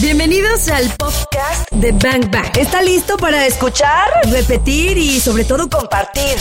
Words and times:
Bienvenidos 0.00 0.68
al 0.68 0.88
podcast 0.96 1.70
de 1.70 1.92
Bang 1.92 2.30
Bang. 2.30 2.56
¿Está 2.58 2.82
listo 2.82 3.16
para 3.18 3.46
escuchar, 3.46 4.08
repetir 4.30 4.96
y 4.96 5.20
sobre 5.20 5.44
todo 5.44 5.68
compartir? 5.68 6.38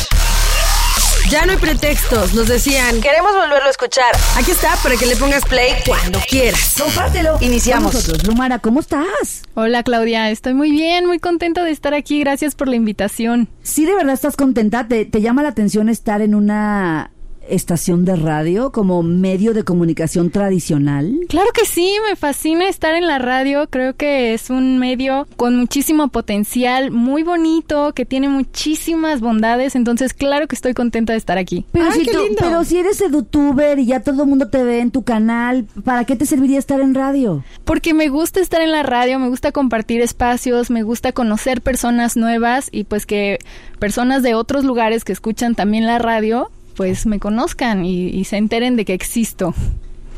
Ya 1.30 1.46
no 1.46 1.52
hay 1.52 1.58
pretextos, 1.58 2.34
nos 2.34 2.48
decían, 2.48 3.02
queremos 3.02 3.34
volverlo 3.34 3.68
a 3.68 3.70
escuchar. 3.70 4.16
Aquí 4.38 4.52
está 4.52 4.76
para 4.82 4.96
que 4.96 5.06
le 5.06 5.16
pongas 5.18 5.44
play 5.46 5.74
cuando 5.86 6.20
quieras. 6.30 6.76
Compártelo. 6.82 7.38
Iniciamos. 7.42 7.94
Nosotros, 7.94 8.26
Lumara, 8.26 8.60
¿cómo 8.60 8.80
estás? 8.80 9.44
Hola 9.54 9.84
Claudia, 9.84 10.32
estoy 10.32 10.54
muy 10.54 10.72
bien, 10.72 11.06
muy 11.06 11.20
contenta 11.20 11.64
de 11.64 11.72
estar 11.72 11.94
aquí, 11.94 12.22
gracias 12.22 12.56
por 12.56 12.70
la 12.70 12.78
invitación. 12.78 13.50
Sí, 13.64 13.86
de 13.86 13.96
verdad 13.96 14.14
estás 14.14 14.38
contenta. 14.38 14.88
¿Te, 14.88 15.06
te 15.06 15.22
llama 15.22 15.44
la 15.44 15.50
atención 15.50 15.90
estar 15.90 16.22
en 16.22 16.36
una 16.36 17.12
estación 17.52 18.06
de 18.06 18.16
radio 18.16 18.72
como 18.72 19.04
medio 19.04 19.54
de 19.54 19.64
comunicación 19.64 20.30
tradicional? 20.32 21.14
Claro 21.30 21.50
que 21.54 21.66
sí, 21.66 21.96
me 22.10 22.16
fascina 22.16 22.68
estar 22.70 22.94
en 22.96 23.08
la 23.08 23.20
radio, 23.20 23.68
creo 23.70 23.96
que 23.96 24.34
es 24.34 24.50
un 24.50 24.78
medio 24.80 25.28
con 25.38 25.58
muchísimo 25.58 26.08
potencial, 26.10 26.92
muy 26.92 27.24
bonito, 27.24 27.94
que 27.94 28.06
tiene 28.06 28.30
muchísimas 28.30 29.22
bondades, 29.22 29.76
entonces 29.76 30.14
claro 30.14 30.48
que 30.48 30.56
estoy 30.56 30.74
contenta 30.74 31.14
de 31.14 31.18
estar 31.18 31.38
aquí. 31.38 31.66
Pero, 31.72 31.86
Ay, 31.92 32.00
si, 32.00 32.06
qué 32.06 32.12
tú- 32.14 32.24
lindo. 32.24 32.38
pero 32.40 32.64
si 32.64 32.78
eres 32.78 33.00
youtuber 33.12 33.80
y 33.80 33.86
ya 33.86 34.00
todo 34.02 34.24
el 34.24 34.30
mundo 34.30 34.48
te 34.50 34.64
ve 34.64 34.80
en 34.80 34.92
tu 34.92 35.04
canal, 35.04 35.66
¿para 35.84 36.06
qué 36.06 36.16
te 36.16 36.26
serviría 36.26 36.60
estar 36.60 36.80
en 36.82 36.94
radio? 36.96 37.44
Porque 37.66 37.94
me 37.94 38.10
gusta 38.10 38.40
estar 38.40 38.62
en 38.62 38.72
la 38.72 38.84
radio, 38.84 39.20
me 39.20 39.30
gusta 39.30 39.52
compartir 39.52 40.02
espacios, 40.02 40.70
me 40.70 40.84
gusta 40.84 41.12
conocer 41.12 41.62
personas 41.62 42.16
nuevas 42.18 42.70
y 42.72 42.84
pues 42.86 43.06
que 43.06 43.40
personas 43.80 44.24
de 44.24 44.36
otros 44.36 44.64
lugares 44.64 45.04
que 45.04 45.12
escuchan 45.14 45.56
también 45.56 45.86
la 45.86 46.00
radio, 46.00 46.50
pues 46.76 47.06
me 47.06 47.20
conozcan 47.20 47.86
y, 47.86 48.08
y 48.08 48.24
se 48.26 48.38
enteren 48.38 48.76
de 48.76 48.86
que 48.86 48.94
existo. 48.94 49.54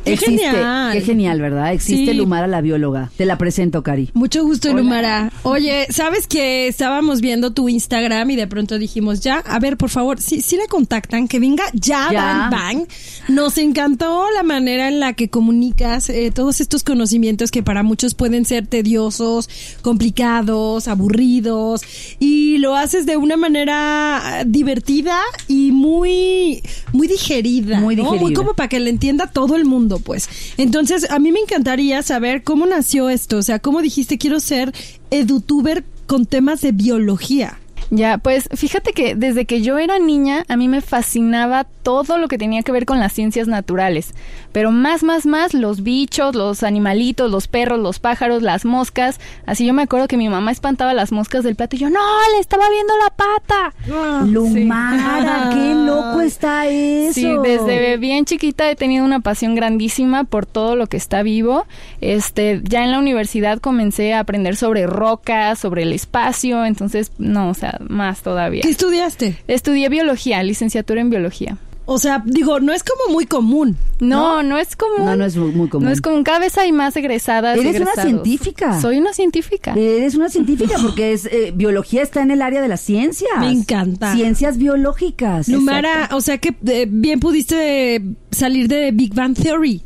¡Qué 0.04 0.14
Existe, 0.14 0.44
genial! 0.46 0.94
Qué 0.94 1.02
genial, 1.02 1.42
¿verdad? 1.42 1.74
Existe 1.74 2.12
Sí. 2.12 2.18
Lumara 2.18 2.48
la 2.48 2.62
bióloga. 2.62 3.12
Te 3.18 3.26
la 3.26 3.38
presento, 3.38 3.84
Cari. 3.84 4.10
Mucho 4.14 4.44
gusto, 4.44 4.74
Lumara. 4.74 5.32
Oye, 5.44 5.88
¿sabes 5.90 6.28
que 6.28 6.68
estábamos 6.68 7.22
viendo 7.22 7.52
tu 7.54 7.70
Instagram 7.70 8.30
y 8.32 8.36
de 8.36 8.48
pronto 8.48 8.78
dijimos, 8.78 9.22
ya, 9.22 9.38
a 9.40 9.60
ver, 9.60 9.78
por 9.78 9.90
favor, 9.90 10.20
si, 10.20 10.42
si 10.42 10.58
la 10.58 10.68
contactan, 10.68 11.28
que 11.28 11.40
venga 11.40 11.64
ya, 11.73 12.10
Ya. 12.12 12.50
Bang 12.50 12.52
Bang. 12.52 12.88
Nos 13.30 13.58
encantó 13.58 14.26
la 14.36 14.44
manera 14.44 14.88
en 14.88 15.00
la 15.00 15.14
que 15.14 15.30
comunicas 15.30 16.10
eh, 16.10 16.32
todos 16.34 16.60
estos 16.62 16.84
conocimientos 16.84 17.52
que 17.52 17.64
para 17.64 17.84
muchos 17.84 18.14
pueden 18.14 18.45
ser 18.45 18.67
tediosos, 18.67 19.50
complicados, 19.82 20.88
aburridos, 20.88 21.82
y 22.20 22.58
lo 22.58 22.76
haces 22.76 23.06
de 23.06 23.17
una 23.17 23.38
manera 23.38 24.44
divertida 24.45 25.20
y 25.48 25.72
muy, 25.72 26.62
muy 26.92 27.08
digerida. 27.08 27.80
Muy 27.80 27.95
¿no? 27.95 28.04
digerida. 28.04 28.22
Muy 28.22 28.34
como 28.34 28.54
para 28.54 28.70
que 28.70 28.80
le 28.80 28.90
entienda 28.90 29.28
todo 29.28 29.56
el 29.56 29.66
mundo, 29.66 29.92
pues. 29.99 30.30
Entonces, 30.58 31.09
a 31.09 31.19
mí 31.19 31.31
me 31.31 31.39
encantaría 31.39 32.02
saber 32.03 32.44
cómo 32.44 32.66
nació 32.66 33.09
esto, 33.09 33.38
o 33.38 33.44
sea, 33.44 33.59
cómo 33.59 33.81
dijiste 33.81 34.17
quiero 34.17 34.39
ser 34.39 34.73
edutuber 35.11 35.83
con 36.05 36.25
temas 36.25 36.61
de 36.61 36.72
biología. 36.72 37.59
Ya, 37.95 38.17
pues 38.17 38.49
fíjate 38.55 38.91
que 38.91 39.13
desde 39.13 39.45
que 39.45 39.61
yo 39.61 39.77
era 39.77 39.99
niña 39.99 40.45
a 40.47 40.58
mí 40.58 40.67
me 40.67 40.81
fascinaba 40.81 41.63
todo 41.83 42.17
lo 42.17 42.27
que 42.27 42.39
tenía 42.39 42.63
que 42.63 42.72
ver 42.72 42.88
con 42.88 42.99
las 42.99 43.13
ciencias 43.13 43.47
naturales, 43.47 44.16
pero 44.52 44.72
más, 44.72 45.03
más, 45.03 45.27
más 45.27 45.53
los 45.53 45.83
bichos, 45.83 46.33
los 46.33 46.64
animalitos, 46.64 47.30
los 47.30 47.47
perros, 47.47 47.80
los 47.80 47.99
pájaros, 47.99 48.41
las 48.41 48.66
moscas. 48.66 49.19
Así 49.45 49.67
yo 49.67 49.73
me 49.75 49.83
acuerdo 49.83 50.08
que 50.08 50.17
mi 50.17 50.27
mamá 50.27 50.52
espantaba 50.52 50.95
las 50.95 51.11
moscas 51.11 51.44
del 51.44 51.55
plato 51.55 51.75
y 51.75 51.80
yo, 51.80 51.89
no, 51.91 51.99
le 52.33 52.39
estaba 52.39 52.64
viendo 52.69 52.94
la 52.97 53.09
pata. 53.11 54.25
Lumara, 54.25 55.49
qué 55.53 55.75
loco 55.75 56.21
está 56.21 56.66
eso. 56.66 57.14
Sí, 57.14 57.31
desde 57.44 57.97
bien 57.97 58.25
chiquita 58.25 58.71
he 58.71 58.75
tenido 58.75 59.05
una 59.05 59.19
pasión 59.19 59.53
grandísima 59.53 60.23
por 60.23 60.47
todo 60.47 60.75
lo 60.75 60.88
que 60.88 60.97
está 60.97 61.21
vivo. 61.21 61.67
Este, 62.02 62.61
ya 62.64 62.83
en 62.83 62.89
la 62.89 62.97
universidad 62.97 63.59
comencé 63.59 64.14
a 64.14 64.19
aprender 64.21 64.55
sobre 64.55 64.88
rocas, 64.88 65.59
sobre 65.59 65.83
el 65.83 65.94
espacio, 65.94 66.66
entonces 66.66 67.11
no, 67.19 67.49
o 67.49 67.53
sea, 67.53 67.83
más 67.89 68.22
todavía. 68.22 68.62
¿Qué 68.62 68.70
estudiaste? 68.70 69.38
Estudié 69.48 69.89
biología, 69.89 70.42
licenciatura 70.44 71.02
en 71.02 71.10
biología. 71.10 71.58
O 71.86 71.99
sea, 71.99 72.23
digo, 72.26 72.61
no 72.61 72.71
es 72.71 72.82
como 72.83 73.14
muy 73.14 73.26
común. 73.26 73.76
No, 73.99 74.42
no, 74.42 74.58
es 74.58 74.76
común. 74.77 75.05
No, 75.05 75.16
no 75.17 75.26
es 75.26 75.36
muy 75.36 75.52
muy 75.52 75.67
común. 75.67 75.86
No 75.86 75.92
es 75.92 75.99
común. 75.99 76.23
Cada 76.23 76.39
vez 76.39 76.58
hay 76.58 76.71
más 76.71 76.95
egresadas. 76.95 77.58
Eres 77.58 77.82
una 77.82 77.94
científica. 77.94 78.80
Soy 78.80 78.99
una 78.99 79.14
científica. 79.14 79.73
Eres 79.73 80.16
una 80.16 80.30
científica 80.30 80.76
porque 80.82 81.11
es 81.11 81.26
eh, 81.26 81.52
biología 81.54 82.02
está 82.02 82.21
en 82.21 82.32
el 82.32 82.42
área 82.42 82.61
de 82.61 82.70
las 82.70 82.80
ciencias. 82.80 83.32
Me 83.39 83.52
encanta. 83.52 84.14
Ciencias 84.14 84.58
biológicas. 84.58 85.50
Lumara, 85.50 86.10
o 86.14 86.21
sea 86.21 86.38
que 86.38 86.55
eh, 86.67 86.88
bien 86.89 87.20
pudiste 87.20 88.02
salir 88.32 88.70
de 88.70 88.92
Big 88.92 89.14
Bang 89.14 89.36
Theory. 89.36 89.83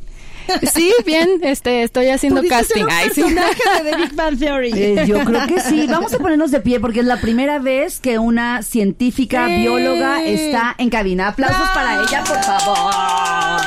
Sí, 0.74 0.94
bien, 1.06 1.40
este, 1.44 1.84
estoy 1.84 2.08
haciendo 2.10 2.42
casting. 2.48 2.84
un 2.84 2.90
Ay, 2.92 3.10
sí. 3.14 3.22
de 3.22 3.92
The 3.92 3.98
Big 3.98 4.14
Bang 4.16 4.38
Theory. 4.38 4.72
Eh, 4.74 5.06
yo 5.08 5.20
creo 5.26 5.48
que 5.48 5.60
sí. 5.60 5.88
Vamos 5.88 6.14
a 6.14 6.20
ponernos 6.20 6.52
de 6.52 6.60
pie 6.60 6.80
porque 6.80 7.00
es 7.02 7.06
la 7.06 7.20
primera 7.20 7.60
vez 7.60 8.00
que 8.00 8.20
una 8.20 8.62
científica 8.64 9.46
bióloga 9.48 10.24
está 10.24 10.76
en 10.78 10.90
cabina. 10.90 11.30
Aplausos 11.30 11.70
para 11.74 12.04
ella, 12.04 12.24
por 12.24 12.44
favor. 12.44 13.67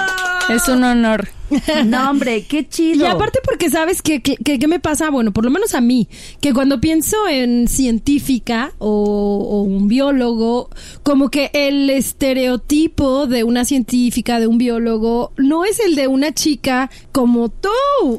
Es 0.50 0.68
un 0.68 0.84
honor. 0.84 1.28
No, 1.84 2.10
hombre, 2.10 2.44
qué 2.44 2.68
chido. 2.68 3.04
Y 3.04 3.08
aparte 3.08 3.40
porque 3.44 3.70
sabes 3.70 4.02
que, 4.02 4.22
que, 4.22 4.36
que- 4.36 4.58
que 4.60 4.68
me 4.68 4.78
pasa, 4.78 5.10
bueno, 5.10 5.32
por 5.32 5.44
lo 5.44 5.50
menos 5.50 5.74
a 5.74 5.80
mí, 5.80 6.08
que 6.40 6.52
cuando 6.54 6.80
pienso 6.80 7.16
en 7.28 7.66
científica 7.66 8.72
o, 8.78 8.88
o 9.50 9.62
un 9.62 9.88
biólogo, 9.88 10.70
como 11.02 11.28
que 11.28 11.50
el 11.52 11.90
estereotipo 11.90 13.26
de 13.26 13.42
una 13.44 13.64
científica, 13.64 14.38
de 14.38 14.46
un 14.46 14.58
biólogo, 14.58 15.32
no 15.36 15.64
es 15.64 15.80
el 15.80 15.96
de 15.96 16.06
una 16.06 16.32
chica 16.32 16.88
como 17.12 17.48
tú. 17.48 17.68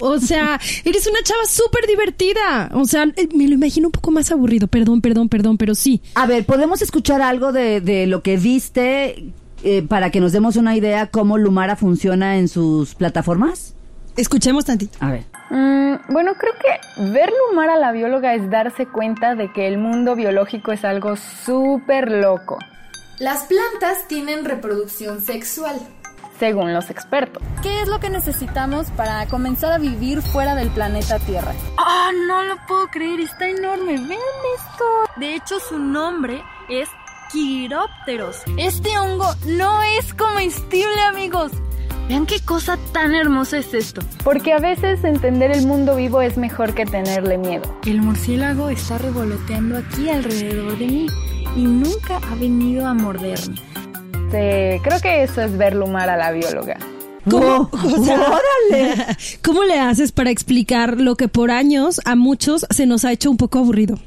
O 0.01 0.19
sea, 0.19 0.59
eres 0.85 1.07
una 1.07 1.21
chava 1.23 1.45
súper 1.45 1.87
divertida. 1.87 2.69
O 2.73 2.85
sea, 2.85 3.03
eh, 3.15 3.29
me 3.33 3.47
lo 3.47 3.53
imagino 3.53 3.87
un 3.87 3.91
poco 3.93 4.11
más 4.11 4.29
aburrido. 4.31 4.67
Perdón, 4.67 5.01
perdón, 5.01 5.29
perdón, 5.29 5.57
pero 5.57 5.73
sí. 5.73 6.01
A 6.15 6.25
ver, 6.27 6.45
¿podemos 6.45 6.81
escuchar 6.81 7.21
algo 7.21 7.51
de, 7.53 7.79
de 7.81 8.07
lo 8.07 8.21
que 8.23 8.35
viste 8.37 9.31
eh, 9.63 9.83
para 9.87 10.09
que 10.09 10.19
nos 10.19 10.31
demos 10.31 10.55
una 10.55 10.75
idea 10.75 11.07
cómo 11.07 11.37
Lumara 11.37 11.75
funciona 11.75 12.37
en 12.37 12.47
sus 12.47 12.95
plataformas? 12.95 13.73
Escuchemos 14.17 14.65
tantito. 14.65 14.97
A 15.01 15.11
ver. 15.11 15.23
Mm, 15.49 15.95
bueno, 16.13 16.33
creo 16.35 16.53
que 16.61 17.11
ver 17.11 17.31
Lumar 17.49 17.69
a 17.69 17.77
la 17.77 17.91
bióloga 17.91 18.33
es 18.33 18.49
darse 18.49 18.85
cuenta 18.85 19.35
de 19.35 19.51
que 19.53 19.67
el 19.67 19.77
mundo 19.77 20.15
biológico 20.15 20.71
es 20.71 20.83
algo 20.85 21.15
súper 21.15 22.11
loco, 22.11 22.57
Las 23.19 23.43
plantas 23.43 24.07
tienen 24.07 24.45
reproducción 24.45 25.21
sexual. 25.21 25.75
según 26.39 26.73
los 26.73 26.89
expertos. 26.89 27.43
¿Qué 27.61 27.81
es 27.81 27.87
lo 27.87 27.99
que 27.99 28.09
necesitamos 28.09 28.87
para 28.97 29.27
comenzar 29.27 29.73
a 29.73 29.77
vivir 29.77 30.23
fuera 30.23 30.55
del 30.55 30.69
planeta 30.71 31.19
Tierra? 31.19 31.51
¡Ah, 31.77 32.09
no 32.27 32.41
lo 32.43 32.55
puedo 32.67 32.87
creer! 32.87 33.19
Está 33.19 33.47
enorme. 33.47 33.93
¡Vean 33.97 34.09
esto! 34.57 34.85
De 35.17 35.35
hecho, 35.35 35.59
su 35.59 35.77
nombre 35.77 36.41
es 36.67 36.89
Quirópteros. 37.31 38.37
Este 38.57 38.97
hongo 38.99 39.27
no 39.45 39.81
es 39.99 40.13
comestible, 40.13 41.01
amigos. 41.07 41.51
Vean 42.09 42.25
qué 42.25 42.39
cosa 42.41 42.77
tan 42.91 43.15
hermosa 43.15 43.57
es 43.59 43.73
esto. 43.73 44.01
Porque 44.23 44.51
a 44.51 44.59
veces 44.59 45.03
entender 45.05 45.51
el 45.51 45.65
mundo 45.65 45.95
vivo 45.95 46.21
es 46.21 46.37
mejor 46.37 46.73
que 46.73 46.85
tenerle 46.85 47.37
miedo. 47.37 47.63
El 47.85 48.01
murciélago 48.01 48.69
está 48.69 48.97
revoloteando 48.97 49.77
aquí 49.77 50.09
alrededor 50.09 50.77
de 50.77 50.87
mí 50.87 51.07
y 51.55 51.61
nunca 51.61 52.17
ha 52.29 52.35
venido 52.35 52.85
a 52.85 52.93
morderme. 52.93 53.55
creo 54.29 54.99
que 55.01 55.23
eso 55.23 55.41
es 55.41 55.57
ver 55.57 55.75
lumar 55.75 56.09
a 56.09 56.17
la 56.17 56.31
bióloga. 56.31 56.77
¡Oh, 57.31 57.69
O 57.85 58.03
sea, 58.03 58.19
¡Órale! 58.19 59.05
¿Cómo 59.43 59.63
le 59.63 59.79
haces 59.79 60.11
para 60.11 60.31
explicar 60.31 60.99
lo 60.99 61.15
que 61.15 61.27
por 61.27 61.51
años 61.51 62.01
a 62.03 62.15
muchos 62.15 62.65
se 62.71 62.85
nos 62.87 63.05
ha 63.05 63.11
hecho 63.11 63.31
un 63.31 63.37
poco 63.37 63.59
aburrido? 63.59 63.97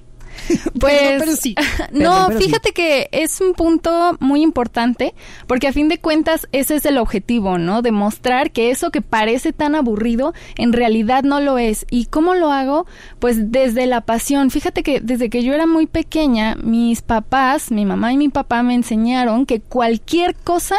Pues 0.78 1.20
pero 1.20 1.36
sí. 1.36 1.54
no, 1.92 1.98
Perdón, 1.98 2.24
pero 2.28 2.40
sí. 2.40 2.46
fíjate 2.46 2.72
que 2.72 3.08
es 3.12 3.40
un 3.40 3.54
punto 3.54 4.16
muy 4.20 4.42
importante 4.42 5.14
porque 5.46 5.68
a 5.68 5.72
fin 5.72 5.88
de 5.88 5.98
cuentas 5.98 6.48
ese 6.52 6.76
es 6.76 6.86
el 6.86 6.98
objetivo, 6.98 7.58
¿no? 7.58 7.80
Demostrar 7.82 8.50
que 8.50 8.70
eso 8.70 8.90
que 8.90 9.00
parece 9.00 9.52
tan 9.52 9.74
aburrido 9.74 10.34
en 10.56 10.72
realidad 10.72 11.22
no 11.22 11.40
lo 11.40 11.58
es. 11.58 11.86
¿Y 11.90 12.06
cómo 12.06 12.34
lo 12.34 12.50
hago? 12.50 12.86
Pues 13.18 13.52
desde 13.52 13.86
la 13.86 14.02
pasión. 14.02 14.50
Fíjate 14.50 14.82
que 14.82 15.00
desde 15.00 15.30
que 15.30 15.42
yo 15.42 15.54
era 15.54 15.66
muy 15.66 15.86
pequeña, 15.86 16.56
mis 16.56 17.02
papás, 17.02 17.70
mi 17.70 17.84
mamá 17.84 18.12
y 18.12 18.16
mi 18.16 18.28
papá 18.28 18.62
me 18.62 18.74
enseñaron 18.74 19.46
que 19.46 19.60
cualquier 19.60 20.34
cosa 20.34 20.76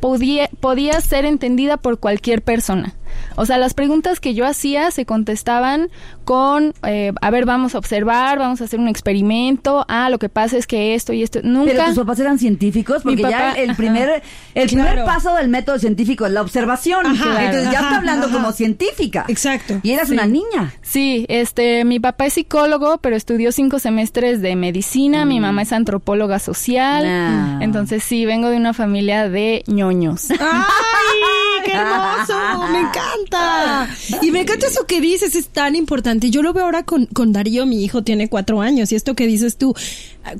podía, 0.00 0.48
podía 0.60 1.00
ser 1.00 1.24
entendida 1.24 1.76
por 1.76 1.98
cualquier 1.98 2.42
persona. 2.42 2.94
O 3.36 3.46
sea, 3.46 3.58
las 3.58 3.74
preguntas 3.74 4.20
que 4.20 4.34
yo 4.34 4.46
hacía 4.46 4.90
se 4.90 5.06
contestaban 5.06 5.88
con, 6.24 6.74
eh, 6.86 7.12
a 7.20 7.30
ver, 7.30 7.44
vamos 7.46 7.74
a 7.74 7.78
observar, 7.78 8.38
vamos 8.38 8.60
a 8.60 8.64
hacer 8.64 8.78
un 8.78 8.88
experimento, 8.88 9.84
ah, 9.88 10.08
lo 10.10 10.18
que 10.18 10.28
pasa 10.28 10.56
es 10.56 10.66
que 10.66 10.94
esto 10.94 11.12
y 11.12 11.22
esto, 11.22 11.40
nunca... 11.42 11.72
Pero 11.72 11.84
tus 11.86 11.96
papás 11.98 12.20
eran 12.20 12.38
científicos 12.38 13.02
porque 13.02 13.22
ya 13.22 13.52
el 13.52 13.70
ajá. 13.70 13.76
primer 13.76 14.22
el 14.54 14.66
primer 14.68 15.04
paso 15.04 15.34
del 15.34 15.48
método 15.48 15.78
científico 15.78 16.26
es 16.26 16.32
la 16.32 16.42
observación. 16.42 17.06
Ajá, 17.06 17.44
Entonces 17.44 17.70
ya 17.72 17.78
ajá, 17.78 17.88
está 17.88 17.96
hablando 17.98 18.26
ajá. 18.26 18.34
como 18.36 18.52
científica. 18.52 19.24
Exacto. 19.28 19.80
Y 19.82 19.90
eras 19.92 20.08
Sí. 20.08 20.14
una 20.14 20.26
niña. 20.26 20.72
Sí, 20.82 21.24
este, 21.28 21.84
mi 21.84 21.98
papá 22.00 22.26
es 22.26 22.34
psicólogo, 22.34 22.98
pero 22.98 23.16
estudió 23.16 23.52
cinco 23.52 23.78
semestres 23.78 24.40
de 24.42 24.56
medicina, 24.56 25.24
mi 25.24 25.40
mamá 25.40 25.62
es 25.62 25.72
antropóloga 25.72 26.38
social, 26.38 27.04
Ah. 27.06 27.58
entonces 27.62 28.02
sí, 28.04 28.26
vengo 28.26 28.48
de 28.48 28.56
una 28.56 28.74
familia 28.74 29.28
de 29.28 29.64
ñoños. 29.66 30.30
¡Ay! 30.30 31.51
Qué 31.64 31.72
hermoso! 31.72 32.72
¡Me 32.72 32.80
encanta! 32.80 33.88
Y 34.20 34.30
me 34.30 34.40
encanta 34.40 34.66
eso 34.66 34.86
que 34.86 35.00
dices, 35.00 35.34
es 35.34 35.48
tan 35.48 35.76
importante. 35.76 36.30
Yo 36.30 36.42
lo 36.42 36.52
veo 36.52 36.64
ahora 36.64 36.84
con, 36.84 37.06
con 37.06 37.32
Darío, 37.32 37.66
mi 37.66 37.84
hijo 37.84 38.02
tiene 38.02 38.28
cuatro 38.28 38.60
años, 38.60 38.92
y 38.92 38.96
esto 38.96 39.14
que 39.14 39.26
dices 39.26 39.56
tú, 39.56 39.74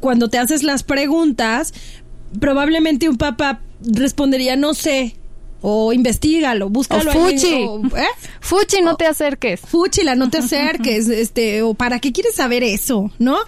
cuando 0.01 0.29
te 0.29 0.39
haces 0.39 0.63
las 0.63 0.83
preguntas, 0.83 1.73
probablemente 2.41 3.09
un 3.09 3.17
papá 3.17 3.61
respondería, 3.81 4.57
no 4.57 4.75
sé, 4.75 5.17
o 5.63 5.93
investigalo, 5.93 6.69
búscalo. 6.69 7.11
O 7.11 7.15
fuchi. 7.15 7.55
¿eh? 7.55 8.07
Fuchi, 8.41 8.83
no 8.83 8.97
te 8.97 9.07
acerques. 9.07 9.61
Fuchila, 9.61 10.15
no 10.17 10.29
te 10.29 10.39
acerques, 10.39 11.09
este, 11.09 11.63
o 11.63 11.75
para 11.75 12.01
qué 12.01 12.13
quieres 12.13 12.35
saber 12.35 12.63
eso, 12.65 13.11
¿no? 13.19 13.39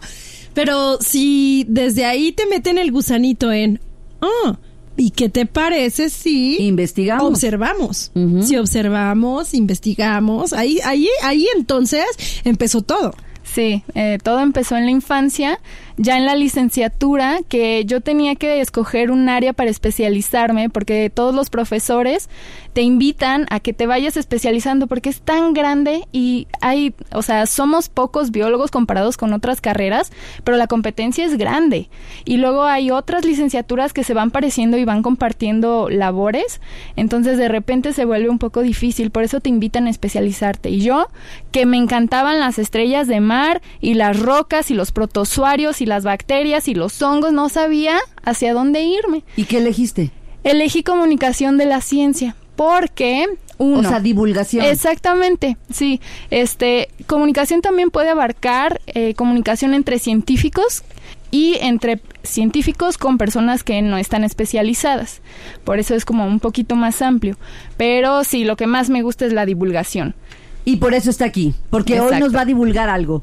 Pero 0.54 0.98
si 1.00 1.66
desde 1.68 2.04
ahí 2.04 2.30
te 2.32 2.46
meten 2.46 2.78
el 2.78 2.92
gusanito 2.92 3.52
en, 3.52 3.80
ah, 4.20 4.56
¿y 4.96 5.10
qué 5.10 5.28
te 5.28 5.46
parece 5.46 6.10
si 6.10 6.62
investigamos? 6.62 7.24
Observamos. 7.24 8.12
Si 8.42 8.56
observamos, 8.56 9.54
investigamos, 9.54 10.52
ahí, 10.52 10.78
ahí, 10.84 11.08
ahí 11.22 11.46
entonces 11.56 12.04
empezó 12.44 12.82
todo. 12.82 13.14
Sí, 13.42 13.84
eh, 13.94 14.18
todo 14.22 14.40
empezó 14.40 14.76
en 14.76 14.86
la 14.86 14.90
infancia 14.90 15.60
ya 15.96 16.16
en 16.16 16.26
la 16.26 16.34
licenciatura 16.34 17.38
que 17.48 17.84
yo 17.84 18.00
tenía 18.00 18.34
que 18.34 18.60
escoger 18.60 19.10
un 19.10 19.28
área 19.28 19.52
para 19.52 19.70
especializarme 19.70 20.68
porque 20.70 21.10
todos 21.10 21.34
los 21.34 21.50
profesores 21.50 22.28
te 22.74 22.82
invitan 22.82 23.46
a 23.50 23.60
que 23.60 23.72
te 23.72 23.86
vayas 23.86 24.16
especializando 24.16 24.88
porque 24.88 25.08
es 25.08 25.20
tan 25.20 25.54
grande 25.54 26.08
y 26.10 26.48
hay, 26.60 26.92
o 27.12 27.22
sea, 27.22 27.46
somos 27.46 27.88
pocos 27.88 28.32
biólogos 28.32 28.72
comparados 28.72 29.16
con 29.16 29.32
otras 29.32 29.60
carreras, 29.60 30.10
pero 30.42 30.56
la 30.56 30.66
competencia 30.66 31.24
es 31.24 31.38
grande. 31.38 31.88
Y 32.24 32.38
luego 32.38 32.64
hay 32.64 32.90
otras 32.90 33.24
licenciaturas 33.24 33.92
que 33.92 34.02
se 34.02 34.12
van 34.12 34.32
pareciendo 34.32 34.76
y 34.76 34.84
van 34.84 35.02
compartiendo 35.02 35.88
labores, 35.88 36.60
entonces 36.96 37.38
de 37.38 37.48
repente 37.48 37.92
se 37.92 38.04
vuelve 38.04 38.28
un 38.28 38.40
poco 38.40 38.62
difícil, 38.62 39.12
por 39.12 39.22
eso 39.22 39.40
te 39.40 39.50
invitan 39.50 39.86
a 39.86 39.90
especializarte. 39.90 40.70
Y 40.70 40.80
yo, 40.80 41.06
que 41.52 41.66
me 41.66 41.76
encantaban 41.76 42.40
las 42.40 42.58
estrellas 42.58 43.06
de 43.06 43.20
mar 43.20 43.62
y 43.80 43.94
las 43.94 44.18
rocas 44.18 44.72
y 44.72 44.74
los 44.74 44.90
protozoarios 44.90 45.80
las 45.86 46.04
bacterias 46.04 46.68
y 46.68 46.74
los 46.74 47.00
hongos, 47.02 47.32
no 47.32 47.48
sabía 47.48 47.98
hacia 48.22 48.54
dónde 48.54 48.82
irme. 48.82 49.22
¿Y 49.36 49.44
qué 49.44 49.58
elegiste? 49.58 50.10
Elegí 50.42 50.82
comunicación 50.82 51.56
de 51.56 51.66
la 51.66 51.80
ciencia 51.80 52.36
porque 52.56 53.26
uno, 53.58 53.80
o 53.80 53.90
sea, 53.90 54.00
divulgación. 54.00 54.64
Exactamente, 54.64 55.56
sí. 55.70 56.00
Este, 56.30 56.88
comunicación 57.06 57.60
también 57.62 57.90
puede 57.90 58.10
abarcar 58.10 58.80
eh, 58.86 59.14
comunicación 59.14 59.74
entre 59.74 59.98
científicos 59.98 60.82
y 61.30 61.56
entre 61.60 62.00
científicos 62.22 62.96
con 62.98 63.18
personas 63.18 63.64
que 63.64 63.82
no 63.82 63.98
están 63.98 64.24
especializadas. 64.24 65.20
Por 65.64 65.78
eso 65.78 65.94
es 65.94 66.04
como 66.04 66.26
un 66.26 66.40
poquito 66.40 66.76
más 66.76 67.02
amplio. 67.02 67.36
Pero 67.76 68.24
sí, 68.24 68.44
lo 68.44 68.56
que 68.56 68.66
más 68.66 68.90
me 68.90 69.02
gusta 69.02 69.26
es 69.26 69.32
la 69.32 69.46
divulgación. 69.46 70.14
Y 70.64 70.76
por 70.76 70.94
eso 70.94 71.10
está 71.10 71.26
aquí, 71.26 71.54
porque 71.70 72.00
hoy 72.00 72.18
nos 72.18 72.34
va 72.34 72.42
a 72.42 72.44
divulgar 72.44 72.88
algo. 72.88 73.20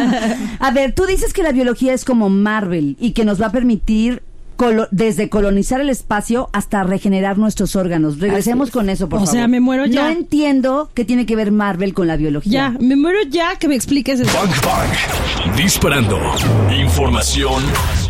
a 0.58 0.70
ver, 0.72 0.92
tú 0.92 1.06
dices 1.06 1.32
que 1.32 1.42
la 1.42 1.52
biología 1.52 1.92
es 1.92 2.04
como 2.04 2.28
Marvel 2.28 2.96
y 2.98 3.12
que 3.12 3.24
nos 3.24 3.40
va 3.40 3.46
a 3.46 3.52
permitir 3.52 4.22
desde 4.90 5.28
colonizar 5.28 5.80
el 5.80 5.90
espacio 5.90 6.48
hasta 6.52 6.84
regenerar 6.84 7.38
nuestros 7.38 7.74
órganos. 7.74 8.20
Regresemos 8.20 8.70
con 8.70 8.88
eso, 8.88 9.08
por 9.08 9.18
favor. 9.18 9.28
O 9.28 9.32
sea, 9.32 9.48
me 9.48 9.60
muero 9.60 9.86
ya. 9.86 10.02
No 10.02 10.08
entiendo 10.10 10.90
qué 10.94 11.04
tiene 11.04 11.26
que 11.26 11.34
ver 11.36 11.50
Marvel 11.50 11.94
con 11.94 12.06
la 12.06 12.16
biología. 12.16 12.52
Ya, 12.52 12.78
me 12.78 12.96
muero 12.96 13.18
ya 13.28 13.56
que 13.56 13.68
me 13.68 13.74
expliques 13.74 14.20
eso. 14.20 14.30
Bang, 14.32 14.50
bang. 14.62 15.56
Disparando. 15.56 16.18
Información 16.80 17.62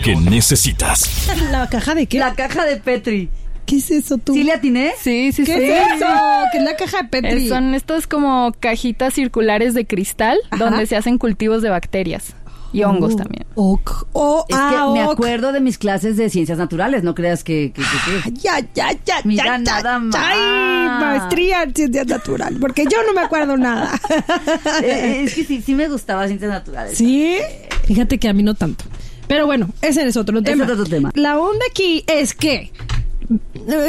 que 0.05 0.15
necesitas. 0.17 1.29
¿La 1.51 1.69
caja 1.69 1.95
de 1.95 2.07
qué? 2.07 2.19
La 2.19 2.35
caja 2.35 2.65
de 2.65 2.77
Petri. 2.77 3.31
¿Qué 3.67 3.77
es 3.77 3.91
eso 3.91 4.19
tú? 4.19 4.35
¿Sí 4.35 4.43
le 4.45 4.53
atiné? 4.53 4.93
Sí, 5.01 5.33
sí, 5.33 5.45
¿Qué 5.45 5.57
sí. 5.57 5.63
es 5.65 5.97
eso? 5.97 6.07
¿Qué 6.53 6.59
es 6.59 6.65
la 6.65 6.77
caja 6.77 7.03
de 7.03 7.09
Petri? 7.09 7.47
Eh, 7.47 7.49
son 7.49 7.75
estos 7.75 8.07
como 8.07 8.53
cajitas 8.61 9.15
circulares 9.15 9.75
de 9.75 9.87
cristal 9.87 10.39
donde 10.59 10.87
se 10.87 10.97
hacen 10.97 11.19
cultivos 11.19 11.63
de 11.63 11.71
bacterias. 11.71 12.35
Y 12.75 12.85
hongos 12.85 13.13
Oh, 13.13 13.17
también. 13.17 13.45
ok. 13.55 14.07
Oh, 14.15 14.47
Es 14.49 14.57
ah, 14.59 14.71
que 14.95 14.99
me 14.99 15.05
ok. 15.07 15.13
acuerdo 15.13 15.53
de 15.53 15.61
mis 15.61 15.77
clases 15.77 16.17
de 16.17 16.31
ciencias 16.31 16.57
naturales, 16.57 17.03
no 17.03 17.15
creas 17.15 17.45
que... 17.45 17.71
que- 17.75 17.83
que- 17.83 18.31
que- 18.33 18.41
Ya, 18.41 18.61
ya, 18.75 18.93
ya, 19.05 19.17
Mira 19.25 19.45
ya, 19.45 19.59
nada 19.59 19.83
ya, 19.93 19.99
más. 19.99 20.17
Ay, 20.19 20.89
maestría 20.99 21.65
en 21.65 21.75
ciencias 21.75 22.07
naturales, 22.07 22.59
porque 22.59 22.85
yo 22.85 22.97
no 23.07 23.13
me 23.13 23.21
acuerdo 23.21 23.59
nada. 23.59 23.91
Eh, 24.83 25.23
es 25.25 25.35
que 25.35 25.45
sí, 25.45 25.61
sí 25.61 25.75
me 25.75 25.87
gustaba 25.89 26.27
ciencias 26.27 26.51
naturales. 26.51 26.97
¿Sí? 26.97 27.37
Fíjate 27.85 28.17
que 28.19 28.29
a 28.29 28.33
mí 28.33 28.43
no 28.43 28.55
tanto. 28.55 28.85
Pero 29.29 29.45
bueno, 29.47 29.69
ese 29.83 30.07
es 30.07 30.17
otro 30.17 30.43
tema. 30.43 30.65
es 30.65 30.71
otro 30.71 30.85
tema. 30.87 31.11
La 31.15 31.39
onda 31.39 31.65
aquí 31.71 32.05
es 32.07 32.35
que 32.35 32.55
eh, 32.55 32.73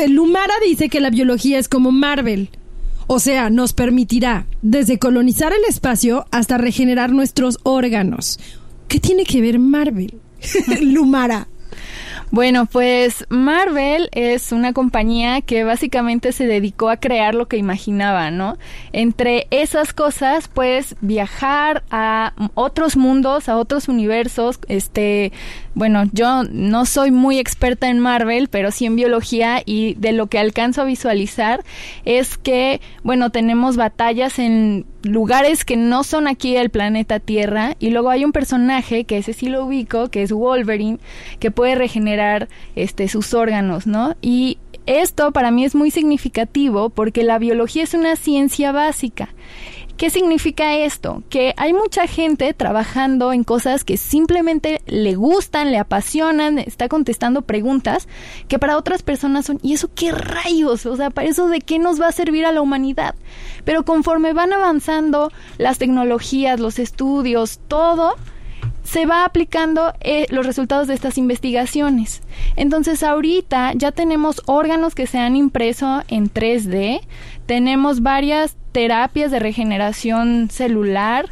Lumara 0.08 0.54
dice 0.66 0.90
que 0.90 1.00
la 1.00 1.10
biología 1.10 1.60
es 1.60 1.68
como 1.68 1.92
Marvel. 1.92 2.50
O 3.08 3.20
sea, 3.20 3.50
nos 3.50 3.74
permitirá 3.74 4.46
desde 4.62 4.98
colonizar 4.98 5.52
el 5.52 5.66
espacio 5.68 6.26
hasta 6.32 6.58
regenerar 6.58 7.12
nuestros 7.12 7.60
órganos. 7.64 8.40
¿Qué 8.88 9.00
tiene 9.00 9.26
que 9.26 9.42
ver 9.42 9.60
Marvel? 9.60 10.20
Lumara. 10.82 11.48
Bueno, 12.34 12.66
pues 12.66 13.28
Marvel 13.30 14.10
es 14.12 14.52
una 14.52 14.74
compañía 14.74 15.42
que 15.42 15.64
básicamente 15.64 16.32
se 16.32 16.48
dedicó 16.48 16.90
a 16.90 16.98
crear 16.98 17.36
lo 17.36 17.48
que 17.48 17.58
imaginaba, 17.58 18.32
¿no? 18.32 18.58
Entre 18.92 19.46
esas 19.52 19.94
cosas, 19.94 20.48
pues 20.48 20.96
viajar 21.02 21.84
a 21.92 22.34
otros 22.56 22.98
mundos, 22.98 23.50
a 23.50 23.58
otros 23.58 23.88
universos, 23.88 24.60
este, 24.68 25.32
bueno, 25.76 26.04
yo 26.12 26.44
no 26.44 26.86
soy 26.86 27.12
muy 27.12 27.40
experta 27.40 27.90
en 27.90 28.00
Marvel, 28.00 28.48
pero 28.48 28.72
sí 28.72 28.86
en 28.86 28.96
biología 28.96 29.62
y 29.66 29.96
de 29.96 30.12
lo 30.12 30.28
que 30.28 30.40
alcanzo 30.40 30.82
a 30.82 30.86
visualizar 30.86 31.64
es 32.06 32.38
que, 32.38 32.82
bueno, 33.04 33.32
tenemos 33.32 33.76
batallas 33.76 34.40
en 34.40 34.86
lugares 35.04 35.66
que 35.66 35.76
no 35.76 36.04
son 36.04 36.28
aquí 36.28 36.56
el 36.56 36.70
planeta 36.70 37.20
Tierra 37.20 37.76
y 37.80 37.90
luego 37.90 38.10
hay 38.10 38.24
un 38.24 38.32
personaje 38.32 39.04
que 39.06 39.18
ese 39.18 39.34
sí 39.34 39.50
lo 39.50 39.66
ubico, 39.66 40.10
que 40.10 40.24
es 40.24 40.32
Wolverine, 40.32 41.00
que 41.40 41.52
puede 41.52 41.76
regenerar 41.76 42.48
este 42.76 43.08
sus 43.08 43.34
órganos, 43.34 43.88
¿no? 43.88 44.16
Y 44.22 44.60
esto 44.86 45.32
para 45.32 45.52
mí 45.52 45.66
es 45.66 45.76
muy 45.76 45.92
significativo 45.92 46.90
porque 46.90 47.24
la 47.24 47.40
biología 47.40 47.84
es 47.84 47.94
una 47.94 48.16
ciencia 48.16 48.72
básica. 48.72 49.30
¿Qué 49.98 50.10
significa 50.10 50.76
esto? 50.76 51.22
Que 51.30 51.54
hay 51.56 51.72
mucha 51.72 52.08
gente 52.08 52.54
trabajando 52.54 53.32
en 53.32 53.44
cosas 53.44 53.84
que 53.84 53.98
simplemente 53.98 54.82
le 54.88 55.14
gustan, 55.14 55.72
le 55.72 55.78
apasionan, 55.78 56.58
está 56.58 56.90
contestando 56.90 57.44
preguntas 57.44 58.08
que 58.48 58.58
para 58.58 58.78
otras 58.78 59.04
personas 59.04 59.46
son, 59.46 59.60
¿y 59.62 59.74
eso 59.74 59.92
qué 59.94 60.12
rayos? 60.12 60.88
O 60.88 60.96
sea, 60.96 61.12
¿para 61.12 61.30
eso 61.30 61.48
de 61.48 61.62
qué 61.62 61.78
nos 61.78 62.02
va 62.02 62.08
a 62.08 62.12
servir 62.12 62.46
a 62.46 62.52
la 62.52 62.62
humanidad? 62.62 63.14
Pero 63.66 63.86
conforme 63.86 64.34
van 64.34 64.52
avanzando 64.52 65.32
las 65.60 65.78
tecnologías, 65.78 66.60
los 66.60 66.80
estudios, 66.80 67.60
todo, 67.68 68.16
se 68.84 69.06
va 69.06 69.26
aplicando 69.26 69.94
eh, 70.02 70.26
los 70.30 70.46
resultados 70.46 70.88
de 70.88 70.96
estas 70.96 71.20
investigaciones. 71.20 72.24
Entonces 72.56 73.04
ahorita 73.04 73.74
ya 73.76 73.92
tenemos 73.92 74.42
órganos 74.48 74.96
que 74.96 75.06
se 75.06 75.20
han 75.20 75.36
impreso 75.36 76.04
en 76.08 76.32
3D, 76.32 77.02
tenemos 77.46 78.02
varias 78.02 78.58
terapias 78.74 79.32
de 79.32 79.40
regeneración 79.40 80.50
celular 80.50 81.30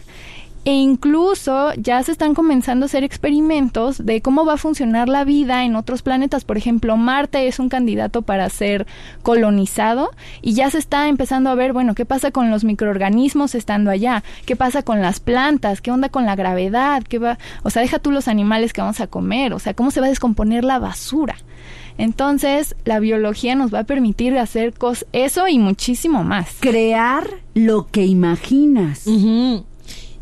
e 0.63 0.73
incluso 0.73 1.73
ya 1.73 2.03
se 2.03 2.11
están 2.11 2.35
comenzando 2.35 2.85
a 2.85 2.87
hacer 2.87 3.03
experimentos 3.03 4.05
de 4.05 4.21
cómo 4.21 4.45
va 4.45 4.53
a 4.53 4.57
funcionar 4.57 5.09
la 5.09 5.23
vida 5.23 5.65
en 5.65 5.75
otros 5.75 6.03
planetas. 6.03 6.45
Por 6.45 6.55
ejemplo, 6.55 6.97
Marte 6.97 7.47
es 7.47 7.57
un 7.57 7.67
candidato 7.67 8.21
para 8.21 8.47
ser 8.49 8.85
colonizado 9.23 10.11
y 10.43 10.53
ya 10.53 10.69
se 10.69 10.77
está 10.77 11.07
empezando 11.07 11.49
a 11.49 11.55
ver, 11.55 11.73
bueno, 11.73 11.95
qué 11.95 12.05
pasa 12.05 12.29
con 12.29 12.51
los 12.51 12.63
microorganismos 12.63 13.55
estando 13.55 13.89
allá, 13.89 14.23
qué 14.45 14.55
pasa 14.55 14.83
con 14.83 15.01
las 15.01 15.19
plantas, 15.19 15.81
qué 15.81 15.89
onda 15.89 16.09
con 16.09 16.27
la 16.27 16.35
gravedad, 16.35 17.01
qué 17.03 17.17
va, 17.17 17.39
o 17.63 17.71
sea, 17.71 17.81
deja 17.81 17.97
tú 17.97 18.11
los 18.11 18.27
animales 18.27 18.71
que 18.71 18.81
vamos 18.81 19.01
a 19.01 19.07
comer, 19.07 19.53
o 19.53 19.59
sea, 19.59 19.73
cómo 19.73 19.89
se 19.89 19.99
va 19.99 20.05
a 20.05 20.09
descomponer 20.09 20.63
la 20.63 20.77
basura. 20.77 21.37
Entonces, 21.97 22.75
la 22.85 22.99
biología 22.99 23.55
nos 23.55 23.73
va 23.73 23.79
a 23.79 23.83
permitir 23.83 24.37
hacer 24.37 24.73
cos 24.73 25.05
eso 25.13 25.47
y 25.47 25.59
muchísimo 25.59 26.23
más. 26.23 26.57
Crear 26.59 27.29
lo 27.53 27.87
que 27.87 28.05
imaginas. 28.05 29.07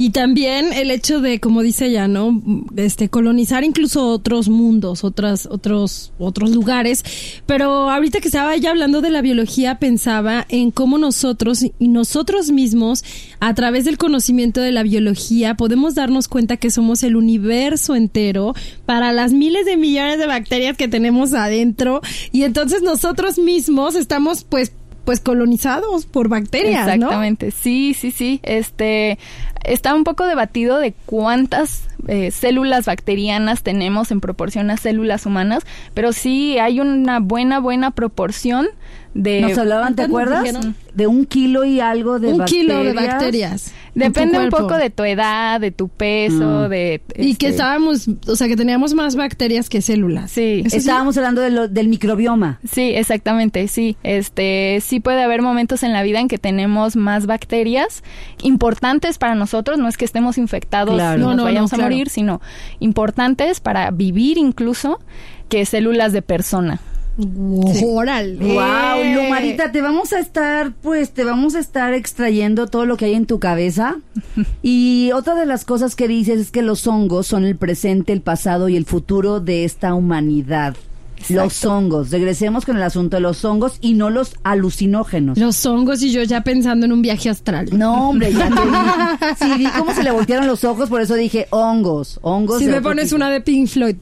Y 0.01 0.11
también 0.11 0.71
el 0.71 0.91
hecho 0.91 1.19
de, 1.19 1.41
como 1.41 1.61
dice 1.61 1.87
ella, 1.87 2.07
¿no? 2.07 2.41
Este, 2.77 3.09
colonizar 3.09 3.65
incluso 3.65 4.07
otros 4.07 4.47
mundos, 4.47 5.03
otras, 5.03 5.45
otros, 5.45 6.13
otros 6.17 6.51
lugares. 6.51 7.03
Pero 7.45 7.89
ahorita 7.89 8.21
que 8.21 8.29
estaba 8.29 8.55
ya 8.55 8.69
hablando 8.69 9.01
de 9.01 9.09
la 9.09 9.21
biología, 9.21 9.77
pensaba 9.77 10.45
en 10.47 10.71
cómo 10.71 10.97
nosotros 10.97 11.63
y 11.63 11.87
nosotros 11.89 12.49
mismos, 12.49 13.03
a 13.41 13.53
través 13.53 13.83
del 13.83 13.97
conocimiento 13.97 14.61
de 14.61 14.71
la 14.71 14.83
biología, 14.83 15.55
podemos 15.55 15.95
darnos 15.95 16.29
cuenta 16.29 16.55
que 16.55 16.71
somos 16.71 17.03
el 17.03 17.17
universo 17.17 17.93
entero 17.93 18.55
para 18.85 19.11
las 19.11 19.33
miles 19.33 19.65
de 19.65 19.75
millones 19.75 20.17
de 20.17 20.27
bacterias 20.27 20.77
que 20.77 20.87
tenemos 20.87 21.33
adentro. 21.33 21.99
Y 22.31 22.43
entonces 22.43 22.81
nosotros 22.83 23.37
mismos 23.37 23.95
estamos, 23.95 24.45
pues, 24.45 24.71
pues 25.03 25.19
colonizados 25.19 26.05
por 26.05 26.29
bacterias. 26.29 26.87
Exactamente, 26.87 27.51
sí, 27.51 27.93
sí, 27.93 28.11
sí. 28.11 28.39
Este 28.43 29.17
está 29.63 29.93
un 29.95 30.03
poco 30.03 30.25
debatido 30.25 30.77
de 30.79 30.93
cuántas 31.05 31.83
eh, 32.07 32.31
células 32.31 32.85
bacterianas 32.85 33.61
tenemos 33.63 34.11
en 34.11 34.21
proporción 34.21 34.69
a 34.71 34.77
células 34.77 35.25
humanas, 35.25 35.63
pero 35.93 36.13
sí 36.13 36.57
hay 36.59 36.79
una 36.79 37.19
buena, 37.19 37.59
buena 37.59 37.91
proporción 37.91 38.67
de... 39.13 39.41
Nos 39.41 39.57
hablaban, 39.57 39.95
¿te 39.95 40.03
acuerdas? 40.03 40.45
De 40.93 41.07
un 41.07 41.25
kilo 41.25 41.63
y 41.65 41.79
algo 41.79 42.19
de 42.19 42.27
un 42.31 42.39
bacterias. 42.39 42.67
kilo 42.67 42.83
de 42.83 42.93
bacterias. 42.93 43.73
Depende 43.95 44.37
en 44.37 44.43
un 44.43 44.49
poco 44.49 44.77
de 44.77 44.89
tu 44.91 45.03
edad, 45.03 45.59
de 45.59 45.71
tu 45.71 45.87
peso, 45.89 46.67
Mm. 46.67 46.69
de... 46.69 47.01
Y 47.15 47.35
que 47.35 47.47
este, 47.47 47.49
estábamos, 47.49 48.07
o 48.27 48.35
sea, 48.35 48.47
que 48.47 48.55
teníamos 48.55 48.93
más 48.93 49.15
bacterias 49.15 49.67
que 49.67 49.81
células. 49.81 50.31
Sí. 50.31 50.63
Estábamos 50.71 51.17
hablando 51.17 51.41
de 51.41 51.49
lo- 51.49 51.67
del 51.67 51.87
microbioma. 51.87 52.59
Sí, 52.71 52.91
exactamente, 52.95 53.67
sí. 53.67 53.97
Este, 54.03 54.79
sí 54.81 54.99
puede 54.99 55.23
haber 55.23 55.41
momentos 55.41 55.81
en 55.83 55.91
la 55.91 56.03
vida 56.03 56.19
en 56.19 56.27
que 56.27 56.37
tenemos 56.37 56.95
más 56.95 57.25
bacterias 57.25 58.03
importantes 58.43 59.17
para 59.17 59.35
nosotros, 59.35 59.48
no 59.77 59.87
es 59.87 59.97
que 59.97 60.05
estemos 60.05 60.37
infectados 60.37 60.95
Claro. 60.95 61.17
y 61.19 61.21
No, 61.21 61.27
nos 61.29 61.37
no, 61.37 61.43
vayamos 61.43 61.71
no, 61.73 61.79
a 61.79 61.81
morir, 61.81 62.09
sino 62.09 62.41
importantes 62.79 63.59
para 63.59 63.91
vivir 63.91 64.37
incluso 64.37 64.99
que 65.49 65.65
células 65.65 66.13
de 66.13 66.21
persona. 66.21 66.79
Órale. 67.85 68.35
Wow, 68.37 69.03
Lumarita, 69.23 69.71
te 69.71 69.81
vamos 69.81 70.13
a 70.13 70.19
estar, 70.19 70.71
pues, 70.81 71.11
te 71.11 71.23
vamos 71.25 71.55
a 71.55 71.59
estar 71.59 71.93
extrayendo 71.93 72.67
todo 72.67 72.85
lo 72.85 72.95
que 72.97 73.05
hay 73.05 73.13
en 73.13 73.25
tu 73.25 73.39
cabeza. 73.39 73.97
Y 74.61 75.11
otra 75.13 75.35
de 75.35 75.45
las 75.45 75.65
cosas 75.65 75.95
que 75.95 76.07
dices 76.07 76.39
es 76.39 76.51
que 76.51 76.61
los 76.61 76.85
hongos 76.87 77.27
son 77.27 77.43
el 77.45 77.55
presente, 77.55 78.13
el 78.13 78.21
pasado 78.21 78.69
y 78.69 78.75
el 78.77 78.85
futuro 78.85 79.39
de 79.39 79.65
esta 79.65 79.93
humanidad. 79.95 80.75
Los 81.29 81.65
hongos. 81.65 82.09
Regresemos 82.11 82.65
con 82.65 82.77
el 82.77 82.83
asunto 82.83 83.17
de 83.17 83.21
los 83.21 83.43
hongos 83.45 83.77
y 83.81 83.93
no 83.93 84.09
los 84.09 84.35
alucinógenos. 84.43 85.37
Los 85.37 85.65
hongos 85.65 86.01
y 86.01 86.11
yo 86.11 86.23
ya 86.23 86.41
pensando 86.41 86.85
en 86.85 86.91
un 86.91 87.01
viaje 87.01 87.29
astral. 87.29 87.69
No, 87.71 88.09
hombre, 88.09 88.33
ya 88.33 88.49
te 88.49 88.61
vi. 88.61 88.69
Sí, 89.39 89.57
vi 89.57 89.69
cómo 89.77 89.93
se 89.93 90.03
le 90.03 90.11
voltearon 90.11 90.47
los 90.47 90.63
ojos, 90.63 90.89
por 90.89 91.01
eso 91.01 91.15
dije 91.15 91.47
hongos, 91.51 92.19
hongos. 92.21 92.59
si 92.59 92.67
me 92.67 92.81
pones 92.81 93.05
tipo. 93.05 93.17
una 93.17 93.29
de 93.29 93.41
Pink 93.41 93.67
Floyd. 93.67 93.95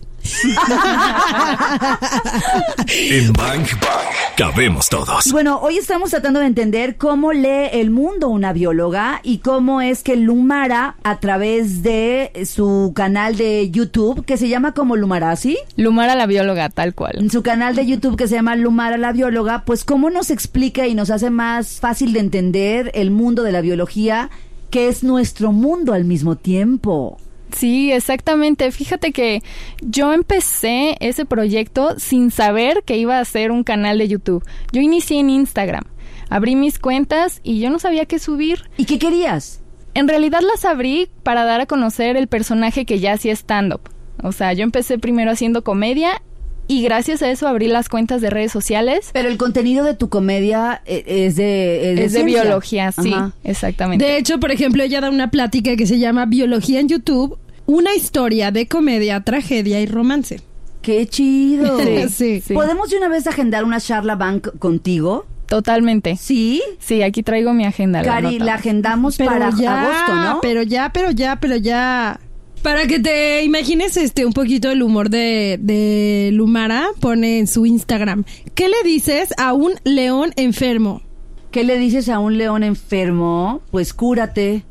En 2.87 3.33
Bang 3.33 3.65
Bang 3.81 4.07
cabemos 4.35 4.89
todos. 4.89 5.31
Bueno, 5.31 5.59
hoy 5.61 5.77
estamos 5.77 6.09
tratando 6.11 6.39
de 6.39 6.45
entender 6.47 6.97
cómo 6.97 7.33
lee 7.33 7.69
el 7.71 7.89
mundo 7.89 8.27
una 8.27 8.53
bióloga 8.53 9.19
y 9.23 9.39
cómo 9.39 9.81
es 9.81 10.03
que 10.03 10.15
Lumara, 10.15 10.95
a 11.03 11.19
través 11.19 11.81
de 11.81 12.31
su 12.45 12.91
canal 12.95 13.37
de 13.37 13.69
YouTube, 13.71 14.25
que 14.25 14.37
se 14.37 14.49
llama 14.49 14.73
como 14.73 14.95
Lumara, 14.95 15.35
¿sí? 15.35 15.57
Lumara 15.75 16.15
la 16.15 16.27
bióloga, 16.27 16.69
tal 16.69 16.93
cual. 16.93 17.15
En 17.17 17.31
su 17.31 17.41
canal 17.41 17.75
de 17.75 17.85
YouTube 17.85 18.17
que 18.17 18.27
se 18.27 18.35
llama 18.35 18.55
Lumara 18.55 18.97
la 18.97 19.11
bióloga, 19.11 19.63
pues 19.65 19.83
cómo 19.83 20.09
nos 20.09 20.29
explica 20.29 20.87
y 20.87 20.93
nos 20.93 21.09
hace 21.09 21.29
más 21.29 21.79
fácil 21.79 22.13
de 22.13 22.19
entender 22.19 22.91
el 22.93 23.11
mundo 23.11 23.43
de 23.43 23.51
la 23.51 23.61
biología, 23.61 24.29
que 24.69 24.87
es 24.87 25.03
nuestro 25.03 25.51
mundo 25.51 25.93
al 25.93 26.05
mismo 26.05 26.35
tiempo. 26.35 27.17
Sí, 27.51 27.91
exactamente. 27.91 28.71
Fíjate 28.71 29.11
que 29.11 29.41
yo 29.81 30.13
empecé 30.13 30.97
ese 30.99 31.25
proyecto 31.25 31.95
sin 31.97 32.31
saber 32.31 32.83
que 32.83 32.97
iba 32.97 33.19
a 33.19 33.25
ser 33.25 33.51
un 33.51 33.63
canal 33.63 33.97
de 33.97 34.07
YouTube. 34.07 34.45
Yo 34.71 34.81
inicié 34.81 35.19
en 35.19 35.29
Instagram. 35.29 35.83
Abrí 36.29 36.55
mis 36.55 36.77
cuentas 36.77 37.39
y 37.43 37.59
yo 37.59 37.69
no 37.69 37.79
sabía 37.79 38.05
qué 38.05 38.19
subir. 38.19 38.69
¿Y 38.77 38.85
qué 38.85 38.99
querías? 38.99 39.61
En 39.93 40.07
realidad 40.07 40.41
las 40.41 40.65
abrí 40.65 41.09
para 41.23 41.45
dar 41.45 41.61
a 41.61 41.65
conocer 41.65 42.17
el 42.17 42.27
personaje 42.27 42.85
que 42.85 42.99
ya 42.99 43.13
hacía 43.13 43.33
stand-up. 43.33 43.81
O 44.21 44.31
sea, 44.31 44.53
yo 44.53 44.63
empecé 44.63 44.99
primero 44.99 45.31
haciendo 45.31 45.63
comedia 45.63 46.21
y 46.67 46.81
gracias 46.83 47.21
a 47.21 47.29
eso 47.29 47.47
abrí 47.47 47.67
las 47.67 47.89
cuentas 47.89 48.21
de 48.21 48.29
redes 48.29 48.51
sociales. 48.51 49.09
Pero 49.13 49.29
el 49.29 49.37
contenido 49.37 49.85
de 49.85 49.93
tu 49.93 50.09
comedia 50.09 50.81
eh, 50.85 51.03
es 51.07 51.35
de... 51.35 52.03
Es 52.03 52.13
de 52.13 52.23
biología, 52.23 52.91
sí, 52.91 53.13
Ajá. 53.13 53.31
exactamente. 53.43 54.03
De 54.05 54.17
hecho, 54.17 54.39
por 54.39 54.51
ejemplo, 54.51 54.83
ella 54.83 55.01
da 55.01 55.09
una 55.09 55.31
plática 55.31 55.75
que 55.75 55.87
se 55.87 55.99
llama 55.99 56.25
Biología 56.25 56.79
en 56.79 56.89
YouTube, 56.89 57.37
una 57.65 57.95
historia 57.95 58.51
de 58.51 58.67
comedia, 58.67 59.21
tragedia 59.21 59.79
y 59.81 59.85
romance. 59.85 60.41
¡Qué 60.81 61.07
chido! 61.07 61.77
Sí, 62.09 62.41
Sí. 62.41 62.53
¿Podemos 62.53 62.89
de 62.89 62.97
una 62.97 63.09
vez 63.09 63.27
agendar 63.27 63.63
una 63.63 63.79
charla 63.81 64.15
bank 64.15 64.57
contigo? 64.59 65.25
Totalmente. 65.47 66.17
Sí. 66.17 66.61
Sí, 66.79 67.01
aquí 67.03 67.23
traigo 67.23 67.53
mi 67.53 67.65
agenda. 67.65 68.01
Cari, 68.03 68.39
la 68.39 68.55
agendamos 68.55 69.17
Pero 69.17 69.31
para 69.31 69.49
ya, 69.51 69.81
agosto, 69.81 70.15
¿no? 70.15 70.39
pero 70.41 70.63
ya, 70.63 70.91
pero 70.93 71.11
ya, 71.11 71.37
pero 71.39 71.55
ya. 71.55 72.19
Para 72.67 72.85
que 72.85 72.99
te 72.99 73.45
imagines 73.45 73.95
este 73.95 74.25
un 74.25 74.33
poquito 74.33 74.69
el 74.69 74.83
humor 74.83 75.09
de, 75.09 75.57
de 75.57 76.31
Lumara, 76.33 76.89
pone 76.99 77.39
en 77.39 77.47
su 77.47 77.65
Instagram. 77.65 78.25
¿Qué 78.55 78.67
le 78.67 78.83
dices 78.83 79.33
a 79.37 79.53
un 79.53 79.75
león 79.85 80.33
enfermo? 80.35 81.01
¿Qué 81.49 81.63
le 81.63 81.79
dices 81.79 82.09
a 82.09 82.19
un 82.19 82.37
león 82.37 82.63
enfermo? 82.63 83.61
Pues 83.71 83.93
cúrate. 83.93 84.65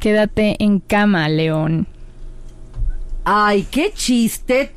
Quédate 0.00 0.56
en 0.58 0.80
cama, 0.80 1.30
León. 1.30 1.86
Ay, 3.24 3.66
qué 3.70 3.90
chiste 3.94 4.72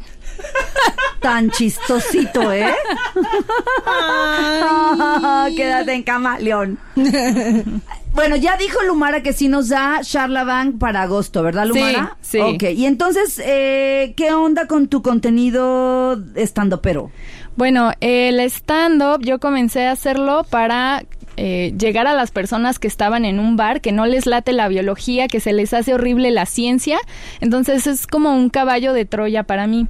tan 1.20 1.52
chistosito, 1.52 2.50
¿eh? 2.54 2.74
Quédate 5.58 5.96
en 5.96 6.04
cama, 6.04 6.40
León. 6.40 6.80
Bueno, 8.14 8.36
ya 8.36 8.58
dijo 8.58 8.82
Lumara 8.84 9.24
que 9.24 9.34
sí 9.34 9.48
nos 9.48 9.70
da 9.70 10.02
Charla 10.04 10.44
Bank 10.44 10.78
para 10.78 11.02
agosto, 11.02 11.42
¿verdad, 11.42 11.66
Lumara? 11.66 12.18
Sí, 12.22 12.38
sí. 12.38 12.40
Ok, 12.40 12.64
y 12.76 12.86
entonces, 12.86 13.42
eh, 13.44 14.14
¿qué 14.16 14.32
onda 14.32 14.68
con 14.68 14.88
tu 14.88 15.02
contenido 15.02 16.22
estando 16.36 16.82
pero? 16.82 17.12
Bueno, 17.56 17.92
el 18.02 18.40
stand-up 18.42 19.24
yo 19.24 19.40
comencé 19.40 19.88
a 19.88 19.92
hacerlo 19.92 20.46
para 20.50 21.04
eh, 21.36 21.74
llegar 21.78 22.06
a 22.06 22.14
las 22.14 22.30
personas 22.30 22.78
que 22.78 22.88
estaban 22.88 23.26
en 23.26 23.40
un 23.40 23.56
bar, 23.56 23.82
que 23.82 23.92
no 23.92 24.06
les 24.06 24.28
late 24.28 24.54
la 24.54 24.68
biología, 24.68 25.28
que 25.28 25.40
se 25.40 25.52
les 25.52 25.74
hace 25.74 25.94
horrible 25.96 26.30
la 26.30 26.46
ciencia. 26.46 27.00
Entonces 27.42 27.88
es 27.88 28.06
como 28.06 28.36
un 28.36 28.50
caballo 28.50 28.94
de 28.94 29.06
Troya 29.06 29.44
para 29.44 29.66
mí. 29.66 29.88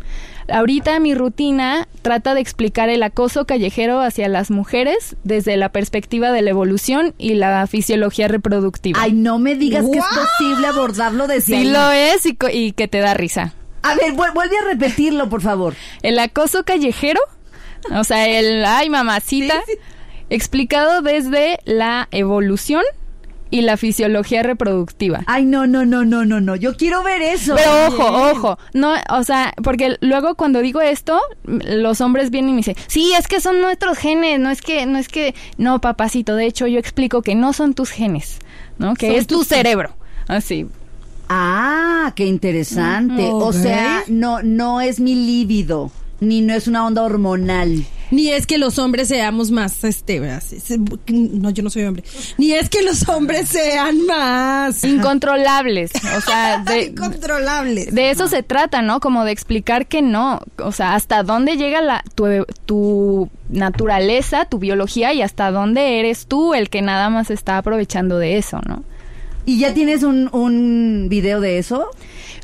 Ahorita 0.51 0.99
mi 0.99 1.13
rutina 1.15 1.87
trata 2.01 2.33
de 2.33 2.41
explicar 2.41 2.89
el 2.89 3.03
acoso 3.03 3.45
callejero 3.45 4.01
hacia 4.01 4.27
las 4.29 4.51
mujeres 4.51 5.15
desde 5.23 5.57
la 5.57 5.69
perspectiva 5.69 6.31
de 6.31 6.41
la 6.41 6.49
evolución 6.49 7.13
y 7.17 7.35
la 7.35 7.65
fisiología 7.67 8.27
reproductiva. 8.27 8.99
Ay, 9.01 9.13
no 9.13 9.39
me 9.39 9.55
digas 9.55 9.85
que 9.91 9.97
es 9.97 10.05
posible 10.05 10.67
abordarlo 10.67 11.27
desde 11.27 11.41
sí 11.41 11.53
ahí. 11.55 11.65
lo 11.69 11.91
es 11.91 12.25
y, 12.25 12.37
y 12.51 12.71
que 12.73 12.87
te 12.87 12.99
da 12.99 13.13
risa. 13.13 13.53
A 13.81 13.95
ver, 13.95 14.13
vuel- 14.13 14.33
vuelve 14.33 14.57
a 14.57 14.65
repetirlo, 14.65 15.29
por 15.29 15.41
favor. 15.41 15.75
El 16.01 16.17
acoso 16.19 16.63
callejero, 16.63 17.19
o 17.91 18.03
sea, 18.03 18.27
el 18.27 18.63
ay 18.65 18.89
mamacita, 18.89 19.55
explicado 20.29 21.01
desde 21.01 21.59
la 21.65 22.07
evolución 22.11 22.83
y 23.53 23.61
la 23.61 23.77
fisiología 23.77 24.41
reproductiva. 24.41 25.21
Ay, 25.27 25.45
no, 25.45 25.67
no, 25.67 25.85
no, 25.85 26.03
no, 26.03 26.25
no, 26.25 26.41
no. 26.41 26.55
Yo 26.55 26.75
quiero 26.75 27.03
ver 27.03 27.21
eso. 27.21 27.53
Pero 27.53 27.85
ojo, 27.85 28.31
ojo, 28.31 28.57
no, 28.73 28.95
o 29.11 29.23
sea, 29.23 29.53
porque 29.63 29.97
luego 30.01 30.33
cuando 30.33 30.59
digo 30.59 30.81
esto, 30.81 31.21
los 31.43 32.01
hombres 32.01 32.31
vienen 32.31 32.49
y 32.49 32.53
me 32.53 32.57
dicen, 32.57 32.75
sí, 32.87 33.13
es 33.13 33.27
que 33.27 33.41
son 33.41 33.61
nuestros 33.61 33.99
genes, 33.99 34.39
no 34.39 34.49
es 34.49 34.63
que, 34.63 34.87
no 34.87 34.97
es 34.97 35.07
que, 35.07 35.35
no, 35.59 35.79
papacito, 35.81 36.35
de 36.35 36.47
hecho 36.47 36.65
yo 36.65 36.79
explico 36.79 37.21
que 37.21 37.35
no 37.35 37.53
son 37.53 37.75
tus 37.75 37.91
genes, 37.91 38.39
¿no? 38.79 38.95
Que 38.95 39.09
Son 39.09 39.15
es 39.17 39.27
tu 39.27 39.43
cerebro, 39.43 39.95
así. 40.27 40.65
Ah, 41.29 42.11
qué 42.15 42.25
interesante. 42.25 43.29
O 43.31 43.53
sea, 43.53 44.03
no, 44.07 44.41
no 44.41 44.81
es 44.81 44.99
mi 44.99 45.13
líbido, 45.13 45.91
ni 46.23 46.41
no 46.41 46.53
es 46.53 46.67
una 46.67 46.85
onda 46.85 47.03
hormonal. 47.03 47.85
Ni 48.11 48.29
es 48.29 48.45
que 48.45 48.59
los 48.59 48.77
hombres 48.77 49.07
seamos 49.07 49.49
más, 49.49 49.83
este, 49.83 50.19
no, 51.07 51.49
yo 51.49 51.63
no 51.63 51.69
soy 51.71 51.83
hombre. 51.85 52.03
Ni 52.37 52.53
es 52.53 52.69
que 52.69 52.83
los 52.83 53.09
hombres 53.09 53.49
sean 53.49 54.05
más 54.05 54.83
Incontrolables, 54.83 55.91
o 55.95 56.21
sea, 56.21 56.59
de, 56.67 56.83
incontrolables. 56.85 57.93
De 57.93 58.11
eso 58.11 58.27
se 58.27 58.43
trata, 58.43 58.83
¿no? 58.83 58.99
Como 58.99 59.25
de 59.25 59.31
explicar 59.31 59.87
que 59.87 60.03
no, 60.03 60.41
o 60.57 60.71
sea, 60.71 60.93
hasta 60.93 61.23
dónde 61.23 61.57
llega 61.57 61.81
la, 61.81 62.03
tu, 62.13 62.45
tu 62.67 63.29
naturaleza, 63.49 64.45
tu 64.45 64.59
biología 64.59 65.11
y 65.13 65.23
hasta 65.23 65.49
dónde 65.49 65.99
eres 65.99 66.27
tú 66.27 66.53
el 66.53 66.69
que 66.69 66.83
nada 66.83 67.09
más 67.09 67.31
está 67.31 67.57
aprovechando 67.57 68.19
de 68.19 68.37
eso, 68.37 68.61
¿no? 68.67 68.83
¿Y 69.45 69.59
ya 69.59 69.73
tienes 69.73 70.03
un, 70.03 70.29
un 70.31 71.07
video 71.09 71.41
de 71.41 71.57
eso? 71.57 71.89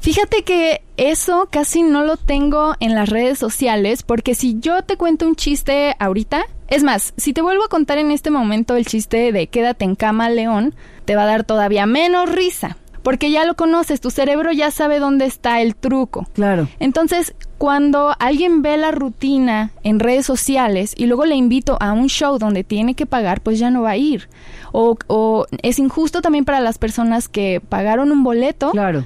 Fíjate 0.01 0.43
que 0.43 0.81
eso 0.97 1.47
casi 1.51 1.81
no 1.83 2.03
lo 2.03 2.17
tengo 2.17 2.75
en 2.79 2.95
las 2.95 3.09
redes 3.09 3.37
sociales 3.37 4.03
porque 4.03 4.35
si 4.35 4.59
yo 4.59 4.81
te 4.83 4.97
cuento 4.97 5.27
un 5.27 5.35
chiste 5.35 5.95
ahorita, 5.99 6.45
es 6.67 6.83
más, 6.83 7.13
si 7.17 7.33
te 7.33 7.41
vuelvo 7.41 7.65
a 7.65 7.69
contar 7.69 7.97
en 7.97 8.11
este 8.11 8.29
momento 8.29 8.75
el 8.75 8.85
chiste 8.85 9.31
de 9.31 9.47
quédate 9.47 9.85
en 9.85 9.95
cama, 9.95 10.29
león, 10.29 10.75
te 11.05 11.15
va 11.15 11.23
a 11.23 11.27
dar 11.27 11.43
todavía 11.43 11.85
menos 11.85 12.31
risa. 12.31 12.77
Porque 13.09 13.31
ya 13.31 13.43
lo 13.43 13.55
conoces, 13.55 14.01
tu 14.01 14.11
cerebro 14.11 14.51
ya 14.51 14.69
sabe 14.69 14.99
dónde 14.99 15.25
está 15.25 15.61
el 15.61 15.75
truco. 15.75 16.27
Claro. 16.33 16.67
Entonces, 16.79 17.33
cuando 17.57 18.15
alguien 18.19 18.61
ve 18.61 18.77
la 18.77 18.91
rutina 18.91 19.71
en 19.83 19.99
redes 19.99 20.27
sociales 20.27 20.93
y 20.95 21.07
luego 21.07 21.25
le 21.25 21.33
invito 21.33 21.75
a 21.81 21.91
un 21.91 22.07
show 22.07 22.37
donde 22.37 22.63
tiene 22.63 22.93
que 22.93 23.07
pagar, 23.07 23.41
pues 23.41 23.57
ya 23.57 23.71
no 23.71 23.81
va 23.81 23.89
a 23.91 23.97
ir. 23.97 24.29
O, 24.73 24.95
o 25.07 25.47
es 25.63 25.79
injusto 25.79 26.21
también 26.21 26.45
para 26.45 26.59
las 26.59 26.77
personas 26.77 27.27
que 27.27 27.61
pagaron 27.67 28.11
un 28.11 28.23
boleto 28.23 28.69
Claro. 28.71 29.05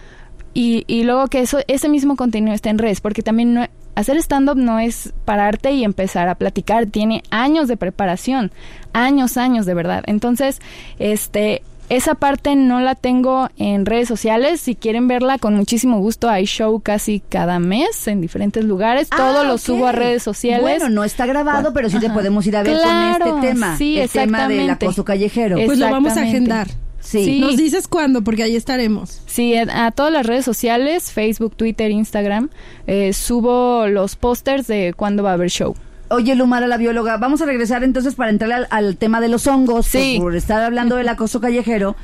y, 0.54 0.84
y 0.88 1.04
luego 1.06 1.28
que 1.30 1.40
eso, 1.40 1.60
ese 1.68 1.88
mismo 1.88 2.18
contenido 2.18 2.54
esté 2.54 2.70
en 2.70 2.80
redes, 2.80 3.00
porque 3.00 3.22
también 3.24 3.54
no- 3.54 3.68
hacer 3.96 4.18
stand-up 4.18 4.58
no 4.58 4.80
es 4.80 5.14
pararte 5.24 5.72
y 5.72 5.86
empezar 5.86 6.28
a 6.28 6.36
platicar, 6.36 6.88
tiene 6.88 7.24
años 7.30 7.70
de 7.70 7.78
preparación, 7.78 8.52
años, 8.92 9.38
años 9.38 9.66
de 9.66 9.74
verdad. 9.76 10.04
Entonces, 10.08 10.60
este, 11.00 11.62
Esa 11.96 12.16
parte 12.16 12.56
no 12.56 12.80
la 12.80 12.96
tengo 12.96 13.50
en 13.58 13.86
redes 13.86 14.08
sociales. 14.08 14.62
Si 14.62 14.76
quieren 14.76 15.08
verla, 15.08 15.38
con 15.38 15.56
muchísimo 15.56 16.00
gusto. 16.00 16.30
Hay 16.30 16.46
show 16.46 16.80
casi 16.82 17.20
cada 17.22 17.60
mes 17.60 18.08
en 18.08 18.22
diferentes 18.22 18.64
lugares. 18.66 19.08
Ah, 19.12 19.18
Todo 19.18 19.44
lo 19.44 19.58
subo 19.58 19.88
a 19.88 19.92
redes 19.92 20.24
sociales. 20.24 20.62
Bueno, 20.62 20.90
no 20.90 21.04
está 21.04 21.26
grabado, 21.26 21.74
pero 21.74 21.90
sí 21.90 22.00
te 22.00 22.10
podemos 22.10 22.46
ir 22.48 22.58
a 22.58 22.64
ver 22.64 22.76
Claro, 22.78 23.26
con 23.26 23.36
este 23.38 23.48
tema. 23.50 23.78
sí, 23.78 24.00
el 24.00 24.10
tema 24.10 24.48
del 24.48 24.70
acoso 24.70 25.04
callejero. 25.06 25.58
Es- 25.58 25.66
Pues 25.66 25.78
lo 25.80 25.90
vamos 25.90 26.18
a 26.18 26.22
agendar. 26.22 26.68
Sí. 27.00 27.26
Sí. 27.26 27.40
Nos 27.42 27.58
dices 27.58 27.88
cuándo, 27.90 28.24
porque 28.24 28.44
ahí 28.44 28.56
estaremos. 28.56 29.22
Sí, 29.26 29.56
a, 29.58 29.88
a 29.88 29.92
todas 29.92 30.12
las 30.14 30.26
redes 30.26 30.46
sociales, 30.46 31.12
Facebook, 31.12 31.54
Twitter, 31.56 31.92
Instagram, 31.92 32.50
eh, 32.88 33.12
subo 33.12 33.88
los 33.88 34.16
pósters 34.16 34.68
de 34.68 34.94
cuándo 34.96 35.22
va 35.22 35.32
a 35.32 35.34
haber 35.34 35.50
show. 35.50 35.76
Oye, 36.10 36.36
Lumara, 36.36 36.68
la 36.68 36.78
bióloga, 36.78 37.18
vamos 37.18 37.42
a 37.42 37.46
regresar 37.46 37.84
entonces 37.84 38.16
para 38.16 38.30
entrar 38.30 38.52
al, 38.52 38.68
al 38.70 38.98
tema 38.98 39.20
de 39.22 39.30
los 39.30 39.48
hongos. 39.48 39.88
Sí. 39.88 40.16
Por, 40.18 40.28
por 40.28 40.36
estar 40.36 40.62
hablando 40.62 40.96
del 40.96 41.10
acoso 41.10 41.42
callejero, 41.42 41.96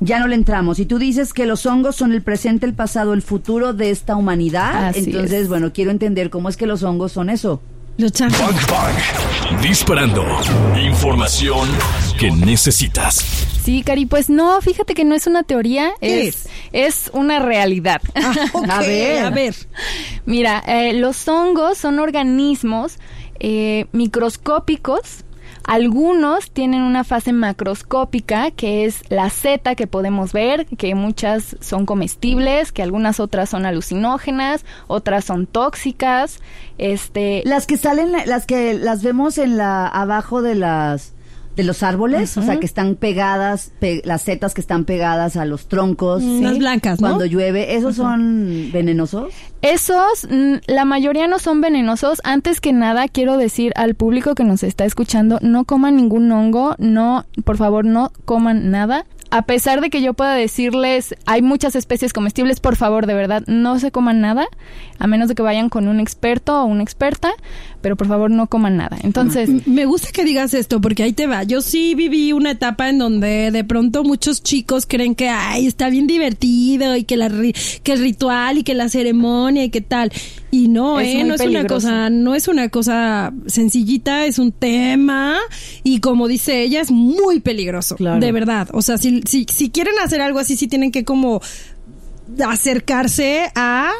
ya 0.00 0.18
no 0.18 0.26
le 0.26 0.34
entramos. 0.34 0.78
Y 0.78 0.86
tú 0.86 0.98
dices 0.98 1.32
que 1.32 1.46
los 1.46 1.64
hongos 1.66 1.96
son 1.96 2.12
el 2.12 2.22
presente, 2.22 2.66
el 2.66 2.74
pasado, 2.74 3.12
el 3.12 3.22
futuro 3.22 3.72
de 3.72 3.90
esta 3.90 4.16
humanidad. 4.16 4.88
Así 4.88 5.04
entonces, 5.04 5.42
es. 5.42 5.48
bueno, 5.48 5.72
quiero 5.72 5.90
entender 5.90 6.30
cómo 6.30 6.48
es 6.48 6.56
que 6.56 6.66
los 6.66 6.82
hongos 6.82 7.12
son 7.12 7.30
eso. 7.30 7.60
Los 7.98 8.10
chantes. 8.12 8.40
Bang 8.40 8.56
Bang. 8.70 9.60
Disparando. 9.62 10.24
Información 10.82 11.68
que 12.18 12.30
necesitas. 12.30 13.16
Sí, 13.62 13.82
Cari, 13.84 14.06
pues 14.06 14.30
no, 14.30 14.60
fíjate 14.60 14.94
que 14.94 15.04
no 15.04 15.14
es 15.14 15.26
una 15.26 15.42
teoría, 15.42 15.92
¿Qué 16.00 16.26
es, 16.26 16.48
es 16.72 17.10
una 17.12 17.38
realidad. 17.38 18.00
Ok, 18.54 18.66
A 18.70 18.80
ver. 18.80 19.24
a 19.26 19.30
ver. 19.30 19.54
Mira, 20.24 20.64
eh, 20.66 20.94
los 20.94 21.28
hongos 21.28 21.78
son 21.78 21.98
organismos 21.98 22.98
eh, 23.42 23.86
microscópicos. 23.90 25.24
Algunos 25.64 26.50
tienen 26.50 26.82
una 26.82 27.04
fase 27.04 27.32
macroscópica, 27.32 28.50
que 28.52 28.84
es 28.84 29.02
la 29.10 29.30
seta 29.30 29.74
que 29.74 29.86
podemos 29.86 30.32
ver, 30.32 30.66
que 30.66 30.94
muchas 30.94 31.56
son 31.60 31.84
comestibles, 31.84 32.72
que 32.72 32.82
algunas 32.82 33.20
otras 33.20 33.50
son 33.50 33.66
alucinógenas, 33.66 34.64
otras 34.86 35.24
son 35.24 35.46
tóxicas. 35.46 36.40
Este, 36.78 37.42
Las 37.44 37.66
que 37.66 37.76
salen, 37.76 38.12
las 38.12 38.46
que 38.46 38.74
las 38.74 39.02
vemos 39.02 39.38
en 39.38 39.56
la 39.56 39.86
abajo 39.86 40.40
de 40.40 40.54
las 40.54 41.12
de 41.56 41.64
los 41.64 41.82
árboles, 41.82 42.36
o 42.38 42.42
sea, 42.42 42.58
que 42.60 42.66
están 42.66 42.94
pegadas, 42.94 43.72
pe- 43.78 44.00
las 44.04 44.22
setas 44.22 44.54
que 44.54 44.60
están 44.62 44.84
pegadas 44.84 45.36
a 45.36 45.44
los 45.44 45.66
troncos. 45.68 46.22
Mm, 46.22 46.42
las 46.42 46.58
blancas, 46.58 47.00
¿no? 47.00 47.08
Cuando 47.08 47.26
llueve, 47.26 47.74
¿esos 47.76 47.96
son 47.96 48.70
venenosos? 48.72 49.32
Esos, 49.60 50.26
mm, 50.30 50.54
la 50.66 50.84
mayoría 50.84 51.26
no 51.28 51.38
son 51.38 51.60
venenosos. 51.60 52.20
Antes 52.24 52.60
que 52.60 52.72
nada, 52.72 53.06
quiero 53.08 53.36
decir 53.36 53.72
al 53.76 53.94
público 53.94 54.34
que 54.34 54.44
nos 54.44 54.62
está 54.62 54.84
escuchando, 54.84 55.38
no 55.42 55.64
coman 55.64 55.96
ningún 55.96 56.32
hongo, 56.32 56.74
no, 56.78 57.26
por 57.44 57.56
favor, 57.58 57.84
no 57.84 58.10
coman 58.24 58.70
nada. 58.70 59.04
A 59.32 59.42
pesar 59.42 59.80
de 59.80 59.88
que 59.88 60.02
yo 60.02 60.12
pueda 60.12 60.34
decirles, 60.34 61.14
hay 61.24 61.40
muchas 61.40 61.74
especies 61.74 62.12
comestibles, 62.12 62.60
por 62.60 62.76
favor, 62.76 63.06
de 63.06 63.14
verdad, 63.14 63.42
no 63.46 63.78
se 63.78 63.90
coman 63.90 64.20
nada, 64.20 64.46
a 64.98 65.06
menos 65.06 65.28
de 65.28 65.34
que 65.34 65.40
vayan 65.42 65.70
con 65.70 65.88
un 65.88 66.00
experto 66.00 66.60
o 66.62 66.66
una 66.66 66.82
experta, 66.82 67.30
pero 67.80 67.96
por 67.96 68.08
favor 68.08 68.30
no 68.30 68.46
coman 68.46 68.76
nada. 68.76 68.98
Entonces, 69.02 69.48
M- 69.48 69.62
Me 69.66 69.86
gusta 69.86 70.10
que 70.12 70.24
digas 70.24 70.52
esto 70.52 70.82
porque 70.82 71.02
ahí 71.02 71.14
te 71.14 71.26
va. 71.26 71.44
Yo 71.44 71.62
sí 71.62 71.94
viví 71.94 72.32
una 72.34 72.50
etapa 72.50 72.90
en 72.90 72.98
donde 72.98 73.50
de 73.50 73.64
pronto 73.64 74.04
muchos 74.04 74.42
chicos 74.42 74.84
creen 74.86 75.14
que 75.14 75.30
ay, 75.30 75.66
está 75.66 75.88
bien 75.88 76.06
divertido 76.06 76.94
y 76.96 77.04
que 77.04 77.16
la 77.16 77.26
el 77.26 77.98
ritual 78.00 78.58
y 78.58 78.62
que 78.64 78.74
la 78.74 78.88
ceremonia 78.90 79.64
y 79.64 79.70
que 79.70 79.80
tal. 79.80 80.12
Y 80.54 80.68
no, 80.68 81.00
Es 81.00 81.08
eh, 81.08 81.24
no 81.24 81.34
es 81.34 81.40
una 81.40 81.66
cosa, 81.66 82.10
no 82.10 82.34
es 82.34 82.46
una 82.46 82.68
cosa 82.68 83.32
sencillita, 83.46 84.26
es 84.26 84.38
un 84.38 84.52
tema 84.52 85.38
y 85.82 86.00
como 86.00 86.28
dice 86.28 86.62
ella 86.62 86.82
es 86.82 86.90
muy 86.90 87.40
peligroso, 87.40 87.96
Claro. 87.96 88.20
de 88.20 88.32
verdad. 88.32 88.68
O 88.74 88.82
sea, 88.82 88.98
si, 88.98 89.22
si 89.22 89.46
si 89.50 89.70
quieren 89.70 89.94
hacer 90.04 90.20
algo 90.20 90.38
así 90.38 90.56
sí 90.56 90.68
tienen 90.68 90.92
que 90.92 91.04
como 91.04 91.40
acercarse 92.46 93.50
a 93.54 93.90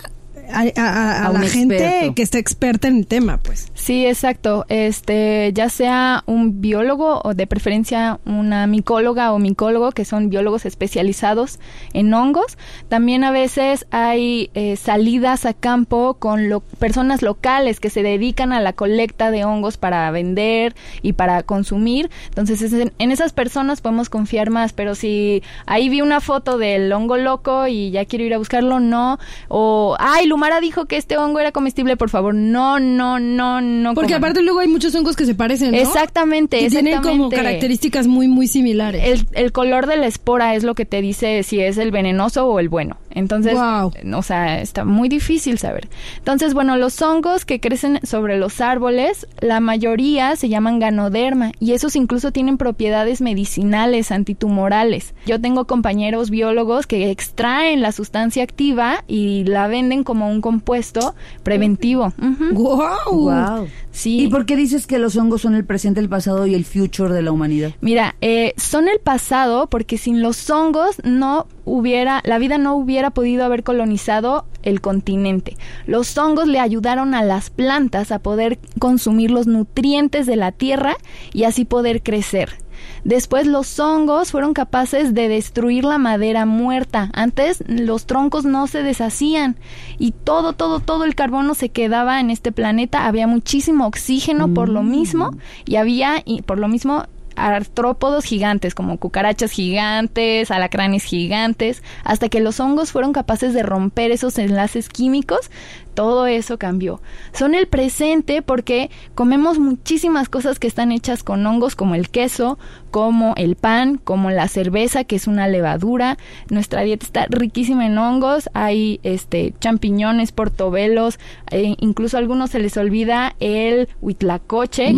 a, 0.50 0.61
a- 0.61 0.88
a- 0.88 1.22
a 1.22 1.26
A 1.26 1.30
un 1.30 1.40
la 1.40 1.49
gente 1.49 1.76
experto. 1.76 2.14
que 2.14 2.22
está 2.22 2.38
experta 2.38 2.88
en 2.88 2.96
el 2.99 3.06
tema, 3.06 3.38
pues. 3.42 3.70
Sí, 3.75 4.06
exacto. 4.06 4.64
Este, 4.68 5.50
ya 5.54 5.68
sea 5.68 6.22
un 6.26 6.61
biólogo 6.61 7.20
o 7.25 7.34
de 7.34 7.46
preferencia 7.46 8.18
una 8.25 8.66
micóloga 8.66 9.32
o 9.32 9.38
micólogo, 9.38 9.92
que 9.92 10.04
son 10.04 10.28
biólogos 10.30 10.66
especializados 10.66 11.58
en 11.92 12.12
hongos. 12.14 12.58
También 12.88 13.25
a 13.25 13.30
veces 13.30 13.87
hay 13.90 14.50
eh, 14.54 14.76
salidas 14.76 15.46
a 15.46 15.54
campo 15.54 16.14
con 16.18 16.48
lo- 16.48 16.61
personas 16.61 17.22
locales 17.22 17.81
que 17.81 17.90
se 17.90 18.02
dedican 18.02 18.52
a 18.52 18.61
la 18.61 18.72
colecta 18.72 19.31
de 19.31 19.44
hongos 19.44 19.76
para 19.76 20.11
vender 20.11 20.74
y 21.02 21.14
para 21.14 21.42
consumir. 21.42 22.11
Entonces, 22.28 22.62
es 22.62 22.72
en, 22.72 22.92
en 22.98 23.11
esas 23.12 23.33
personas 23.33 23.81
podemos 23.81 24.09
confiar 24.11 24.50
más. 24.50 24.72
Pero 24.72 24.94
si 24.94 25.42
ahí 25.66 25.88
vi 25.88 26.00
una 26.00 26.20
foto 26.20 26.59
del 26.59 26.92
hongo 26.92 27.16
loco 27.16 27.66
y 27.66 27.90
ya 27.90 28.05
quiero 28.05 28.24
ir 28.24 28.35
a 28.35 28.38
buscarlo, 28.38 28.81
no. 28.81 29.18
O, 29.48 29.96
ay, 29.98 30.26
Lumara 30.33 30.61
dijo 30.61 30.87
que 30.87 30.97
este 30.97 31.18
hongo 31.18 31.40
era 31.40 31.53
comestible, 31.53 31.99
por 31.99 32.09
favor, 32.09 32.35
no, 32.35 32.81
no, 32.81 33.18
no, 33.18 33.61
no. 33.61 33.92
Porque 33.95 34.14
coman. 34.14 34.25
aparte 34.25 34.42
luego 34.42 34.61
hay 34.61 34.68
muchos 34.68 34.95
hongos 34.95 35.14
que 35.14 35.27
se 35.27 35.35
parecen, 35.35 35.73
¿no? 35.73 35.77
Exactamente, 35.77 36.59
Que 36.59 36.71
tienen 36.71 37.03
como 37.03 37.27
exactamente. 37.27 37.37
características 37.37 38.07
muy, 38.07 38.29
muy 38.29 38.47
similares. 38.49 39.03
El, 39.05 39.29
el 39.33 39.53
color 39.53 39.87
de 39.87 39.99
la 39.99 40.07
espora 40.07 40.55
es 40.55 40.62
lo 40.64 40.75
que 40.75 40.87
te 40.87 41.03
dice 41.03 41.42
si 41.42 41.61
es 41.61 41.77
el 41.77 41.90
venenoso 41.90 42.47
o 42.47 42.59
el 42.61 42.71
bueno. 42.71 42.97
Entonces, 43.14 43.57
o 43.57 44.22
sea, 44.22 44.61
está 44.61 44.85
muy 44.85 45.09
difícil 45.09 45.59
saber. 45.59 45.88
Entonces, 46.18 46.55
bueno, 46.55 46.77
los 46.77 47.01
hongos 47.03 47.44
que 47.44 47.61
crecen 47.61 48.01
sobre 48.03 48.38
los 48.38 48.61
árboles, 48.61 49.27
la 49.40 49.61
mayoría 49.61 50.37
se 50.37 50.48
llaman 50.48 50.79
ganoderma 50.79 51.53
y 51.61 51.72
esos 51.72 51.96
incluso 51.96 52.33
tienen 52.33 52.59
propiedades 52.59 53.20
medicinales, 53.20 54.11
antitumorales. 54.11 55.14
Yo 55.27 55.40
tengo 55.40 55.66
compañeros 55.66 56.31
biólogos 56.31 56.87
que 56.87 57.11
extraen 57.11 57.83
la 57.83 57.92
sustancia 57.92 58.42
activa 58.42 59.05
y 59.07 59.44
la 59.44 59.66
venden 59.68 60.05
como 60.05 60.31
un 60.31 60.40
compuesto 60.40 61.14
preventivo. 61.42 62.12
¡Guau! 62.53 63.12
Wow. 63.12 63.68
Sí. 63.90 64.22
¿Y 64.22 64.29
por 64.29 64.46
qué 64.46 64.57
dices 64.57 64.87
que 64.87 64.98
los 64.98 65.16
hongos 65.16 65.42
son 65.42 65.55
el 65.55 65.64
presente, 65.64 66.01
el 66.01 66.09
pasado 66.09 66.46
y 66.46 66.55
el 66.55 66.64
future 66.64 67.12
de 67.12 67.22
la 67.22 67.33
humanidad? 67.33 67.72
Mira, 67.81 68.16
eh, 68.20 68.55
son 68.57 68.88
el 68.88 68.98
pasado 69.01 69.68
porque 69.68 69.98
sin 69.98 70.22
los 70.22 70.48
hongos 70.48 70.96
no 71.05 71.46
hubiera, 71.64 72.20
la 72.25 72.38
vida 72.38 72.59
no 72.59 72.75
hubiera 72.75 73.01
podido 73.10 73.44
haber 73.44 73.62
colonizado 73.62 74.46
el 74.62 74.80
continente. 74.80 75.56
Los 75.86 76.16
hongos 76.16 76.46
le 76.46 76.60
ayudaron 76.60 77.14
a 77.14 77.22
las 77.22 77.50
plantas 77.50 78.12
a 78.12 78.18
poder 78.18 78.58
consumir 78.78 79.30
los 79.30 79.46
nutrientes 79.46 80.26
de 80.26 80.36
la 80.36 80.52
tierra 80.52 80.96
y 81.32 81.44
así 81.44 81.64
poder 81.64 82.02
crecer. 82.02 82.62
Después 83.04 83.46
los 83.46 83.78
hongos 83.80 84.30
fueron 84.30 84.54
capaces 84.54 85.12
de 85.12 85.28
destruir 85.28 85.84
la 85.84 85.98
madera 85.98 86.46
muerta. 86.46 87.10
Antes 87.14 87.64
los 87.66 88.06
troncos 88.06 88.44
no 88.44 88.66
se 88.66 88.82
deshacían 88.82 89.56
y 89.98 90.12
todo, 90.12 90.52
todo, 90.52 90.80
todo 90.80 91.04
el 91.04 91.14
carbono 91.14 91.54
se 91.54 91.68
quedaba 91.68 92.20
en 92.20 92.30
este 92.30 92.52
planeta. 92.52 93.06
Había 93.06 93.26
muchísimo 93.26 93.86
oxígeno 93.86 94.54
por 94.54 94.68
lo 94.68 94.82
mismo 94.82 95.34
y 95.64 95.76
había, 95.76 96.22
y 96.24 96.42
por 96.42 96.58
lo 96.58 96.68
mismo, 96.68 97.04
artrópodos 97.37 98.25
gigantes, 98.25 98.75
como 98.75 98.99
cucarachas 98.99 99.51
gigantes, 99.51 100.51
alacranes 100.51 101.05
gigantes, 101.05 101.83
hasta 102.05 102.29
que 102.29 102.40
los 102.40 102.61
hongos 102.61 102.92
fueron 102.92 103.12
capaces 103.12 103.55
de 103.55 103.62
romper 103.62 104.11
esos 104.11 104.38
enlaces 104.38 104.88
químicos, 104.88 105.51
todo 105.94 106.26
eso 106.26 106.59
cambió. 106.59 107.00
Son 107.33 107.55
el 107.55 107.66
presente 107.66 108.42
porque 108.42 108.90
comemos 109.14 109.59
muchísimas 109.59 110.28
cosas 110.28 110.59
que 110.59 110.66
están 110.66 110.92
hechas 110.92 111.22
con 111.22 111.46
hongos, 111.46 111.76
como 111.76 111.94
el 111.94 112.09
queso, 112.09 112.59
como 112.90 113.35
el 113.37 113.57
pan, 113.57 113.98
como 114.02 114.31
la 114.31 114.48
cerveza, 114.48 115.05
que 115.05 115.16
es 115.16 115.26
una 115.26 115.48
levadura. 115.48 116.18
Nuestra 116.50 116.83
dieta 116.83 117.07
está 117.07 117.26
riquísima 117.28 117.87
en 117.87 117.98
hongos, 117.98 118.50
hay 118.52 119.00
este 119.02 119.55
champiñones, 119.61 120.33
portobelos, 120.33 121.18
eh, 121.50 121.74
incluso 121.81 122.16
a 122.16 122.20
algunos 122.20 122.50
se 122.50 122.59
les 122.59 122.76
olvida 122.76 123.35
el 123.40 123.88
huitlacoche, 124.00 124.94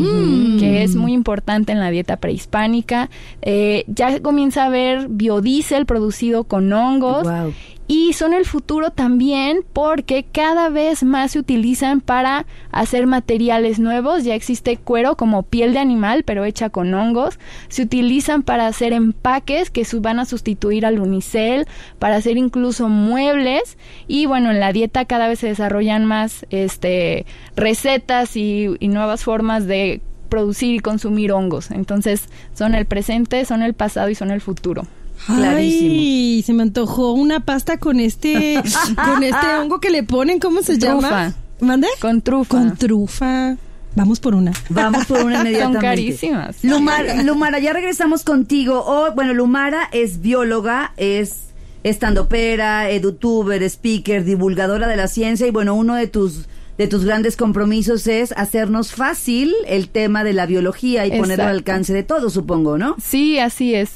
que 0.59 0.83
es 0.83 0.97
muy 0.97 1.13
importante 1.13 1.73
en 1.73 1.81
la 1.81 1.91
dieta 1.91 2.17
prehispánica. 2.17 3.11
Eh, 3.43 3.85
ya 3.87 4.21
comienza 4.21 4.65
a 4.65 4.67
haber 4.67 5.09
biodiesel 5.09 5.87
producido 5.87 6.45
con 6.45 6.73
hongos. 6.73 7.25
Wow. 7.25 7.53
Y 7.87 8.15
son 8.15 8.33
el 8.33 8.47
futuro 8.47 8.91
también 8.91 9.61
porque 9.75 10.25
cada 10.25 10.71
vez 10.71 11.03
más 11.03 11.33
se 11.33 11.39
utilizan 11.39 12.01
para 12.01 12.47
hacer 12.71 13.07
materiales 13.07 13.79
nuevos. 13.79 14.25
Ya 14.25 14.35
existe 14.35 14.79
cuero 14.79 15.17
como 15.17 15.43
piel 15.43 15.75
de 15.75 15.81
animal, 15.81 16.23
pero 16.25 16.45
hecha 16.45 16.71
con 16.71 16.95
hongos. 16.95 17.39
Se 17.69 17.83
utilizan 17.83 18.43
para 18.43 18.67
hacer 18.67 18.95
empaques 18.95 19.71
que 19.71 19.87
van 20.01 20.19
a 20.19 20.25
sustituir 20.25 20.87
al 20.87 20.99
unicel, 20.99 21.67
para 21.99 22.17
hacer 22.17 22.39
incluso 22.39 22.89
muebles. 22.89 23.77
Y 24.09 24.25
bueno, 24.25 24.51
en 24.51 24.61
la 24.61 24.73
dieta 24.73 25.05
cada 25.05 25.29
vez 25.29 25.41
se 25.41 25.49
desarrollan 25.49 26.07
más 26.07 26.47
este, 26.49 27.27
recetas 27.55 28.35
y 28.37 28.77
nuevas 28.81 29.25
formas 29.25 29.67
de 29.67 30.01
producir 30.31 30.75
y 30.75 30.79
consumir 30.81 31.33
hongos. 31.33 31.71
Entonces 31.71 32.29
son 32.55 32.75
el 32.75 32.87
presente, 32.87 33.45
son 33.45 33.63
el 33.63 33.75
pasado 33.75 34.09
y 34.09 34.15
son 34.15 34.31
el 34.31 34.41
futuro. 34.41 34.87
Clarísimo. 35.27 35.91
Ay, 35.95 36.43
se 36.45 36.53
me 36.53 36.63
antojó 36.63 37.13
una 37.13 37.41
pasta 37.41 37.79
con 37.79 38.01
este, 38.01 38.61
con 39.13 39.23
este 39.23 39.47
hongo 39.59 39.81
que 39.81 39.91
le 39.91 40.03
ponen, 40.03 40.39
¿cómo 40.39 40.63
se 40.63 40.79
Trufa. 40.79 41.09
llama? 41.11 41.35
¿Mande? 41.61 41.89
Con 42.01 42.21
trufa. 42.21 42.49
Con 42.49 42.77
trufa. 42.77 43.57
Vamos 43.97 44.19
por 44.21 44.35
una. 44.35 44.53
Vamos 44.71 45.05
por 45.07 45.25
una 45.25 45.41
inmediatamente. 45.41 45.81
Son 45.81 45.81
carísimas. 45.83 46.57
Lumara, 46.65 47.23
Lumara, 47.23 47.59
ya 47.61 47.73
regresamos 47.73 48.25
contigo. 48.25 48.83
Oh, 48.85 49.13
bueno, 49.15 49.33
Lumara 49.35 49.89
es 49.93 50.21
bióloga, 50.21 50.93
es 50.97 51.45
estandopera, 51.85 52.91
edutuber, 52.91 53.63
speaker, 53.63 54.25
divulgadora 54.25 54.89
de 54.89 54.97
la 54.97 55.07
ciencia 55.07 55.47
y 55.47 55.51
bueno, 55.51 55.75
uno 55.75 55.95
de 55.95 56.07
tus 56.09 56.47
de 56.77 56.89
tus 56.89 57.05
grandes 57.05 57.37
compromisos 57.37 58.09
es 58.09 58.33
hacernos 58.37 58.91
fácil 58.93 59.55
el 59.69 59.89
tema 59.89 60.25
de 60.25 60.33
la 60.33 60.45
biología 60.45 61.07
y 61.07 61.17
ponerlo 61.17 61.45
al 61.45 61.51
alcance 61.51 61.93
de 61.93 62.03
todos, 62.03 62.33
supongo, 62.33 62.79
¿no? 62.79 62.97
Sí, 63.01 63.39
así 63.39 63.77
es. 63.77 63.91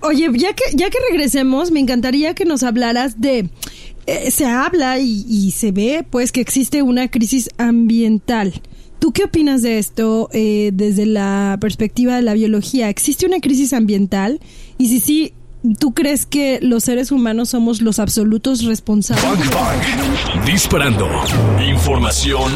Oye, 0.00 0.28
ya 0.34 0.52
que 0.54 0.64
ya 0.74 0.90
que 0.90 0.98
regresemos, 1.10 1.70
me 1.70 1.80
encantaría 1.80 2.34
que 2.34 2.44
nos 2.44 2.62
hablaras 2.62 3.20
de 3.20 3.48
eh, 4.06 4.30
se 4.30 4.46
habla 4.46 4.98
y, 4.98 5.50
se 5.50 5.70
ve 5.70 6.06
pues 6.08 6.32
que 6.32 6.40
existe 6.40 6.82
una 6.82 7.08
crisis 7.08 7.50
ambiental. 7.58 8.62
¿Tú 8.98 9.12
qué 9.12 9.24
opinas 9.24 9.62
de 9.62 9.78
esto 9.78 10.28
eh, 10.32 10.70
desde 10.72 11.04
la 11.04 11.58
perspectiva 11.60 12.16
de 12.16 12.22
la 12.22 12.32
biología? 12.32 12.88
¿Existe 12.88 13.26
una 13.26 13.40
crisis 13.40 13.72
ambiental? 13.72 14.40
Y 14.78 14.88
si 14.88 15.00
sí, 15.00 15.34
¿Tú 15.80 15.92
crees 15.92 16.24
que 16.24 16.60
los 16.62 16.84
seres 16.84 17.10
humanos 17.10 17.48
somos 17.48 17.82
los 17.82 17.98
absolutos 17.98 18.64
responsables? 18.64 19.50
Disparando. 20.46 21.08
Información 21.68 22.52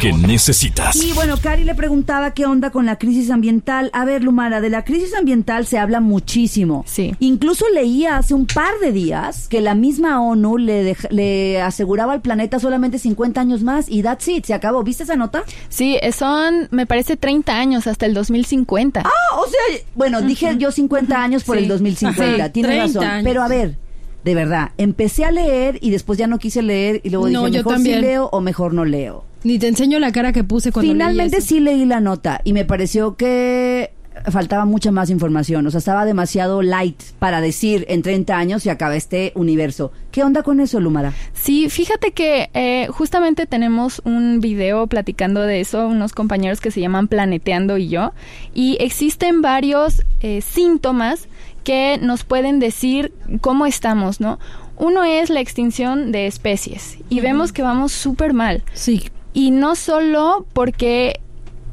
que 0.00 0.12
necesitas. 0.12 0.96
Y 0.96 1.12
bueno, 1.12 1.36
Cari 1.38 1.64
le 1.64 1.74
preguntaba 1.74 2.32
qué 2.32 2.46
onda 2.46 2.70
con 2.70 2.86
la 2.86 2.96
crisis 2.96 3.30
ambiental. 3.30 3.90
A 3.92 4.04
ver, 4.04 4.22
Lumara, 4.22 4.60
de 4.60 4.70
la 4.70 4.84
crisis 4.84 5.14
ambiental 5.14 5.66
se 5.66 5.78
habla 5.78 6.00
muchísimo. 6.00 6.84
Sí. 6.86 7.14
Incluso 7.20 7.64
leía 7.70 8.18
hace 8.18 8.34
un 8.34 8.46
par 8.46 8.78
de 8.80 8.92
días 8.92 9.48
que 9.48 9.60
la 9.60 9.74
misma 9.74 10.20
ONU 10.20 10.58
le, 10.58 10.96
le 11.10 11.60
aseguraba 11.60 12.12
al 12.12 12.20
planeta 12.20 12.58
solamente 12.58 12.98
50 12.98 13.40
años 13.40 13.62
más 13.62 13.86
y 13.88 14.02
that's 14.02 14.28
it, 14.28 14.44
se 14.44 14.54
acabó. 14.54 14.82
¿Viste 14.82 15.04
esa 15.04 15.16
nota? 15.16 15.44
Sí, 15.68 15.98
son, 16.12 16.68
me 16.70 16.86
parece, 16.86 17.16
30 17.16 17.56
años 17.56 17.86
hasta 17.86 18.06
el 18.06 18.14
2050. 18.14 19.02
Ah, 19.04 19.10
o 19.38 19.46
sea, 19.46 19.80
bueno, 19.94 20.20
dije 20.22 20.56
yo 20.58 20.70
50 20.70 21.22
años 21.22 21.44
por 21.44 21.56
el 21.56 21.68
2050 21.68 22.52
tiene 22.52 22.80
razón. 22.80 23.04
Pero 23.24 23.42
a 23.42 23.48
ver, 23.48 23.76
de 24.24 24.34
verdad, 24.34 24.70
empecé 24.76 25.24
a 25.24 25.30
leer 25.30 25.78
y 25.80 25.90
después 25.90 26.18
ya 26.18 26.26
no 26.26 26.38
quise 26.38 26.60
leer 26.60 27.00
y 27.04 27.10
luego 27.10 27.26
dije, 27.26 27.62
mejor 27.62 27.78
sí 27.78 27.94
leo 27.94 28.28
o 28.32 28.40
mejor 28.40 28.74
no 28.74 28.84
leo. 28.84 29.24
Ni 29.46 29.60
te 29.60 29.68
enseño 29.68 30.00
la 30.00 30.10
cara 30.10 30.32
que 30.32 30.42
puse 30.42 30.72
cuando 30.72 30.90
Finalmente 30.90 31.40
sí 31.40 31.60
leí 31.60 31.84
la 31.84 32.00
nota 32.00 32.40
y 32.42 32.52
me 32.52 32.64
pareció 32.64 33.14
que 33.14 33.92
faltaba 34.32 34.64
mucha 34.64 34.90
más 34.90 35.08
información. 35.08 35.64
O 35.68 35.70
sea, 35.70 35.78
estaba 35.78 36.04
demasiado 36.04 36.62
light 36.62 37.00
para 37.20 37.40
decir 37.40 37.86
en 37.88 38.02
30 38.02 38.36
años 38.36 38.64
se 38.64 38.72
acaba 38.72 38.96
este 38.96 39.30
universo. 39.36 39.92
¿Qué 40.10 40.24
onda 40.24 40.42
con 40.42 40.58
eso, 40.58 40.80
Lumara? 40.80 41.12
Sí, 41.32 41.70
fíjate 41.70 42.10
que 42.10 42.50
eh, 42.54 42.88
justamente 42.90 43.46
tenemos 43.46 44.02
un 44.04 44.40
video 44.40 44.88
platicando 44.88 45.42
de 45.42 45.60
eso, 45.60 45.86
unos 45.86 46.12
compañeros 46.12 46.60
que 46.60 46.72
se 46.72 46.80
llaman 46.80 47.06
Planeteando 47.06 47.78
y 47.78 47.86
yo, 47.86 48.14
y 48.52 48.76
existen 48.80 49.42
varios 49.42 50.02
eh, 50.22 50.40
síntomas 50.40 51.28
que 51.62 52.00
nos 52.02 52.24
pueden 52.24 52.58
decir 52.58 53.12
cómo 53.42 53.64
estamos, 53.64 54.20
¿no? 54.20 54.40
Uno 54.76 55.04
es 55.04 55.30
la 55.30 55.38
extinción 55.38 56.10
de 56.10 56.26
especies 56.26 56.98
y 57.08 57.20
vemos 57.20 57.52
que 57.52 57.62
vamos 57.62 57.92
súper 57.92 58.34
mal. 58.34 58.64
Sí. 58.74 59.04
Y 59.36 59.50
no 59.50 59.76
solo 59.76 60.46
porque 60.54 61.20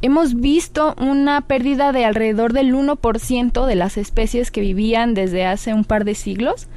hemos 0.02 0.34
visto 0.34 0.95
una 0.99 1.39
pérdida 1.39 1.93
de 1.93 2.04
alrededor 2.04 2.52
del 2.52 2.76
1% 2.76 3.65
de 3.65 3.76
las 3.76 3.95
especies 3.95 4.52
que 4.52 4.60
vivían 4.60 5.13
desde 5.13 5.45
hace 5.45 5.73
un 5.73 5.86
par 5.86 6.04
de 6.04 6.13
siglos, 6.13 6.67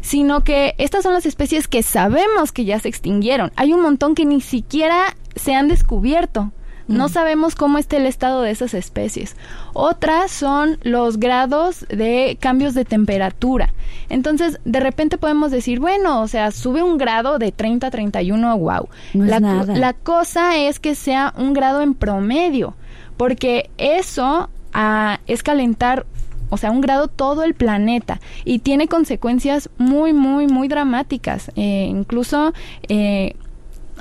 sino 0.00 0.42
que 0.42 0.74
estas 0.78 1.02
son 1.02 1.12
las 1.12 1.26
especies 1.26 1.68
que 1.68 1.82
sabemos 1.82 2.52
que 2.52 2.64
ya 2.64 2.78
se 2.78 2.88
extinguieron. 2.88 3.52
Hay 3.56 3.74
un 3.74 3.82
montón 3.82 4.14
que 4.14 4.24
ni 4.24 4.40
siquiera 4.40 5.14
se 5.36 5.54
han 5.54 5.68
descubierto. 5.68 6.52
No 6.86 7.08
sabemos 7.08 7.54
cómo 7.54 7.78
está 7.78 7.96
el 7.96 8.06
estado 8.06 8.42
de 8.42 8.50
esas 8.50 8.74
especies. 8.74 9.36
Otras 9.72 10.30
son 10.30 10.78
los 10.82 11.18
grados 11.18 11.86
de 11.88 12.36
cambios 12.40 12.74
de 12.74 12.84
temperatura. 12.84 13.72
Entonces, 14.08 14.58
de 14.64 14.80
repente 14.80 15.18
podemos 15.18 15.50
decir, 15.50 15.80
bueno, 15.80 16.22
o 16.22 16.28
sea, 16.28 16.50
sube 16.50 16.82
un 16.82 16.98
grado 16.98 17.38
de 17.38 17.52
30 17.52 17.86
a 17.86 17.90
31, 17.90 18.58
wow. 18.58 18.88
la, 19.14 19.40
la 19.40 19.92
cosa 19.94 20.56
es 20.58 20.78
que 20.78 20.94
sea 20.94 21.32
un 21.36 21.54
grado 21.54 21.80
en 21.80 21.94
promedio, 21.94 22.74
porque 23.16 23.70
eso 23.78 24.50
ah, 24.72 25.20
es 25.26 25.42
calentar 25.42 26.06
o 26.50 26.56
sea, 26.56 26.70
un 26.70 26.80
grado 26.80 27.08
todo 27.08 27.42
el 27.42 27.54
planeta 27.54 28.20
y 28.44 28.60
tiene 28.60 28.86
consecuencias 28.86 29.70
muy, 29.76 30.12
muy, 30.12 30.46
muy 30.46 30.68
dramáticas. 30.68 31.50
Eh, 31.56 31.86
incluso 31.88 32.52
eh, 32.88 33.34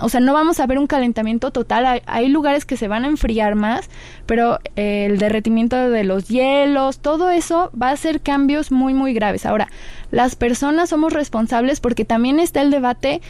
o 0.04 0.10
sea, 0.10 0.20
no 0.20 0.34
vamos 0.34 0.60
a 0.60 0.68
ver 0.68 0.78
un 0.80 0.88
calentamiento 0.88 1.52
total. 1.52 2.02
Hay, 2.06 2.28
lugares 2.28 2.66
que 2.66 2.76
se 2.76 2.90
van 2.90 3.06
a 3.06 3.08
enfriar 3.08 3.56
más, 3.56 3.90
pero 4.26 4.60
eh, 4.76 5.06
el 5.06 5.18
derretimiento 5.18 5.90
de 5.90 6.04
los 6.04 6.28
hielos, 6.28 7.00
todo 7.00 7.30
eso 7.30 7.72
va 7.80 7.90
a 7.90 7.96
ser 7.96 8.20
cambios 8.20 8.70
muy, 8.70 8.94
muy 8.94 9.14
graves. 9.14 9.46
Ahora, 9.46 9.70
las 10.12 10.36
personas 10.36 10.90
somos 10.90 11.14
responsables 11.14 11.80
porque 11.80 12.04
también 12.04 12.42
está 12.42 12.62
el 12.62 12.70
debate 12.70 13.22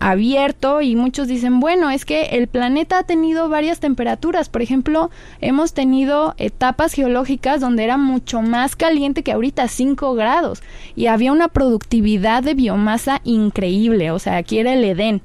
abierto 0.00 0.80
y 0.80 0.96
muchos 0.96 1.28
dicen, 1.28 1.60
bueno, 1.60 1.90
es 1.90 2.06
que 2.06 2.22
el 2.32 2.48
planeta 2.48 2.98
ha 2.98 3.02
tenido 3.02 3.50
varias 3.50 3.78
temperaturas. 3.78 4.48
Por 4.48 4.62
ejemplo, 4.62 5.10
hemos 5.42 5.74
tenido 5.74 6.34
etapas 6.38 6.94
geológicas 6.94 7.60
donde 7.60 7.84
era 7.84 7.98
mucho 7.98 8.40
más 8.40 8.74
caliente 8.74 9.22
que 9.22 9.32
ahorita 9.32 9.68
5 9.68 10.14
grados 10.14 10.62
y 10.94 11.08
había 11.08 11.32
una 11.32 11.48
productividad 11.48 12.42
de 12.42 12.54
biomasa 12.54 13.20
increíble, 13.24 14.10
o 14.10 14.18
sea, 14.18 14.38
aquí 14.38 14.58
era 14.58 14.72
el 14.72 14.82
Edén. 14.82 15.20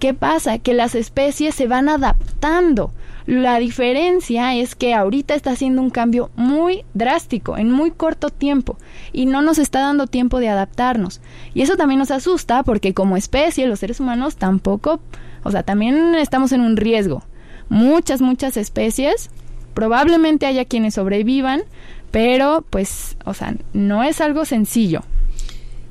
¿Qué 0.00 0.14
pasa? 0.14 0.58
Que 0.58 0.72
las 0.72 0.94
especies 0.94 1.54
se 1.54 1.66
van 1.66 1.90
adaptando. 1.90 2.90
La 3.26 3.58
diferencia 3.58 4.54
es 4.54 4.74
que 4.74 4.94
ahorita 4.94 5.34
está 5.34 5.50
haciendo 5.50 5.82
un 5.82 5.90
cambio 5.90 6.30
muy 6.36 6.84
drástico, 6.94 7.58
en 7.58 7.70
muy 7.70 7.90
corto 7.90 8.30
tiempo, 8.30 8.78
y 9.12 9.26
no 9.26 9.42
nos 9.42 9.58
está 9.58 9.80
dando 9.80 10.06
tiempo 10.06 10.40
de 10.40 10.48
adaptarnos. 10.48 11.20
Y 11.52 11.60
eso 11.60 11.76
también 11.76 11.98
nos 11.98 12.10
asusta 12.10 12.62
porque 12.62 12.94
como 12.94 13.18
especie, 13.18 13.66
los 13.66 13.80
seres 13.80 14.00
humanos 14.00 14.36
tampoco, 14.36 15.00
o 15.42 15.50
sea, 15.50 15.64
también 15.64 16.14
estamos 16.14 16.52
en 16.52 16.62
un 16.62 16.78
riesgo. 16.78 17.22
Muchas, 17.68 18.22
muchas 18.22 18.56
especies, 18.56 19.28
probablemente 19.74 20.46
haya 20.46 20.64
quienes 20.64 20.94
sobrevivan, 20.94 21.60
pero 22.10 22.64
pues, 22.70 23.18
o 23.26 23.34
sea, 23.34 23.54
no 23.74 24.02
es 24.02 24.22
algo 24.22 24.46
sencillo. 24.46 25.02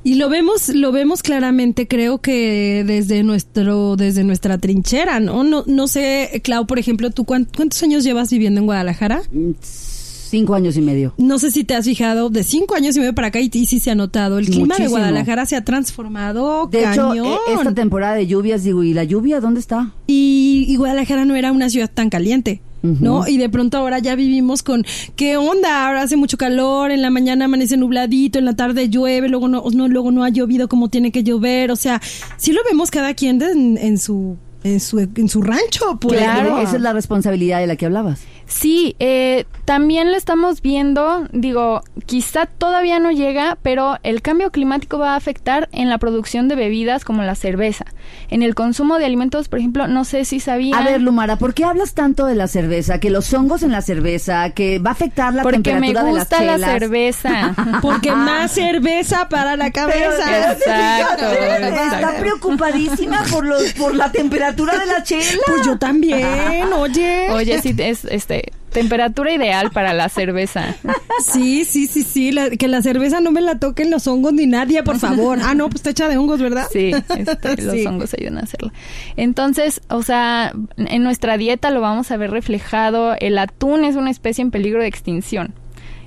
Y 0.04 0.16
lo 0.16 0.30
vemos, 0.30 0.70
lo 0.70 0.92
vemos 0.92 1.22
claramente, 1.22 1.88
creo 1.88 2.20
que 2.20 2.84
desde 2.86 3.24
nuestro, 3.24 3.96
desde 3.96 4.24
nuestra 4.24 4.58
trinchera, 4.58 5.20
¿no? 5.20 5.44
No, 5.44 5.64
no 5.68 5.88
sé, 5.88 6.42
Clau, 6.44 6.66
por 6.66 6.80
ejemplo, 6.80 7.10
¿tú 7.12 7.26
cuántos 7.26 7.84
años 7.84 8.04
llevas 8.04 8.30
viviendo 8.30 8.62
en 8.62 8.66
Guadalajara? 8.66 9.22
Cinco 9.62 10.56
años 10.56 10.78
y 10.78 10.82
medio. 10.82 11.14
No 11.18 11.40
sé 11.40 11.52
si 11.52 11.64
te 11.64 11.76
has 11.76 11.86
fijado, 11.86 12.30
de 12.30 12.44
cinco 12.44 12.76
años 12.76 12.96
y 12.96 13.00
medio 13.00 13.16
para 13.16 13.28
acá 13.28 13.40
y, 13.40 13.50
sí 13.50 13.80
se 13.80 13.92
ha 13.92 13.96
notado. 13.96 14.38
El 14.38 14.46
clima 14.46 14.78
de 14.78 14.88
Guadalajara 14.88 15.46
se 15.46 15.56
ha 15.56 15.64
transformado. 15.64 16.68
De 16.68 16.84
hecho, 16.90 17.14
e, 17.14 17.54
esta 17.54 17.74
temporada 17.74 18.16
de 18.16 18.28
lluvias, 18.28 18.64
digo, 18.64 18.84
¿y 18.84 18.94
la 18.94 19.04
lluvia 19.04 19.42
dónde 19.42 19.60
está? 19.60 19.92
Y, 20.08 20.66
y 20.68 20.76
Guadalajara 20.78 21.26
no 21.26 21.36
era 21.36 21.52
una 21.52 21.70
ciudad 21.70 21.90
tan 21.92 22.10
caliente. 22.10 22.62
¿No? 22.82 23.28
Y 23.28 23.38
de 23.38 23.50
pronto 23.50 23.78
ahora 23.78 24.00
ya 24.00 24.16
vivimos 24.16 24.64
con, 24.64 24.86
¿qué 25.16 25.38
onda? 25.38 25.88
Ahora 25.88 26.04
hace 26.04 26.18
mucho 26.18 26.38
calor, 26.38 26.92
en 26.92 27.02
la 27.02 27.10
mañana 27.10 27.46
amanece 27.46 27.78
nubladito, 27.78 28.40
en 28.40 28.46
la 28.46 28.56
tarde 28.56 28.90
llueve, 28.90 29.30
luego 29.30 29.48
no, 29.48 29.64
no 29.72 29.88
luego 29.88 30.12
no 30.12 30.24
ha 30.24 30.30
llovido 30.30 30.68
como 30.68 30.90
tiene 30.90 31.12
que 31.12 31.24
llover, 31.24 31.72
o 31.72 31.76
sea, 31.76 32.02
sí 32.38 32.54
lo 32.54 32.62
vemos 32.70 32.92
cada 32.92 33.14
quien 33.14 33.42
en, 33.42 33.98
su 33.98 34.38
en 34.64 34.80
su, 34.80 35.00
en 35.00 35.30
su 35.30 35.42
rancho, 35.42 35.98
pues. 36.00 36.18
Claro, 36.18 36.60
esa 36.60 36.76
es 36.76 36.82
la 36.82 36.94
responsabilidad 36.94 37.60
de 37.60 37.68
la 37.68 37.76
que 37.76 37.86
hablabas. 37.86 38.22
Sí, 38.46 38.96
eh, 39.00 39.46
también 39.70 40.10
lo 40.10 40.18
estamos 40.18 40.64
viendo, 40.64 41.28
digo, 41.32 41.84
quizá 42.08 42.48
todavía 42.48 42.98
no 42.98 43.12
llega, 43.12 43.56
pero 43.62 44.00
el 44.02 44.24
cambio 44.24 44.50
climático 44.50 44.98
va 44.98 45.14
a 45.14 45.16
afectar 45.16 45.70
en 45.72 45.90
la 45.90 46.00
producción 46.00 46.48
de 46.48 46.56
bebidas 46.56 47.06
como 47.06 47.22
la 47.22 47.36
cerveza. 47.36 47.86
En 48.32 48.42
el 48.42 48.56
consumo 48.56 48.98
de 48.98 49.06
alimentos, 49.06 49.48
por 49.48 49.60
ejemplo, 49.60 49.88
no 49.88 50.06
sé 50.06 50.26
si 50.26 50.40
sabían... 50.40 50.80
A 50.80 50.84
ver, 50.84 51.00
Lumara, 51.00 51.36
¿por 51.36 51.54
qué 51.54 51.66
hablas 51.66 51.94
tanto 51.94 52.26
de 52.26 52.34
la 52.34 52.48
cerveza? 52.48 53.00
Que 53.00 53.12
los 53.12 53.32
hongos 53.32 53.62
en 53.62 53.72
la 53.72 53.84
cerveza, 53.84 54.50
que 54.56 54.80
va 54.80 54.90
a 54.90 54.94
afectar 54.94 55.36
la 55.36 55.44
temperatura 55.44 56.04
de 56.04 56.14
las 56.14 56.26
Porque 56.26 56.46
me 56.46 56.52
gusta 56.52 56.58
la 56.58 56.80
cerveza. 56.80 57.56
Porque 57.84 58.12
más 58.12 58.52
cerveza 58.52 59.30
para 59.30 59.56
la 59.56 59.70
cabeza. 59.70 60.52
exacto, 60.52 61.26
Está 61.28 62.16
preocupadísima 62.20 63.24
por, 63.30 63.46
los, 63.46 63.72
por 63.74 63.94
la 63.94 64.12
temperatura 64.12 64.80
de 64.80 64.88
la 64.88 65.04
chela. 65.04 65.44
Pues 65.46 65.64
yo 65.64 65.78
también, 65.78 66.74
oye. 66.76 67.30
Oye, 67.30 67.62
sí, 67.62 67.76
es, 67.78 68.06
este, 68.06 68.52
temperatura 68.70 69.34
ideal 69.34 69.72
para 69.72 69.94
la 69.94 70.10
cerveza. 70.10 70.76
Sí, 71.24 71.66
sí, 71.66 71.88
sí, 71.88 72.04
sí, 72.04 72.34
que 72.58 72.68
la 72.68 72.82
cerveza 72.82 73.20
no 73.20 73.32
me 73.32 73.42
la 73.42 73.60
toquen 73.60 73.92
los 73.92 74.08
hongos 74.08 74.34
ni 74.34 74.48
nadie, 74.48 74.84
por 74.84 75.00
favor. 75.00 75.40
Ah, 75.44 75.54
no, 75.54 75.66
pues 75.66 75.78
está 75.78 75.90
hecha 75.90 76.08
de 76.08 76.18
hongos, 76.18 76.42
¿verdad? 76.42 76.68
Sí, 76.72 76.92
este, 77.18 77.62
los 77.62 77.86
hongos 77.86 78.14
ayudan 78.14 78.38
a 78.38 78.42
hacerla. 78.42 78.72
Entonces, 79.18 79.82
o 79.90 80.04
sea, 80.04 80.54
en 80.78 81.04
nuestra 81.04 81.38
dieta 81.38 81.72
lo 81.72 81.82
vamos 81.82 82.12
a 82.12 82.18
ver 82.18 82.32
reflejado. 82.32 83.16
El 83.20 83.38
atún 83.38 83.84
es 83.84 83.96
una 83.96 84.12
especie 84.12 84.42
en 84.42 84.52
peligro 84.52 84.82
de 84.82 84.88
extinción. 84.88 85.54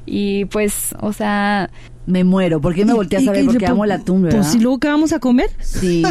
Y 0.05 0.47
pues, 0.47 0.95
o 1.01 1.13
sea, 1.13 1.71
me 2.07 2.25
muero. 2.25 2.61
¿Por 2.61 2.75
qué 2.75 2.85
me 2.85 2.93
volteas 2.93 3.27
a 3.29 3.33
ver? 3.33 3.45
Porque 3.45 3.67
amo 3.67 3.85
el 3.85 3.93
atún, 3.93 4.23
¿verdad? 4.23 4.39
Pues 4.41 4.53
si 4.53 4.59
luego 4.59 4.79
que 4.79 4.89
vamos 4.89 5.13
a 5.13 5.21
comer. 5.21 5.51
Sí. 5.61 6.03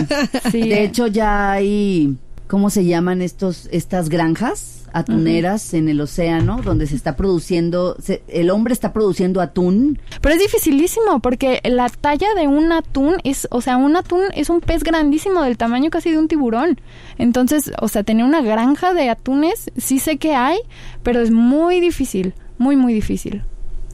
sí. 0.51 0.61
De 0.61 0.83
hecho, 0.83 1.07
ya 1.07 1.51
hay 1.51 2.15
¿cómo 2.51 2.69
se 2.69 2.83
llaman 2.83 3.21
estos, 3.21 3.69
estas 3.71 4.09
granjas? 4.09 4.79
atuneras 4.93 5.73
en 5.73 5.87
el 5.87 6.01
océano 6.01 6.59
donde 6.61 6.85
se 6.85 6.97
está 6.97 7.15
produciendo, 7.15 7.95
el 8.27 8.49
hombre 8.49 8.73
está 8.73 8.91
produciendo 8.91 9.39
atún. 9.39 10.01
Pero 10.19 10.35
es 10.35 10.41
dificilísimo 10.41 11.21
porque 11.21 11.61
la 11.63 11.87
talla 11.87 12.27
de 12.35 12.49
un 12.49 12.73
atún 12.73 13.15
es, 13.23 13.47
o 13.51 13.61
sea, 13.61 13.77
un 13.77 13.95
atún 13.95 14.23
es 14.35 14.49
un 14.49 14.59
pez 14.59 14.83
grandísimo 14.83 15.43
del 15.43 15.55
tamaño 15.55 15.89
casi 15.91 16.11
de 16.11 16.17
un 16.17 16.27
tiburón. 16.27 16.81
Entonces, 17.17 17.71
o 17.79 17.87
sea, 17.87 18.03
tener 18.03 18.25
una 18.25 18.41
granja 18.41 18.93
de 18.93 19.07
atunes, 19.07 19.71
sí 19.77 19.99
sé 19.99 20.17
que 20.17 20.35
hay, 20.35 20.59
pero 21.03 21.21
es 21.21 21.31
muy 21.31 21.79
difícil, 21.79 22.33
muy, 22.57 22.75
muy 22.75 22.93
difícil 22.93 23.45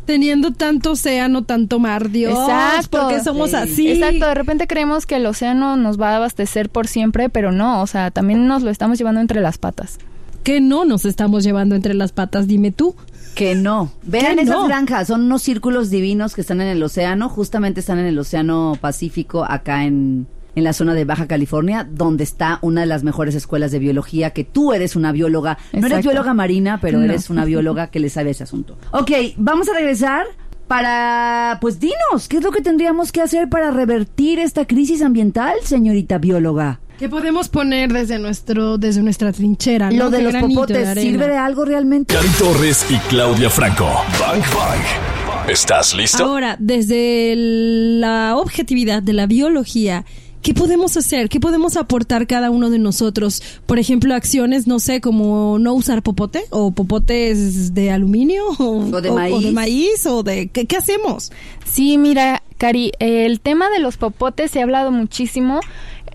teniendo 0.08 0.52
tanto 0.52 0.94
océano, 0.94 1.44
tanto 1.44 1.80
mar, 1.80 2.10
Dios. 2.10 2.34
Exacto. 2.34 3.02
Porque 3.02 3.24
somos 3.24 3.54
así. 3.54 3.92
Exacto, 3.92 4.26
de 4.26 4.34
repente 4.34 4.66
creemos 4.66 5.06
que 5.06 5.18
el 5.18 5.26
océano 5.28 5.76
nos 5.76 6.02
va 6.02 6.14
a 6.14 6.16
abastecer 6.16 6.70
por 6.70 6.88
siempre, 6.88 7.30
pero 7.30 7.52
no, 7.52 7.84
o 7.84 7.88
sea, 7.88 8.10
también 8.10 8.48
nos 8.48 8.64
lo 8.64 8.72
estamos 8.72 8.98
llevando 8.98 9.22
entre 9.22 9.42
las 9.42 9.60
patas. 9.60 10.00
¿Qué 10.44 10.62
no 10.62 10.86
nos 10.86 11.06
estamos 11.06 11.44
llevando 11.44 11.76
entre 11.76 11.94
las 11.94 12.14
patas? 12.14 12.48
Dime 12.48 12.72
tú. 12.72 12.96
Que 13.36 13.54
no. 13.54 13.92
Vean 14.02 14.40
esas 14.40 14.66
granjas, 14.66 15.10
son 15.10 15.26
unos 15.26 15.44
círculos 15.44 15.92
divinos 15.92 16.34
que 16.34 16.42
están 16.42 16.62
en 16.62 16.70
el 16.70 16.82
océano, 16.82 17.30
justamente 17.30 17.82
están 17.82 18.00
en 18.00 18.06
el 18.06 18.18
océano 18.18 18.76
Pacífico, 18.82 19.46
acá 19.48 19.84
en, 19.84 20.26
en 20.58 20.64
la 20.64 20.74
zona 20.74 20.96
de 20.96 21.06
Baja 21.06 21.28
California, 21.28 21.88
donde 21.88 22.24
está 22.24 22.58
una 22.64 22.82
de 22.82 22.88
las 22.88 23.04
mejores 23.04 23.36
escuelas 23.36 23.72
de 23.72 23.78
biología, 23.78 24.32
que 24.32 24.44
tú 24.44 24.74
eres 24.74 24.96
una 24.96 25.12
bióloga. 25.12 25.60
No 25.72 25.86
eres 25.86 26.02
bióloga 26.02 26.34
marina, 26.34 26.80
pero 26.82 27.00
eres 27.00 27.30
una 27.30 27.46
bióloga 27.46 27.92
que 27.92 28.00
le 28.00 28.10
sabe 28.10 28.32
ese 28.32 28.44
asunto. 28.44 28.76
Ok, 28.92 29.12
vamos 29.38 29.70
a 29.70 29.74
regresar 29.74 30.26
para, 30.68 31.60
pues 31.62 31.80
dinos, 31.80 32.28
¿qué 32.28 32.38
es 32.38 32.44
lo 32.44 32.50
que 32.52 32.62
tendríamos 32.62 33.12
que 33.12 33.22
hacer 33.22 33.50
para 33.50 33.70
revertir 33.70 34.40
esta 34.40 34.66
crisis 34.66 35.04
ambiental, 35.04 35.54
señorita 35.62 36.18
bióloga? 36.18 36.80
¿Qué 36.98 37.08
podemos 37.08 37.50
poner 37.50 37.94
desde 37.94 38.18
nuestro 38.18 38.80
desde 38.80 39.04
nuestra 39.04 39.32
trinchera? 39.32 39.92
Lo 39.92 40.10
de 40.10 40.24
los 40.24 40.34
popotes, 40.38 41.00
¿sirve 41.00 41.28
de 41.28 41.38
algo 41.38 41.66
realmente? 41.66 42.16
Cari 42.16 42.30
Torres 42.30 42.84
y 42.90 42.98
Claudia 43.10 43.52
Franco. 43.52 43.86
Bang, 44.20 44.42
bang. 44.42 45.52
¿Estás 45.52 45.94
listo? 45.94 46.26
Ahora, 46.26 46.58
desde 46.60 47.36
la 47.38 48.36
objetividad 48.36 49.04
de 49.04 49.14
la 49.14 49.28
biología 49.28 50.04
¿Qué 50.48 50.54
podemos 50.54 50.96
hacer? 50.96 51.28
¿Qué 51.28 51.42
podemos 51.42 51.76
aportar 51.76 52.26
cada 52.26 52.52
uno 52.52 52.70
de 52.70 52.80
nosotros? 52.80 53.44
Por 53.66 53.80
ejemplo, 53.80 54.16
acciones, 54.16 54.66
no 54.66 54.80
sé, 54.80 55.02
como 55.02 55.60
no 55.60 55.74
usar 55.74 56.02
popote 56.02 56.46
o 56.52 56.72
popotes 56.72 57.74
de 57.74 57.92
aluminio 57.92 58.46
o, 58.58 59.02
de, 59.02 59.12
maíz. 59.12 59.36
o 59.36 59.42
de 59.42 59.52
maíz 59.52 60.06
o 60.06 60.24
de 60.24 60.48
¿qué, 60.48 60.66
¿qué, 60.66 60.78
hacemos? 60.78 61.34
Sí, 61.66 61.98
mira, 61.98 62.44
Cari, 62.58 62.94
el 63.00 63.42
tema 63.42 63.70
de 63.70 63.80
los 63.80 63.98
popotes 63.98 64.50
se 64.52 64.62
ha 64.62 64.64
hablado 64.64 64.90
muchísimo. 64.90 65.60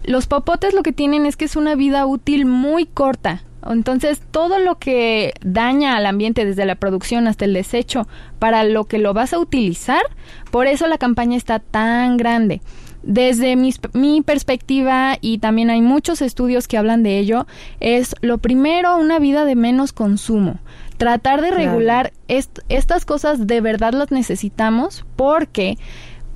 Los 0.03 0.27
popotes 0.29 0.73
lo 0.73 0.83
que 0.83 0.93
tienen 0.93 1.27
es 1.27 1.37
que 1.37 1.45
es 1.45 1.55
una 1.55 1.75
vida 1.75 2.07
útil 2.07 2.47
muy 2.47 2.87
corta. 2.87 3.45
Entonces, 3.69 4.23
todo 4.31 4.59
lo 4.59 4.79
que 4.79 5.35
daña 5.43 5.95
al 5.95 6.07
ambiente 6.07 6.47
desde 6.47 6.65
la 6.65 6.77
producción 6.77 7.29
hasta 7.29 7.45
el 7.45 7.53
desecho 7.53 8.09
para 8.39 8.65
lo 8.65 8.85
que 8.85 8.97
lo 8.97 9.13
vas 9.13 9.35
a 9.35 9.39
utilizar, 9.39 10.03
por 10.51 10.69
eso 10.69 10.87
la 10.87 10.97
campaña 10.97 11.37
está 11.37 11.59
tan 11.59 12.17
grande. 12.17 12.63
Desde 13.03 13.57
mi, 13.57 14.23
perspectiva, 14.23 15.17
y 15.21 15.39
también 15.39 15.71
hay 15.71 15.83
muchos 15.83 16.23
estudios 16.23 16.69
que 16.69 16.79
hablan 16.79 17.03
de 17.03 17.19
ello, 17.19 17.47
es 17.81 18.15
lo 18.21 18.39
primero 18.39 18.97
una 18.97 19.19
vida 19.19 19.45
de 19.45 19.57
menos 19.57 19.93
consumo. 19.93 20.59
Tratar 20.99 21.41
de 21.41 21.51
regular 21.51 22.13
estas 22.29 23.05
cosas 23.05 23.47
de 23.47 23.61
verdad 23.61 23.93
las 23.93 24.13
necesitamos 24.13 25.05
porque 25.17 25.79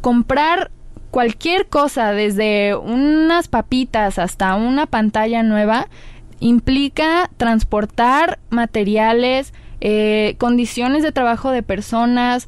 comprar 0.00 0.72
cualquier 1.12 1.68
cosa, 1.68 2.12
desde 2.12 2.74
unas 2.74 3.46
papitas 3.46 4.18
hasta 4.18 4.54
una 4.56 4.86
pantalla 4.86 5.44
nueva, 5.44 5.88
implica 6.40 7.30
transportar 7.36 8.38
materiales, 8.50 9.54
eh, 9.80 10.36
condiciones 10.38 11.02
de 11.02 11.12
trabajo 11.12 11.50
de 11.50 11.62
personas, 11.62 12.46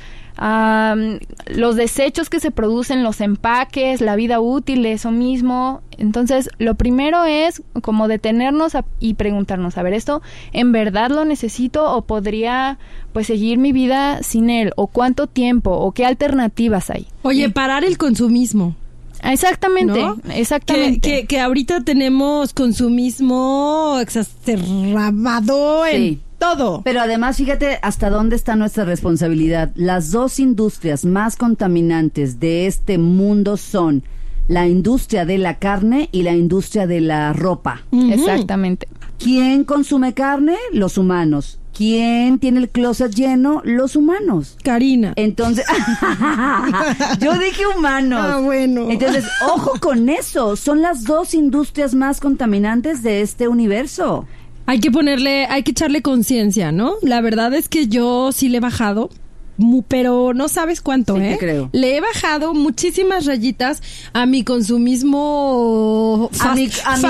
los 1.49 1.75
desechos 1.75 2.31
que 2.31 2.39
se 2.39 2.53
producen, 2.53 3.03
los 3.03 3.21
empaques, 3.21 4.01
la 4.01 4.15
vida 4.15 4.41
útil 4.41 4.83
de 4.83 4.93
eso 4.93 5.11
mismo. 5.11 5.83
Entonces, 5.97 6.49
lo 6.59 6.77
primero 6.77 7.25
es 7.25 7.63
como 7.83 8.07
detenernos 8.07 8.73
y 9.01 9.15
preguntarnos, 9.15 9.77
a 9.77 9.83
ver, 9.83 9.95
¿esto 9.95 10.23
en 10.53 10.71
verdad 10.71 11.11
lo 11.11 11.25
necesito 11.25 11.93
o 11.93 12.03
podría 12.03 12.79
pues 13.13 13.27
seguir 13.27 13.59
mi 13.59 13.73
vida 13.73 14.23
sin 14.23 14.49
él? 14.49 14.73
¿O 14.77 14.87
cuánto 14.87 15.27
tiempo? 15.27 15.73
¿O 15.73 15.91
qué 15.91 16.07
alternativas 16.07 16.91
hay? 16.91 17.07
Oye, 17.23 17.51
parar 17.51 17.85
el 17.85 17.99
consumismo. 17.99 18.77
Exactamente, 19.25 20.01
exactamente. 20.35 21.27
Que, 21.27 21.41
ahorita 21.41 21.83
tenemos 21.83 22.55
consumismo 22.55 23.99
exacerbado 24.01 25.85
en 25.87 26.21
todo. 26.39 26.83
Pero 26.85 27.01
además, 27.01 27.37
fíjate 27.37 27.79
hasta 27.83 28.11
dónde 28.11 28.37
está 28.37 28.57
nuestra 28.57 28.85
responsabilidad. 28.85 29.71
Las 29.75 30.11
dos 30.11 30.41
industrias 30.41 31.05
más 31.05 31.37
contaminantes 31.37 32.41
de 32.41 32.67
este 32.67 32.99
mundo 32.99 33.57
son 33.57 34.03
la 34.49 34.67
industria 34.67 35.27
de 35.27 35.39
la 35.39 35.59
carne 35.59 36.09
y 36.11 36.23
la 36.23 36.33
industria 36.33 36.87
de 36.87 37.01
la 37.01 37.33
ropa. 37.33 37.83
Exactamente. 37.93 38.89
¿Quién 39.19 39.65
consume 39.65 40.15
carne? 40.15 40.57
Los 40.73 40.97
humanos. 40.97 41.59
¿Quién 41.77 42.41
tiene 42.41 42.59
el 42.59 42.71
closet 42.71 43.15
lleno? 43.15 43.63
Los 43.65 43.95
humanos. 43.95 44.57
Karina. 44.65 45.13
Entonces, 45.15 45.65
yo 47.21 47.39
dije 47.39 47.63
humanos. 47.77 48.21
Ah, 48.21 48.41
bueno. 48.41 48.91
Entonces, 48.91 49.25
ojo 49.47 49.79
con 49.81 50.09
eso. 50.09 50.57
Son 50.57 50.83
las 50.83 51.05
dos 51.05 51.35
industrias 51.35 51.95
más 51.95 52.19
contaminantes 52.19 53.05
de 53.05 53.21
este 53.21 53.47
universo. 53.47 54.27
Hay 54.69 54.81
que 54.81 54.91
ponerle, 54.91 55.47
hay 55.47 55.63
que 55.63 55.71
echarle 55.71 56.03
conciencia, 56.03 56.73
¿no? 56.73 56.97
La 57.01 57.23
verdad 57.23 57.55
es 57.55 57.71
que 57.71 57.89
yo 57.89 58.33
sí 58.33 58.51
le 58.51 58.59
he 58.59 58.61
bajado 58.61 59.09
pero 59.89 60.35
no 60.35 60.49
sabes 60.49 60.81
cuánto, 60.81 61.17
¿eh? 61.19 61.37
creo. 61.39 61.71
Le 61.73 61.97
he 61.97 62.01
bajado 62.01 62.55
muchísimas 62.55 63.27
rayitas 63.27 63.83
a 64.13 64.27
mi 64.27 64.45
consumismo 64.45 66.31
a 66.41 66.55
mi, 66.55 66.69
a 66.85 66.97
mi 66.97 67.05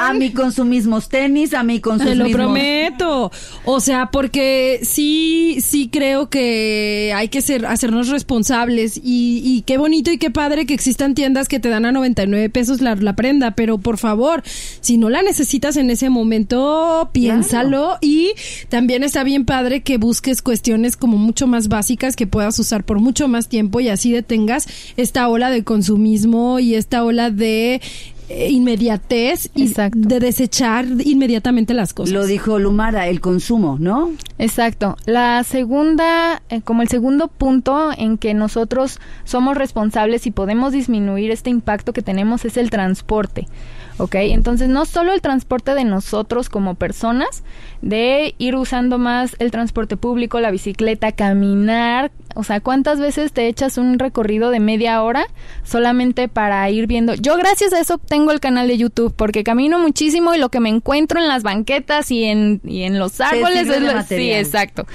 a 0.00 0.14
mi 0.14 0.32
consumismo 0.32 1.00
tenis, 1.00 1.54
a 1.54 1.62
mi 1.62 1.80
consumismo. 1.80 2.24
Te 2.24 2.30
lo 2.30 2.36
prometo. 2.36 3.30
O 3.64 3.80
sea, 3.80 4.10
porque 4.10 4.80
sí, 4.82 5.58
sí 5.60 5.88
creo 5.88 6.28
que 6.28 7.12
hay 7.14 7.28
que 7.28 7.42
ser, 7.42 7.66
hacernos 7.66 8.08
responsables 8.08 8.96
y, 8.96 9.42
y 9.44 9.62
qué 9.62 9.78
bonito 9.78 10.10
y 10.10 10.18
qué 10.18 10.30
padre 10.30 10.66
que 10.66 10.74
existan 10.74 11.14
tiendas 11.14 11.48
que 11.48 11.60
te 11.60 11.68
dan 11.68 11.84
a 11.84 11.92
99 11.92 12.50
pesos 12.50 12.80
la, 12.80 12.94
la 12.94 13.16
prenda, 13.16 13.52
pero 13.52 13.78
por 13.78 13.98
favor, 13.98 14.42
si 14.80 14.96
no 14.96 15.10
la 15.10 15.22
necesitas 15.22 15.76
en 15.76 15.90
ese 15.90 16.10
momento, 16.10 17.10
piénsalo 17.12 17.98
y 18.00 18.32
también 18.68 19.02
está 19.02 19.24
bien 19.24 19.44
padre 19.44 19.82
que 19.82 19.98
busques 19.98 20.42
cuestiones 20.42 20.96
como 20.96 21.16
mucho 21.16 21.46
más 21.46 21.63
básicas 21.68 22.16
que 22.16 22.26
puedas 22.26 22.58
usar 22.58 22.84
por 22.84 23.00
mucho 23.00 23.28
más 23.28 23.48
tiempo 23.48 23.80
y 23.80 23.88
así 23.88 24.12
detengas 24.12 24.66
esta 24.96 25.28
ola 25.28 25.50
de 25.50 25.64
consumismo 25.64 26.58
y 26.58 26.74
esta 26.74 27.04
ola 27.04 27.30
de 27.30 27.80
eh, 28.30 28.48
inmediatez 28.50 29.50
y 29.54 29.74
de 29.92 30.18
desechar 30.18 30.86
inmediatamente 31.04 31.74
las 31.74 31.92
cosas. 31.92 32.14
Lo 32.14 32.26
dijo 32.26 32.58
Lumara, 32.58 33.06
el 33.08 33.20
consumo, 33.20 33.76
¿no? 33.78 34.12
Exacto. 34.38 34.96
La 35.04 35.44
segunda, 35.44 36.42
eh, 36.48 36.62
como 36.62 36.80
el 36.80 36.88
segundo 36.88 37.28
punto 37.28 37.90
en 37.94 38.16
que 38.16 38.32
nosotros 38.32 38.98
somos 39.24 39.58
responsables 39.58 40.26
y 40.26 40.30
podemos 40.30 40.72
disminuir 40.72 41.30
este 41.30 41.50
impacto 41.50 41.92
que 41.92 42.00
tenemos 42.00 42.46
es 42.46 42.56
el 42.56 42.70
transporte. 42.70 43.46
¿Ok? 43.98 44.14
Entonces 44.16 44.68
no 44.68 44.86
solo 44.86 45.12
el 45.12 45.20
transporte 45.20 45.74
de 45.74 45.84
nosotros 45.84 46.48
como 46.48 46.74
personas, 46.74 47.42
de 47.82 48.34
ir 48.38 48.56
usando 48.56 48.98
más 48.98 49.36
el 49.38 49.50
transporte 49.50 49.96
público, 49.96 50.40
la 50.40 50.50
bicicleta, 50.50 51.12
caminar, 51.12 52.10
o 52.34 52.42
sea, 52.42 52.60
¿cuántas 52.60 52.98
veces 52.98 53.32
te 53.32 53.46
echas 53.46 53.78
un 53.78 53.98
recorrido 53.98 54.50
de 54.50 54.58
media 54.58 55.02
hora 55.02 55.26
solamente 55.62 56.28
para 56.28 56.68
ir 56.70 56.86
viendo? 56.86 57.14
Yo 57.14 57.36
gracias 57.36 57.72
a 57.72 57.80
eso 57.80 57.98
tengo 57.98 58.32
el 58.32 58.40
canal 58.40 58.66
de 58.66 58.76
YouTube 58.76 59.14
porque 59.14 59.44
camino 59.44 59.78
muchísimo 59.78 60.34
y 60.34 60.38
lo 60.38 60.48
que 60.48 60.60
me 60.60 60.68
encuentro 60.68 61.20
en 61.20 61.28
las 61.28 61.42
banquetas 61.42 62.10
y 62.10 62.24
en, 62.24 62.60
y 62.64 62.82
en 62.82 62.98
los 62.98 63.20
árboles 63.20 63.68
es 63.68 63.80
lo, 63.80 64.02
sí, 64.02 64.32
exacto. 64.32 64.86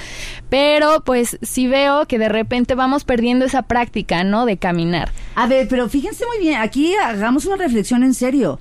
Pero 0.50 1.04
pues 1.06 1.38
sí 1.42 1.68
veo 1.68 2.08
que 2.08 2.20
de 2.20 2.28
repente 2.28 2.76
vamos 2.76 3.06
perdiendo 3.06 3.46
esa 3.46 3.62
práctica, 3.62 4.24
¿no? 4.24 4.46
De 4.46 4.58
caminar. 4.58 5.12
A 5.36 5.48
ver, 5.48 5.68
pero 5.70 5.88
fíjense 5.88 6.26
muy 6.26 6.40
bien, 6.40 6.60
aquí 6.60 6.96
hagamos 6.96 7.46
una 7.46 7.56
reflexión 7.56 8.04
en 8.04 8.14
serio. 8.14 8.60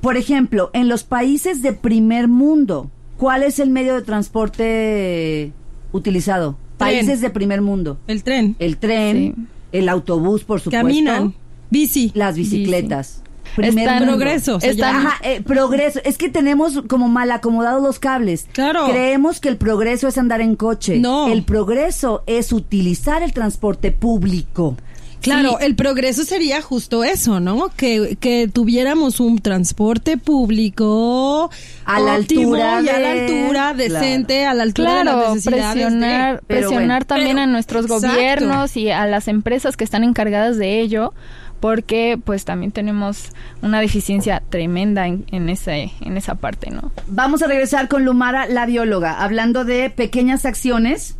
Por 0.00 0.16
ejemplo, 0.16 0.70
en 0.72 0.88
los 0.88 1.04
países 1.04 1.62
de 1.62 1.72
primer 1.72 2.28
mundo, 2.28 2.90
¿cuál 3.16 3.42
es 3.42 3.58
el 3.58 3.70
medio 3.70 3.94
de 3.94 4.02
transporte 4.02 5.52
utilizado? 5.92 6.56
Países 6.76 7.20
de 7.20 7.30
primer 7.30 7.62
mundo. 7.62 7.98
El 8.06 8.22
tren. 8.22 8.56
El 8.58 8.76
tren, 8.76 9.48
el 9.72 9.88
autobús, 9.88 10.44
por 10.44 10.60
supuesto. 10.60 10.86
Caminan. 10.86 11.34
Bici. 11.70 12.12
Las 12.14 12.36
bicicletas. 12.36 13.22
Primer 13.54 14.02
progreso. 14.02 14.58
Ajá, 14.82 15.16
eh, 15.22 15.40
progreso. 15.40 16.00
Es 16.04 16.18
que 16.18 16.28
tenemos 16.28 16.82
como 16.88 17.08
mal 17.08 17.30
acomodados 17.30 17.82
los 17.82 17.98
cables. 17.98 18.46
Claro. 18.52 18.86
Creemos 18.88 19.40
que 19.40 19.48
el 19.48 19.56
progreso 19.56 20.08
es 20.08 20.18
andar 20.18 20.42
en 20.42 20.56
coche. 20.56 20.98
No. 20.98 21.28
El 21.28 21.42
progreso 21.44 22.22
es 22.26 22.52
utilizar 22.52 23.22
el 23.22 23.32
transporte 23.32 23.92
público 23.92 24.76
Claro, 25.26 25.58
el 25.60 25.74
progreso 25.74 26.24
sería 26.24 26.62
justo 26.62 27.04
eso, 27.04 27.40
¿no? 27.40 27.68
Que, 27.76 28.16
que 28.20 28.48
tuviéramos 28.48 29.20
un 29.20 29.38
transporte 29.38 30.16
público 30.16 31.50
a 31.84 32.00
la 32.00 32.14
altura 32.14 32.80
y 32.82 32.88
a 32.88 32.98
la 32.98 33.12
altura 33.12 33.74
decente, 33.74 34.46
a 34.46 34.54
la 34.54 34.62
altura 34.62 34.98
de 34.98 35.04
las 35.04 35.34
necesidades 35.34 35.84
presionar, 35.84 36.42
presionar 36.46 37.04
también 37.04 37.38
a 37.38 37.46
nuestros 37.46 37.86
gobiernos 37.86 38.76
y 38.76 38.90
a 38.90 39.06
las 39.06 39.28
empresas 39.28 39.76
que 39.76 39.84
están 39.84 40.04
encargadas 40.04 40.56
de 40.56 40.80
ello 40.80 41.12
porque 41.60 42.18
pues 42.22 42.44
también 42.44 42.70
tenemos 42.70 43.30
una 43.62 43.80
deficiencia 43.80 44.42
tremenda 44.50 45.06
en, 45.06 45.24
en, 45.32 45.48
ese, 45.48 45.90
en 46.00 46.16
esa 46.16 46.34
parte, 46.34 46.70
¿no? 46.70 46.92
Vamos 47.08 47.42
a 47.42 47.46
regresar 47.46 47.88
con 47.88 48.04
Lumara, 48.04 48.46
la 48.46 48.66
bióloga, 48.66 49.22
hablando 49.22 49.64
de 49.64 49.90
pequeñas 49.90 50.44
acciones 50.44 51.16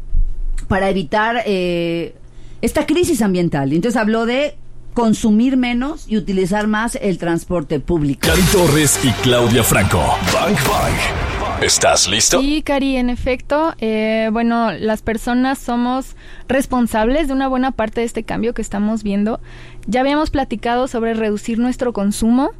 para 0.68 0.90
evitar 0.90 1.42
eh, 1.46 2.14
esta 2.62 2.86
crisis 2.86 3.22
ambiental. 3.22 3.72
Entonces 3.72 4.00
habló 4.00 4.26
de 4.26 4.56
consumir 4.94 5.56
menos 5.56 6.06
y 6.08 6.16
utilizar 6.16 6.66
más 6.66 6.96
el 6.96 7.18
transporte 7.18 7.80
público. 7.80 8.20
Cari 8.22 8.42
Torres 8.52 8.98
y 9.04 9.10
Claudia 9.22 9.62
Franco. 9.62 9.98
Bang 10.32 10.56
Bang. 10.66 11.62
¿Estás 11.62 12.08
listo? 12.08 12.40
Sí, 12.40 12.62
Cari, 12.62 12.96
en 12.96 13.08
efecto, 13.08 13.74
eh, 13.78 14.28
bueno, 14.30 14.72
las 14.72 15.00
personas 15.02 15.58
somos 15.58 16.14
responsables 16.48 17.28
de 17.28 17.34
una 17.34 17.48
buena 17.48 17.72
parte 17.72 18.00
de 18.00 18.06
este 18.06 18.24
cambio 18.24 18.52
que 18.52 18.60
estamos 18.60 19.02
viendo. 19.02 19.40
Ya 19.86 20.00
habíamos 20.00 20.30
platicado 20.30 20.86
sobre 20.86 21.14
reducir 21.14 21.58
nuestro 21.58 21.92
consumo, 21.94 22.50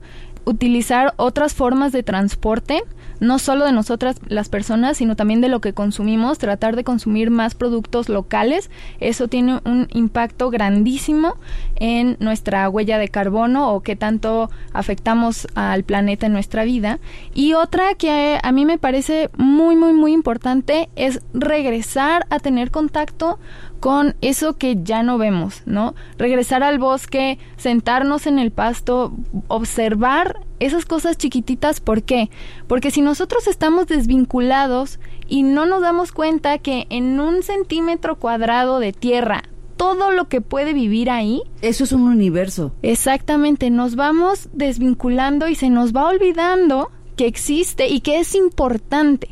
utilizar 0.45 1.13
otras 1.17 1.55
formas 1.55 1.93
de 1.93 2.03
transporte, 2.03 2.83
no 3.21 3.39
solo 3.39 3.65
de 3.65 3.73
nosotras 3.73 4.17
las 4.29 4.49
personas, 4.49 4.99
sino 4.99 5.17
también 5.17 5.41
de 5.41 5.49
lo 5.49 5.61
que 5.61 5.73
consumimos, 5.73 6.39
tratar 6.39 6.77
de 6.77 6.85
consumir 6.85 7.31
más 7.31 7.55
productos 7.55 8.09
locales. 8.09 8.71
Eso 9.01 9.29
tiene 9.29 9.61
un 9.65 9.89
impacto 9.93 10.51
grandísimo 10.51 11.35
en 11.77 12.17
nuestra 12.21 12.69
huella 12.69 12.99
de 12.99 13.09
carbono 13.09 13.73
o 13.73 13.83
qué 13.83 13.97
tanto 13.97 14.51
afectamos 14.73 15.47
al 15.55 15.85
planeta 15.85 16.27
en 16.27 16.33
nuestra 16.33 16.65
vida. 16.65 16.99
Y 17.35 17.55
otra 17.55 17.95
que 17.95 18.39
a 18.43 18.53
mí 18.53 18.65
me 18.65 18.79
parece 18.79 19.31
muy, 19.37 19.77
muy, 19.77 19.93
muy 19.93 20.13
importante 20.13 20.89
es 20.97 21.21
regresar 21.33 22.27
a 22.31 22.39
tener 22.39 22.71
contacto 22.71 23.39
con 23.81 24.17
eso 24.21 24.57
que 24.57 24.79
ya 24.83 25.03
no 25.03 25.19
vemos, 25.19 25.63
¿no? 25.67 25.95
Regresar 26.19 26.63
al 26.63 26.79
bosque, 26.79 27.39
sentarnos 27.57 28.27
en 28.27 28.39
el 28.39 28.51
pasto, 28.51 29.13
observar 29.49 30.41
esas 30.59 30.85
cosas 30.87 31.19
chiquititas, 31.19 31.81
¿por 31.81 32.03
qué? 32.03 32.31
Porque 32.67 32.91
si 32.91 33.03
nosotros 33.03 33.47
estamos 33.47 33.87
desvinculados 33.87 34.99
y 35.29 35.43
no 35.43 35.67
nos 35.67 35.83
damos 35.83 36.13
cuenta 36.13 36.59
que 36.59 36.87
en 36.91 37.21
un 37.21 37.43
centímetro 37.43 38.17
cuadrado 38.17 38.79
de 38.79 38.93
tierra 38.93 39.43
todo 39.77 40.11
lo 40.11 40.29
que 40.29 40.41
puede 40.41 40.73
vivir 40.73 41.11
ahí. 41.11 41.43
Eso 41.61 41.85
es 41.85 41.93
un 41.93 42.03
universo. 42.03 42.73
Exactamente, 42.83 43.71
nos 43.71 43.95
vamos 43.95 44.49
desvinculando 44.53 45.49
y 45.49 45.55
se 45.55 45.69
nos 45.69 45.95
va 45.95 46.09
olvidando 46.09 46.91
que 47.17 47.27
existe 47.27 47.89
y 47.89 48.01
que 48.01 48.21
es 48.21 48.35
importante. 48.35 49.29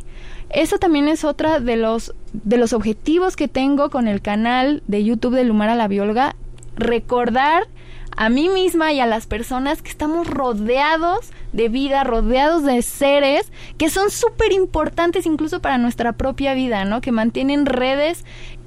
Eso 0.51 0.79
también 0.79 1.09
es 1.09 1.25
otra 1.25 1.61
de 1.61 1.77
los, 1.77 2.15
de 2.35 2.57
los 2.57 2.73
objetivos 2.73 3.37
que 3.37 3.49
tengo 3.49 3.91
con 3.91 4.09
el 4.09 4.21
canal 4.21 4.83
de 4.87 5.05
YouTube 5.05 5.37
de 5.37 5.45
Lumara 5.45 5.75
la 5.75 5.89
Bióloga, 5.89 6.35
recordar 6.77 7.69
a 8.17 8.29
mí 8.29 8.49
misma 8.49 8.93
y 8.93 9.01
a 9.01 9.07
las 9.07 9.27
personas 9.27 9.83
que 9.83 9.91
estamos 9.91 10.27
rodeados 10.27 11.31
de 11.53 11.69
vida, 11.69 12.05
rodeados 12.05 12.65
de 12.65 12.83
seres 12.83 13.51
que 13.79 13.89
son 13.89 14.11
súper 14.11 14.53
importantes 14.53 15.27
incluso 15.27 15.61
para 15.61 15.79
nuestra 15.79 16.13
propia 16.13 16.55
vida, 16.55 16.85
¿no? 16.85 17.01
Que 17.01 17.13
mantienen 17.13 17.67
redes 17.67 18.25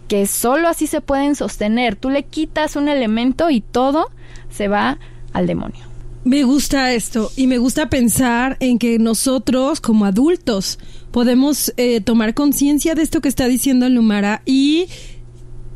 que 0.07 0.25
solo 0.27 0.69
así 0.69 0.87
se 0.87 1.01
pueden 1.01 1.35
sostener. 1.35 1.95
Tú 1.95 2.09
le 2.09 2.23
quitas 2.23 2.75
un 2.75 2.87
elemento 2.87 3.49
y 3.49 3.61
todo 3.61 4.09
se 4.49 4.67
va 4.67 4.97
al 5.33 5.47
demonio. 5.47 5.83
Me 6.27 6.43
gusta 6.43 6.91
esto 6.91 7.31
y 7.37 7.47
me 7.47 7.57
gusta 7.57 7.89
pensar 7.89 8.57
en 8.59 8.79
que 8.79 8.99
nosotros 8.99 9.79
como 9.79 10.03
adultos 10.03 10.77
podemos 11.11 11.73
eh, 11.77 12.01
tomar 12.01 12.33
conciencia 12.33 12.95
de 12.95 13.03
esto 13.03 13.21
que 13.21 13.29
está 13.29 13.47
diciendo 13.47 13.87
Lumara 13.87 14.41
y 14.45 14.87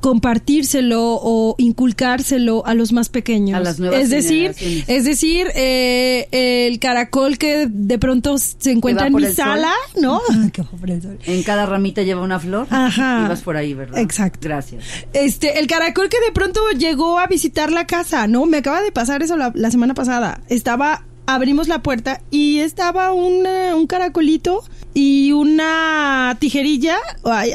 compartírselo 0.02 1.20
o 1.22 1.56
inculcárselo 1.58 2.66
a 2.66 2.74
los 2.74 2.92
más 2.92 3.10
pequeños. 3.10 3.56
A 3.56 3.62
las 3.62 3.80
nuevas 3.80 4.02
es 4.02 4.10
decir, 4.10 4.54
es 4.88 5.06
decir, 5.06 5.48
eh, 5.56 6.28
el 6.32 6.80
caracol 6.80 7.38
que 7.38 7.68
de 7.70 8.00
pronto 8.00 8.38
se 8.38 8.72
encuentra 8.72 9.08
en 9.08 9.16
mi 9.16 9.26
sala, 9.28 9.72
¿no? 10.02 10.22
en 11.26 11.44
cada 11.44 11.66
ramita 11.66 12.02
lleva 12.02 12.22
una 12.22 12.40
flor. 12.40 12.68
Ajá. 12.70 13.24
Y 13.26 13.30
vas 13.30 13.42
por 13.42 13.56
ahí, 13.56 13.74
¿verdad? 13.74 14.00
Exacto. 14.00 14.40
Gracias. 14.42 14.84
Este, 15.14 15.60
el 15.60 15.68
caracol 15.68 16.10
que 16.10 16.20
de 16.20 16.32
pronto 16.34 16.60
llegó 16.78 17.20
a 17.20 17.28
visitar 17.28 17.72
la 17.72 17.86
casa, 17.86 18.28
¿no? 18.28 18.46
Me 18.48 18.58
acaba 18.58 18.82
de 18.82 18.92
pasar 18.92 19.22
eso 19.22 19.38
la, 19.38 19.52
la 19.56 19.72
semana 19.72 19.94
pasada. 19.94 20.42
Estaba 20.50 21.06
abrimos 21.28 21.68
la 21.68 21.82
puerta 21.82 22.22
y 22.32 22.60
estaba 22.60 23.14
una, 23.14 23.76
un 23.76 23.88
caracolito 23.88 24.64
y 24.94 25.32
una 25.32 26.36
tijerilla 26.40 26.98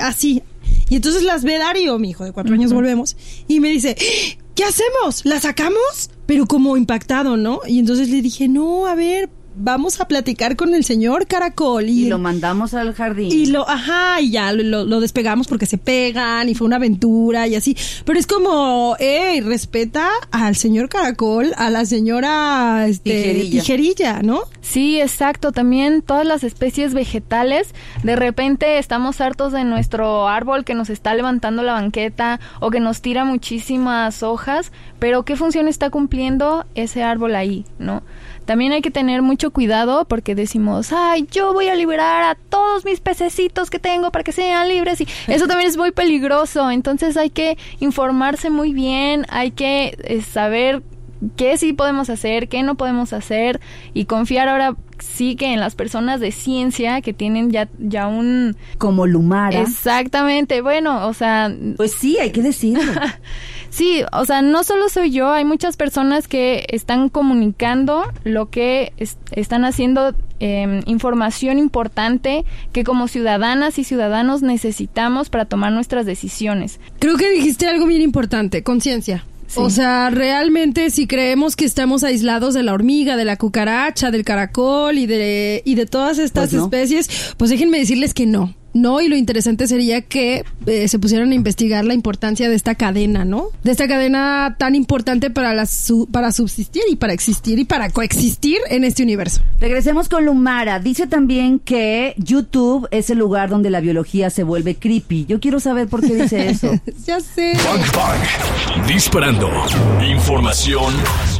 así 0.01 0.43
y 0.89 0.97
entonces 0.97 1.23
las 1.23 1.43
ve 1.43 1.59
Darío, 1.59 1.99
mi 1.99 2.11
hijo 2.11 2.25
de 2.25 2.33
cuatro 2.33 2.55
años, 2.55 2.73
volvemos, 2.73 3.17
y 3.49 3.61
me 3.61 3.71
dice, 3.71 3.97
¿qué 4.55 4.65
hacemos? 4.65 5.25
¿La 5.25 5.41
sacamos? 5.41 6.11
Pero 6.27 6.47
como 6.47 6.77
impactado, 6.77 7.37
¿no? 7.37 7.61
Y 7.67 7.79
entonces 7.79 8.09
le 8.09 8.23
dije, 8.23 8.49
no, 8.49 8.87
a 8.87 8.95
ver, 8.95 9.29
vamos 9.57 10.01
a 10.01 10.07
platicar 10.07 10.57
con 10.57 10.75
el 10.75 10.85
señor 10.85 11.27
Caracol. 11.27 11.89
Y, 11.89 12.09
lo 12.09 12.19
mandamos 12.19 12.75
al 12.75 12.95
jardín. 12.95 13.33
Y 13.33 13.47
lo, 13.47 13.69
ajá, 13.69 14.21
y 14.21 14.31
ya 14.31 14.53
lo, 14.53 15.01
despegamos 15.01 15.47
porque 15.49 15.67
se 15.67 15.79
pegan 15.79 16.49
y 16.49 16.55
fue 16.55 16.67
una 16.67 16.77
aventura 16.77 17.47
y 17.47 17.55
así. 17.55 17.77
Pero 18.05 18.19
es 18.19 18.27
como, 18.27 18.97
hey, 18.99 19.41
respeta 19.41 20.09
al 20.31 20.57
señor 20.57 20.89
Caracol, 20.89 21.53
a 21.57 21.71
la 21.71 21.85
señora 21.85 22.87
este, 22.87 23.49
tijerilla. 23.51 24.21
¿no? 24.23 24.43
Sí, 24.61 25.01
exacto. 25.01 25.53
También 25.53 26.03
todas 26.03 26.27
las 26.27 26.45
especies 26.45 26.95
vegetales, 26.95 27.75
de 28.03 28.17
repente 28.17 28.79
estamos 28.79 29.21
hartos 29.21 29.53
de 29.53 29.65
nuestro 29.65 30.29
árbol 30.29 30.65
que 30.65 30.75
nos 30.75 30.91
está 30.91 31.15
levantando 31.15 31.63
la 31.63 31.73
banqueta 31.73 32.41
o 32.61 32.71
que 32.71 32.81
nos 32.81 33.01
tira 33.01 33.25
muchísimas 33.25 34.23
hojas, 34.23 34.73
pero 34.99 35.25
¿qué 35.25 35.37
función 35.37 35.69
está 35.69 35.91
cumpliendo 35.91 36.67
ese 36.75 37.03
árbol 37.03 37.35
ahí, 37.37 37.65
no? 37.79 38.03
También 38.47 38.73
hay 38.73 38.81
que 38.81 38.91
tener 38.91 39.23
mucho 39.23 39.51
cuidado 39.51 40.07
porque 40.07 40.35
decimos, 40.35 40.93
ay, 40.93 41.29
yo 41.31 41.53
voy 41.53 41.69
a 41.69 41.75
liberar 41.75 42.23
a 42.23 42.35
todos 42.35 42.85
mis 42.85 43.01
pececitos 43.01 43.71
que 43.71 43.79
tengo 43.79 44.11
para 44.11 44.25
que 44.25 44.33
sean 44.33 44.69
libres 44.69 45.01
y 45.01 45.09
eso 45.27 45.47
también 45.47 45.69
es 45.69 45.77
muy 45.77 45.91
peligroso. 45.91 46.71
Entonces 46.71 47.17
hay 47.17 47.31
que 47.31 47.59
informarse 47.81 48.49
muy 48.49 48.73
bien, 48.73 49.27
hay 49.29 49.51
que 49.51 49.97
eh, 50.05 50.23
saber 50.23 50.83
qué 51.37 51.57
sí 51.59 51.73
podemos 51.73 52.11
hacer, 52.11 52.49
qué 52.49 52.63
no 52.63 52.77
podemos 52.77 53.13
hacer 53.13 53.61
y 53.95 54.05
confiar 54.05 54.49
ahora 54.49 54.77
sí 54.99 55.37
que 55.37 55.53
en 55.53 55.61
las 55.61 55.75
personas 55.75 56.21
de 56.21 56.33
ciencia 56.33 57.01
que 57.01 57.13
tienen 57.13 57.51
ya, 57.51 57.69
ya 57.79 58.07
un... 58.07 58.57
Como 58.79 59.07
Lumara. 59.07 59.61
Exactamente, 59.61 60.61
bueno, 60.61 61.07
o 61.07 61.15
sea... 61.15 61.53
Pues 61.77 61.93
sí, 61.93 62.19
hay 62.19 62.31
que 62.31 62.43
decirlo. 62.43 62.83
Sí, 63.71 64.03
o 64.13 64.25
sea, 64.25 64.43
no 64.43 64.65
solo 64.65 64.89
soy 64.89 65.11
yo, 65.11 65.31
hay 65.31 65.45
muchas 65.45 65.77
personas 65.77 66.29
que 66.29 66.67
están 66.69 67.09
comunicando 67.09 68.05
lo 68.25 68.51
que 68.51 68.93
están 69.31 69.65
haciendo 69.65 70.15
em, 70.41 70.83
información 70.87 71.59
importante 71.59 72.45
que 72.73 72.85
como 72.85 73.09
ciudadanas 73.09 73.79
y 73.79 73.85
ciudadanos 73.85 74.43
necesitamos 74.43 75.31
para 75.31 75.45
tomar 75.45 75.73
nuestras 75.73 76.07
decisiones. 76.07 76.81
Creo 76.99 77.17
que 77.17 77.31
dijiste 77.31 77.67
algo 77.67 77.87
bien 77.87 78.03
importante, 78.03 78.63
conciencia. 78.63 79.25
O 79.55 79.71
sea, 79.71 80.11
realmente 80.11 80.91
si 80.91 81.07
creemos 81.07 81.57
que 81.57 81.65
estamos 81.65 82.05
aislados 82.05 82.53
de 82.55 82.63
la 82.63 82.75
hormiga, 82.75 83.17
de 83.17 83.25
la 83.25 83.37
cucaracha, 83.37 84.11
del 84.11 84.25
caracol 84.25 84.99
y 84.99 85.07
de, 85.07 85.63
y 85.65 85.77
de 85.77 85.87
todas 85.87 86.19
estas 86.19 86.51
pues 86.51 86.63
especies, 86.63 87.35
pues 87.37 87.51
déjenme 87.51 87.79
decirles 87.79 88.13
que 88.13 88.27
no. 88.27 88.55
No, 88.77 89.01
y 89.01 89.09
lo 89.09 89.17
interesante 89.17 89.67
sería 89.67 90.03
que 90.03 90.45
eh, 90.67 90.87
se 90.89 90.99
pusieran 90.99 91.31
a 91.33 91.35
investigar 91.35 91.85
la 91.87 91.95
importancia 91.95 92.51
de 92.51 92.55
esta 92.55 92.75
cadena, 92.75 93.25
¿no? 93.25 93.49
De 93.65 93.73
esta 93.73 93.89
cadena 93.89 94.57
tan 94.59 94.75
importante 94.75 95.31
para, 95.31 95.55
la 95.55 95.67
para 96.13 96.31
subsistir 96.31 96.83
y 96.91 96.97
para 96.97 97.15
existir 97.15 97.59
y 97.59 97.65
para 97.65 97.89
coexistir 97.89 98.59
en 98.69 98.85
este 98.85 99.03
universo. 99.03 99.41
Regresemos 99.61 100.11
con 100.11 100.27
Lumara. 100.27 100.79
Dice 100.79 101.07
también 101.07 101.59
que 101.59 102.15
YouTube 102.19 102.87
es 102.91 103.09
el 103.09 103.17
lugar 103.17 103.49
donde 103.49 103.71
la 103.71 103.81
biología 103.81 104.29
se 104.29 104.43
vuelve 104.43 104.75
creepy. 104.75 105.25
Yo 105.27 105.41
quiero 105.41 105.59
saber 105.59 105.89
por 105.89 106.03
qué 106.03 106.15
dice 106.15 106.51
eso. 106.51 106.71
ya 107.07 107.21
sé. 107.21 107.55
Disparando. 108.87 109.51
Información 110.07 110.93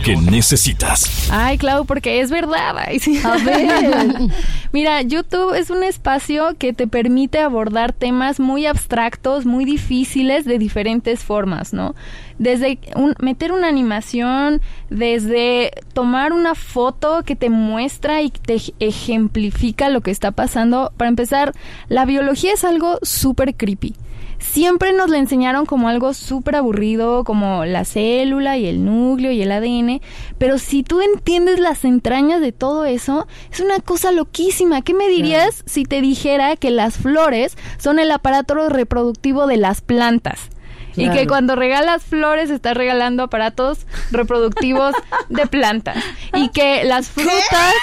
que 0.07 0.17
necesitas. 0.17 1.29
Ay, 1.33 1.59
Clau, 1.59 1.85
porque 1.85 2.21
es 2.21 2.31
verdad. 2.31 2.77
A 3.25 3.37
ver. 3.39 4.31
Mira, 4.73 5.03
YouTube 5.03 5.53
es 5.55 5.69
un 5.69 5.83
espacio 5.83 6.55
que 6.57 6.73
te 6.73 6.87
permite 6.87 7.41
abordar 7.41 7.93
temas 7.93 8.39
muy 8.39 8.67
abstractos, 8.67 9.47
muy 9.47 9.65
difíciles 9.65 10.45
de 10.45 10.61
diferentes 10.61 11.25
formas, 11.25 11.73
¿no? 11.73 11.97
Desde 12.39 12.79
meter 13.19 13.51
una 13.51 13.67
animación, 13.67 14.63
desde 14.91 15.73
tomar 15.93 16.33
una 16.33 16.55
foto 16.55 17.25
que 17.25 17.35
te 17.35 17.51
muestra 17.51 18.23
y 18.23 18.31
te 18.31 18.61
ejemplifica 18.79 19.89
lo 19.89 20.03
que 20.03 20.13
está 20.13 20.31
pasando. 20.31 20.93
Para 20.97 21.09
empezar, 21.09 21.53
la 21.89 22.05
biología 22.05 22.53
es 22.53 22.63
algo 22.63 23.01
súper 23.03 23.57
creepy 23.57 23.97
siempre 24.39 24.93
nos 24.93 25.11
la 25.11 25.19
enseñaron 25.19 25.67
como 25.67 25.89
algo 25.89 26.15
súper 26.15 26.57
aburrido, 26.57 27.25
como 27.25 27.65
la 27.65 27.85
célula 27.85 28.57
y 28.57 28.67
el 28.67 28.85
núcleo 28.85 29.31
y 29.31 29.43
el 29.43 29.53
ADN, 29.53 30.01
pero 30.39 30.59
si 30.59 30.83
tú 30.83 31.01
entiendes 31.01 31.59
las 31.59 31.85
entrañas 31.85 32.41
de 32.41 32.53
todo 32.53 32.85
eso, 32.85 33.27
es 33.53 33.61
una 33.61 33.81
cosa 33.81 34.13
loquísima. 34.13 34.83
¿Qué 34.83 34.95
me 34.95 35.09
dirías 35.09 35.63
si 35.67 35.85
te 35.85 36.01
dijera 36.01 36.57
que 36.57 36.71
las 36.71 36.97
flores 36.97 37.57
son 37.79 37.99
el 37.99 38.11
aparato 38.11 38.69
reproductivo 38.69 39.47
de 39.47 39.57
las 39.57 39.81
plantas? 39.81 40.51
Y 40.97 41.11
que 41.11 41.27
cuando 41.27 41.57
regalas 41.57 42.03
flores 42.03 42.51
estás 42.51 42.77
regalando 42.77 43.25
aparatos 43.25 43.87
reproductivos 44.11 44.95
de 45.29 45.47
plantas. 45.47 46.03
Y 46.35 46.49
que 46.49 46.85
las 46.85 47.09
frutas... 47.09 47.75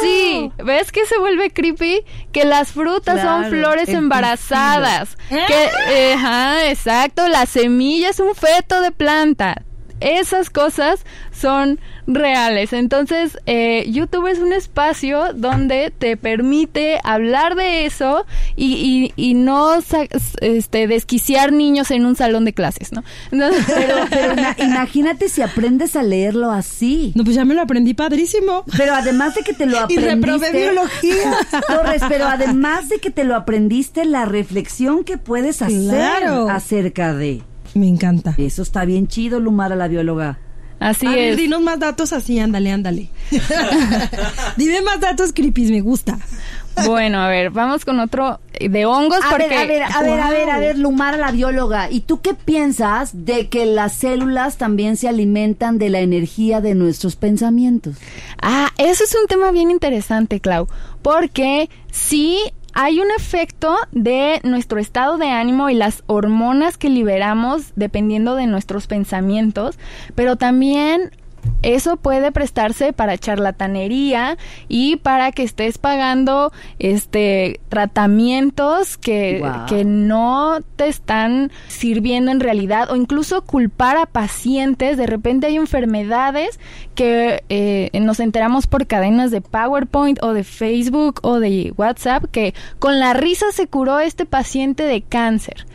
Sí, 0.00 0.50
¿ves 0.64 0.92
que 0.92 1.04
se 1.06 1.18
vuelve 1.18 1.50
creepy? 1.50 2.02
Que 2.32 2.44
las 2.44 2.72
frutas 2.72 3.20
son 3.20 3.50
flores 3.50 3.88
embarazadas. 3.88 5.16
Que, 5.28 6.14
ajá, 6.14 6.68
exacto, 6.68 7.28
la 7.28 7.46
semilla 7.46 8.10
es 8.10 8.20
un 8.20 8.34
feto 8.34 8.80
de 8.80 8.90
planta. 8.90 9.62
Esas 10.00 10.50
cosas 10.50 11.04
son 11.32 11.78
reales. 12.06 12.72
Entonces, 12.72 13.38
eh, 13.46 13.86
YouTube 13.88 14.26
es 14.26 14.38
un 14.38 14.52
espacio 14.52 15.32
donde 15.34 15.92
te 15.96 16.16
permite 16.16 17.00
hablar 17.04 17.54
de 17.54 17.86
eso 17.86 18.24
y, 18.56 19.12
y, 19.16 19.34
no 19.34 19.74
este, 20.40 20.86
desquiciar 20.86 21.52
niños 21.52 21.90
en 21.90 22.04
un 22.04 22.16
salón 22.16 22.44
de 22.44 22.52
clases, 22.52 22.92
¿no? 22.92 23.02
pero, 23.30 23.96
imagínate 24.58 25.28
si 25.28 25.42
aprendes 25.42 25.96
a 25.96 26.02
leerlo 26.02 26.50
así. 26.50 27.12
No, 27.14 27.24
pues 27.24 27.36
ya 27.36 27.44
me 27.44 27.54
lo 27.54 27.62
aprendí 27.62 27.94
padrísimo. 27.94 28.64
Pero 28.76 28.94
además 28.94 29.34
de 29.34 29.42
que 29.42 29.52
te 29.52 29.66
lo 29.66 29.78
aprendiste... 29.78 29.90
Y 30.00 30.14
reprobé 30.14 30.52
biología. 30.52 31.36
Torres, 31.68 32.02
pero 32.08 32.26
además 32.26 32.88
de 32.88 32.98
que 32.98 33.10
te 33.10 33.24
lo 33.24 33.34
aprendiste, 33.34 34.04
la 34.04 34.24
reflexión 34.24 35.04
que 35.04 35.18
puedes 35.18 35.62
hacer 35.62 36.24
acerca 36.48 37.14
de... 37.14 37.42
Me 37.74 37.88
encanta. 37.88 38.34
Eso 38.38 38.62
está 38.62 38.84
bien 38.84 39.06
chido, 39.08 39.40
Lumara, 39.40 39.76
la 39.76 39.88
bióloga. 39.88 40.38
Así 40.80 41.06
a 41.06 41.10
es. 41.10 41.16
Ver, 41.16 41.36
dinos 41.36 41.60
más 41.60 41.78
datos 41.78 42.12
así, 42.14 42.38
ándale, 42.38 42.72
ándale. 42.72 43.10
Dime 44.56 44.80
más 44.80 44.98
datos 44.98 45.32
creepy, 45.34 45.70
me 45.70 45.82
gusta. 45.82 46.18
Bueno, 46.86 47.20
a 47.20 47.28
ver, 47.28 47.50
vamos 47.50 47.84
con 47.84 48.00
otro 48.00 48.40
de 48.58 48.86
hongos 48.86 49.20
a 49.22 49.30
porque... 49.30 49.48
Ver, 49.48 49.58
a 49.58 49.66
ver, 49.66 49.82
a 49.82 50.02
ver, 50.02 50.20
a 50.20 50.30
ver, 50.30 50.50
a 50.50 50.58
ver, 50.58 50.78
Lumara, 50.78 51.18
la 51.18 51.32
bióloga. 51.32 51.90
¿Y 51.90 52.00
tú 52.00 52.22
qué 52.22 52.32
piensas 52.32 53.10
de 53.12 53.48
que 53.48 53.66
las 53.66 53.92
células 53.92 54.56
también 54.56 54.96
se 54.96 55.08
alimentan 55.08 55.78
de 55.78 55.90
la 55.90 56.00
energía 56.00 56.62
de 56.62 56.74
nuestros 56.74 57.16
pensamientos? 57.16 57.96
Ah, 58.40 58.70
eso 58.78 59.04
es 59.04 59.14
un 59.20 59.26
tema 59.26 59.50
bien 59.50 59.70
interesante, 59.70 60.40
Clau, 60.40 60.66
porque 61.02 61.68
sí 61.90 62.38
hay 62.82 62.98
un 62.98 63.10
efecto 63.10 63.76
de 63.92 64.40
nuestro 64.42 64.80
estado 64.80 65.18
de 65.18 65.28
ánimo 65.28 65.68
y 65.68 65.74
las 65.74 66.02
hormonas 66.06 66.78
que 66.78 66.88
liberamos 66.88 67.72
dependiendo 67.76 68.36
de 68.36 68.46
nuestros 68.46 68.86
pensamientos, 68.86 69.78
pero 70.14 70.36
también 70.36 71.10
eso 71.62 71.96
puede 71.96 72.32
prestarse 72.32 72.92
para 72.92 73.18
charlatanería 73.18 74.38
y 74.68 74.96
para 74.96 75.30
que 75.32 75.42
estés 75.42 75.78
pagando 75.78 76.52
este 76.78 77.60
tratamientos 77.68 78.96
que, 78.96 79.42
que 79.68 79.84
no 79.84 80.60
te 80.76 80.88
están 80.88 81.52
sirviendo 81.68 82.30
en 82.30 82.40
realidad 82.40 82.90
o 82.90 82.96
incluso 82.96 83.42
culpar 83.42 83.96
a 83.98 84.06
pacientes. 84.06 84.96
De 84.96 85.06
repente 85.06 85.46
hay 85.48 85.56
enfermedades 85.56 86.58
que 86.94 87.44
eh, 87.48 87.90
nos 88.00 88.20
enteramos 88.20 88.66
por 88.66 88.86
cadenas 88.86 89.30
de 89.30 89.40
PowerPoint 89.40 90.22
o 90.22 90.32
de 90.32 90.44
Facebook 90.44 91.20
o 91.22 91.40
de 91.40 91.72
WhatsApp 91.76 92.24
que 92.30 92.54
con 92.78 92.98
la 92.98 93.12
risa 93.12 93.46
se 93.52 93.66
curó 93.66 93.98
este 94.00 94.24
paciente 94.24 94.84
de 94.84 95.02
cáncer. 95.02 95.66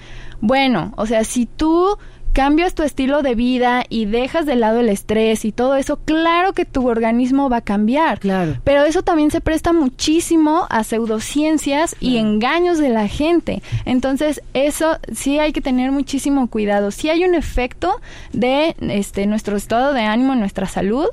Bueno, 0.42 0.94
o 0.98 1.06
sea, 1.06 1.24
si 1.24 1.46
tú 1.46 1.98
cambias 2.36 2.76
tu 2.76 2.84
estilo 2.84 3.22
de 3.22 3.34
vida 3.34 3.86
y 3.88 4.08
dejas 4.08 4.46
de 4.46 4.58
lado 4.58 4.82
el 4.82 4.90
estrés 4.90 5.46
y 5.46 5.54
todo 5.54 5.78
eso, 5.78 5.96
claro 6.04 6.52
que 6.52 6.66
tu 6.66 6.86
organismo 6.86 7.50
va 7.50 7.58
a 7.58 7.62
cambiar. 7.62 8.20
Claro. 8.20 8.58
Pero 8.66 8.84
eso 8.84 9.04
también 9.04 9.32
se 9.32 9.40
presta 9.40 9.72
muchísimo 9.72 10.68
a 10.70 10.84
pseudociencias 10.84 11.96
y 12.02 12.18
engaños 12.18 12.78
de 12.78 12.90
la 12.90 13.08
gente. 13.08 13.64
Entonces, 13.86 14.42
eso 14.54 14.98
sí 15.14 15.40
hay 15.40 15.54
que 15.54 15.62
tener 15.62 15.94
muchísimo 15.94 16.48
cuidado. 16.48 16.92
Sí 16.92 17.10
hay 17.10 17.24
un 17.24 17.36
efecto 17.36 18.02
de 18.34 18.76
este 18.82 19.28
nuestro 19.28 19.56
estado 19.56 19.94
de 19.94 20.02
ánimo, 20.02 20.36
nuestra 20.36 20.68
salud, 20.68 21.08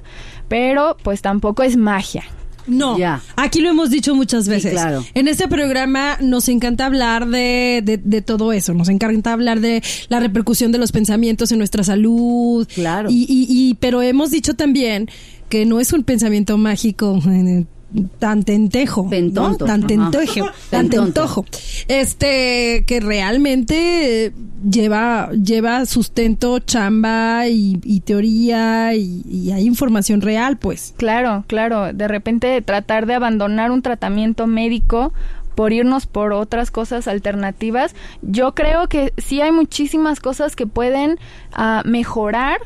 pero 0.48 0.96
pues 1.04 1.22
tampoco 1.22 1.62
es 1.62 1.76
magia. 1.76 2.24
No, 2.66 2.96
aquí 3.36 3.60
lo 3.60 3.70
hemos 3.70 3.90
dicho 3.90 4.14
muchas 4.14 4.48
veces. 4.48 4.72
claro. 4.72 5.04
En 5.14 5.28
este 5.28 5.48
programa 5.48 6.18
nos 6.20 6.48
encanta 6.48 6.86
hablar 6.86 7.28
de, 7.28 7.82
de, 7.82 8.22
todo 8.22 8.52
eso, 8.52 8.74
nos 8.74 8.88
encanta 8.88 9.32
hablar 9.32 9.60
de 9.60 9.82
la 10.08 10.20
repercusión 10.20 10.72
de 10.72 10.78
los 10.78 10.92
pensamientos 10.92 11.52
en 11.52 11.58
nuestra 11.58 11.84
salud. 11.84 12.66
Claro. 12.74 13.10
Y, 13.10 13.26
y, 13.28 13.46
y 13.48 13.74
pero 13.74 14.02
hemos 14.02 14.30
dicho 14.30 14.54
también 14.54 15.08
que 15.48 15.66
no 15.66 15.80
es 15.80 15.92
un 15.92 16.02
pensamiento 16.02 16.56
mágico 16.56 17.20
tan 18.18 18.42
tentejo, 18.42 19.08
tan 19.10 19.86
tentejo, 19.86 20.46
tan 20.70 20.88
tentojo, 20.88 21.44
este 21.88 22.84
que 22.86 23.00
realmente 23.00 24.32
lleva 24.68 25.30
lleva 25.32 25.84
sustento, 25.86 26.58
chamba 26.58 27.48
y, 27.48 28.00
teoría 28.04 28.94
y, 28.94 29.22
y, 29.28 29.52
hay 29.52 29.66
información 29.66 30.20
real, 30.20 30.58
pues. 30.58 30.94
Claro, 30.96 31.44
claro. 31.46 31.92
De 31.92 32.08
repente 32.08 32.60
tratar 32.62 33.06
de 33.06 33.14
abandonar 33.14 33.70
un 33.70 33.82
tratamiento 33.82 34.46
médico 34.46 35.12
por 35.54 35.72
irnos 35.72 36.06
por 36.06 36.32
otras 36.32 36.70
cosas 36.70 37.08
alternativas. 37.08 37.94
Yo 38.22 38.54
creo 38.54 38.88
que 38.88 39.12
sí 39.18 39.40
hay 39.40 39.52
muchísimas 39.52 40.20
cosas 40.20 40.56
que 40.56 40.66
pueden 40.66 41.18
uh, 41.56 41.86
mejorar, 41.86 42.60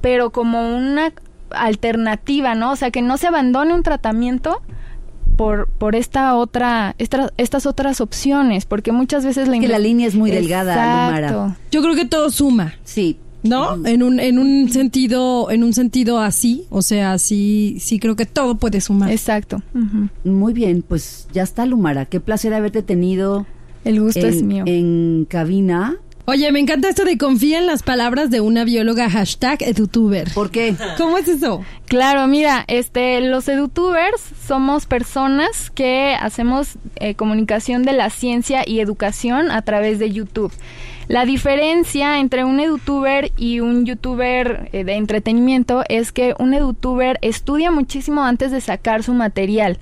pero 0.00 0.30
como 0.30 0.76
una 0.76 1.12
alternativa, 1.50 2.54
¿no? 2.54 2.72
O 2.72 2.76
sea, 2.76 2.90
que 2.90 3.02
no 3.02 3.16
se 3.16 3.26
abandone 3.26 3.74
un 3.74 3.82
tratamiento 3.82 4.62
por, 5.36 5.68
por 5.68 5.94
esta 5.94 6.34
otra, 6.36 6.94
estas 6.98 7.66
otras 7.66 8.00
opciones, 8.00 8.64
porque 8.64 8.92
muchas 8.92 9.24
veces 9.24 9.48
la... 9.48 9.58
Que 9.58 9.68
la 9.68 9.78
línea 9.78 10.06
es 10.06 10.14
muy 10.14 10.30
delgada, 10.30 10.74
Lumara. 10.74 11.56
Yo 11.70 11.82
creo 11.82 11.94
que 11.94 12.06
todo 12.06 12.30
suma. 12.30 12.74
Sí. 12.84 13.18
¿No? 13.42 13.86
En 13.86 14.02
un, 14.02 14.18
en 14.18 14.40
un 14.40 14.70
sentido, 14.70 15.50
en 15.52 15.62
un 15.62 15.72
sentido 15.72 16.18
así, 16.18 16.66
o 16.68 16.82
sea, 16.82 17.18
sí, 17.18 17.76
sí 17.78 18.00
creo 18.00 18.16
que 18.16 18.26
todo 18.26 18.56
puede 18.56 18.80
sumar. 18.80 19.12
Exacto. 19.12 19.62
Muy 20.24 20.52
bien, 20.52 20.82
pues 20.82 21.28
ya 21.32 21.44
está, 21.44 21.64
Lumara. 21.64 22.06
Qué 22.06 22.18
placer 22.18 22.52
haberte 22.54 22.82
tenido. 22.82 23.46
El 23.84 24.00
gusto 24.00 24.26
es 24.26 24.42
mío. 24.42 24.64
En 24.66 25.26
cabina. 25.28 25.96
Oye, 26.28 26.50
me 26.50 26.58
encanta 26.58 26.88
esto 26.88 27.04
de 27.04 27.18
confía 27.18 27.58
en 27.58 27.66
las 27.66 27.84
palabras 27.84 28.30
de 28.30 28.40
una 28.40 28.64
bióloga 28.64 29.08
hashtag 29.08 29.62
edutuber. 29.62 30.28
¿Por 30.34 30.50
qué? 30.50 30.74
¿Cómo 30.98 31.18
es 31.18 31.28
eso? 31.28 31.64
Claro, 31.86 32.26
mira, 32.26 32.64
este, 32.66 33.20
los 33.20 33.46
edutubers 33.46 34.20
somos 34.44 34.86
personas 34.86 35.70
que 35.70 36.16
hacemos 36.20 36.78
eh, 36.96 37.14
comunicación 37.14 37.84
de 37.84 37.92
la 37.92 38.10
ciencia 38.10 38.64
y 38.66 38.80
educación 38.80 39.52
a 39.52 39.62
través 39.62 40.00
de 40.00 40.10
YouTube. 40.10 40.52
La 41.06 41.24
diferencia 41.24 42.18
entre 42.18 42.42
un 42.42 42.58
edutuber 42.58 43.30
y 43.36 43.60
un 43.60 43.86
youtuber 43.86 44.68
eh, 44.72 44.82
de 44.82 44.94
entretenimiento 44.94 45.84
es 45.88 46.10
que 46.10 46.34
un 46.40 46.54
edutuber 46.54 47.18
estudia 47.22 47.70
muchísimo 47.70 48.24
antes 48.24 48.50
de 48.50 48.60
sacar 48.60 49.04
su 49.04 49.14
material 49.14 49.78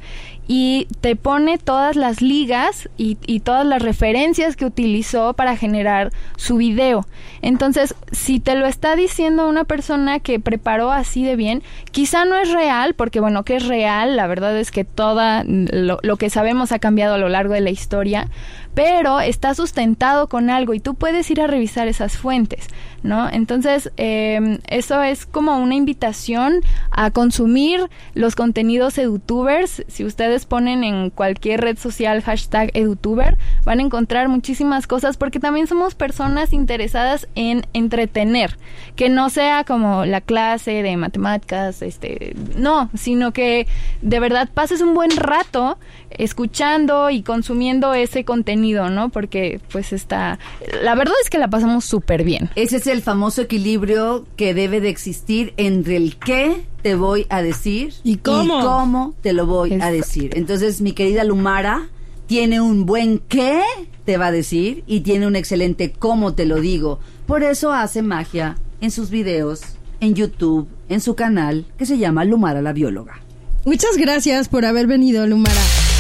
y 0.47 0.87
te 1.01 1.17
pone 1.17 1.59
todas 1.59 1.97
las 1.97 2.21
ligas 2.21 2.89
y, 2.97 3.17
y, 3.27 3.41
todas 3.41 3.67
las 3.67 3.81
referencias 3.81 4.57
que 4.57 4.67
utilizó 4.67 5.33
para 5.33 5.57
generar 5.57 6.11
su 6.37 6.57
video. 6.57 7.07
Entonces, 7.41 7.95
si 8.13 8.41
te 8.41 8.55
lo 8.55 8.67
está 8.67 8.95
diciendo 8.97 9.49
una 9.49 9.65
persona 9.65 10.21
que 10.21 10.41
preparó 10.41 10.93
así 10.93 11.25
de 11.25 11.37
bien, 11.37 11.63
quizá 11.93 12.25
no 12.25 12.37
es 12.37 12.51
real, 12.53 12.95
porque 12.95 13.21
bueno, 13.21 13.45
que 13.45 13.57
es 13.57 13.67
real, 13.67 14.17
la 14.17 14.27
verdad 14.27 14.57
es 14.59 14.71
que 14.71 14.85
toda 14.85 15.45
lo, 15.47 15.99
lo 16.03 16.17
que 16.17 16.31
sabemos 16.31 16.73
ha 16.73 16.79
cambiado 16.79 17.15
a 17.15 17.19
lo 17.19 17.29
largo 17.29 17.55
de 17.55 17.61
la 17.61 17.71
historia, 17.71 18.29
pero 18.75 19.21
está 19.21 19.55
sustentado 19.55 20.29
con 20.29 20.51
algo 20.51 20.75
y 20.75 20.81
tú 20.81 20.95
puedes 20.95 21.31
ir 21.31 21.41
a 21.41 21.47
revisar 21.47 21.89
esas 21.89 22.19
fuentes, 22.19 22.69
¿no? 23.05 23.29
Entonces, 23.31 23.93
eh, 23.99 24.59
eso 24.67 25.03
es 25.03 25.27
como 25.27 25.59
una 25.59 25.75
invitación 25.75 26.63
a 26.91 27.11
consumir 27.11 27.89
los 28.15 28.35
contenidos 28.35 28.97
edutubers. 28.99 29.85
Si 29.89 30.05
ustedes 30.05 30.47
ponen 30.47 30.83
en 30.83 31.11
cualquier 31.11 31.61
red 31.61 31.79
social 31.79 32.23
hashtag 32.23 32.71
edutuber, 32.73 33.37
van 33.65 33.79
a 33.79 33.83
encontrar 33.83 34.29
muchísimas 34.29 34.87
cosas 34.87 35.19
porque 35.19 35.39
también 35.39 35.67
somos 35.67 35.95
personas 35.95 36.53
interesadas 36.55 37.29
en 37.35 37.67
entretener, 37.75 38.57
que 38.97 39.11
no 39.11 39.29
sea 39.29 39.65
como 39.65 40.07
la 40.07 40.23
clase 40.23 40.83
de 40.83 40.97
matemáticas, 40.97 41.83
este, 41.83 42.35
no, 42.57 42.89
sino 42.95 43.33
que 43.33 43.67
de 44.01 44.19
verdad 44.19 44.49
pases 44.53 44.81
un 44.81 44.95
buen 44.95 45.11
rato 45.15 45.79
escuchando 46.11 47.11
y 47.11 47.23
consumiendo 47.23 47.93
ese 47.93 48.25
contenido, 48.25 48.89
¿no? 48.89 49.11
Porque 49.11 49.61
pues 49.71 49.93
está, 49.93 50.39
la 50.83 50.95
verdad 50.95 51.15
es 51.23 51.29
que 51.29 51.39
la 51.39 51.49
pasamos 51.49 51.85
súper 51.85 52.25
bien. 52.25 52.49
Ese 52.55 52.77
es 52.77 52.87
el 52.87 52.94
famoso 53.03 53.43
equilibrio 53.43 54.27
que 54.37 54.55
debe 54.55 54.81
de 54.81 54.89
existir 54.89 55.55
entre 55.57 55.97
el 55.97 56.17
qué 56.17 56.67
te 56.83 56.95
voy 56.95 57.27
a 57.31 57.43
decir 57.43 57.95
y 58.03 58.17
cómo, 58.17 59.15
te 59.23 59.33
lo 59.33 59.47
voy 59.47 59.75
a 59.81 59.91
decir. 59.91 60.33
Entonces, 60.35 60.81
mi 60.81 60.93
querida 60.93 61.25
Lumara, 61.25 61.89
tiene 62.27 62.61
un 62.61 62.87
buen 62.87 63.19
qué, 63.19 63.63
te 64.05 64.17
va 64.17 64.27
a 64.27 64.33
decir, 64.33 64.85
y 64.87 65.01
tiene 65.01 65.27
un 65.27 65.37
excelente 65.37 65.93
cómo 65.93 66.35
te 66.35 66.47
lo 66.47 66.61
digo. 66.61 67.01
Por 67.27 67.43
eso 67.43 67.73
hace 67.73 68.03
magia 68.03 68.57
en 68.81 68.91
sus 68.91 69.11
videos, 69.11 69.63
en 70.01 70.15
YouTube, 70.15 70.69
en 70.89 71.01
su 71.01 71.15
canal, 71.15 71.67
que 71.79 71.87
se 71.87 71.99
llama 71.99 72.25
Lumara 72.25 72.63
la 72.63 72.73
Bióloga. 72.73 73.21
Muchas 73.65 73.97
gracias 73.97 74.49
por 74.49 74.65
haber 74.65 74.87
venido, 74.87 75.27
Lumara. 75.27 75.84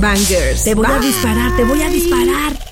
Bangers. 0.00 0.64
Te 0.64 0.74
voy 0.74 0.86
a 0.86 0.98
disparar, 0.98 1.56
te 1.56 1.64
voy 1.64 1.82
a 1.82 1.88
disparar. 1.88 2.69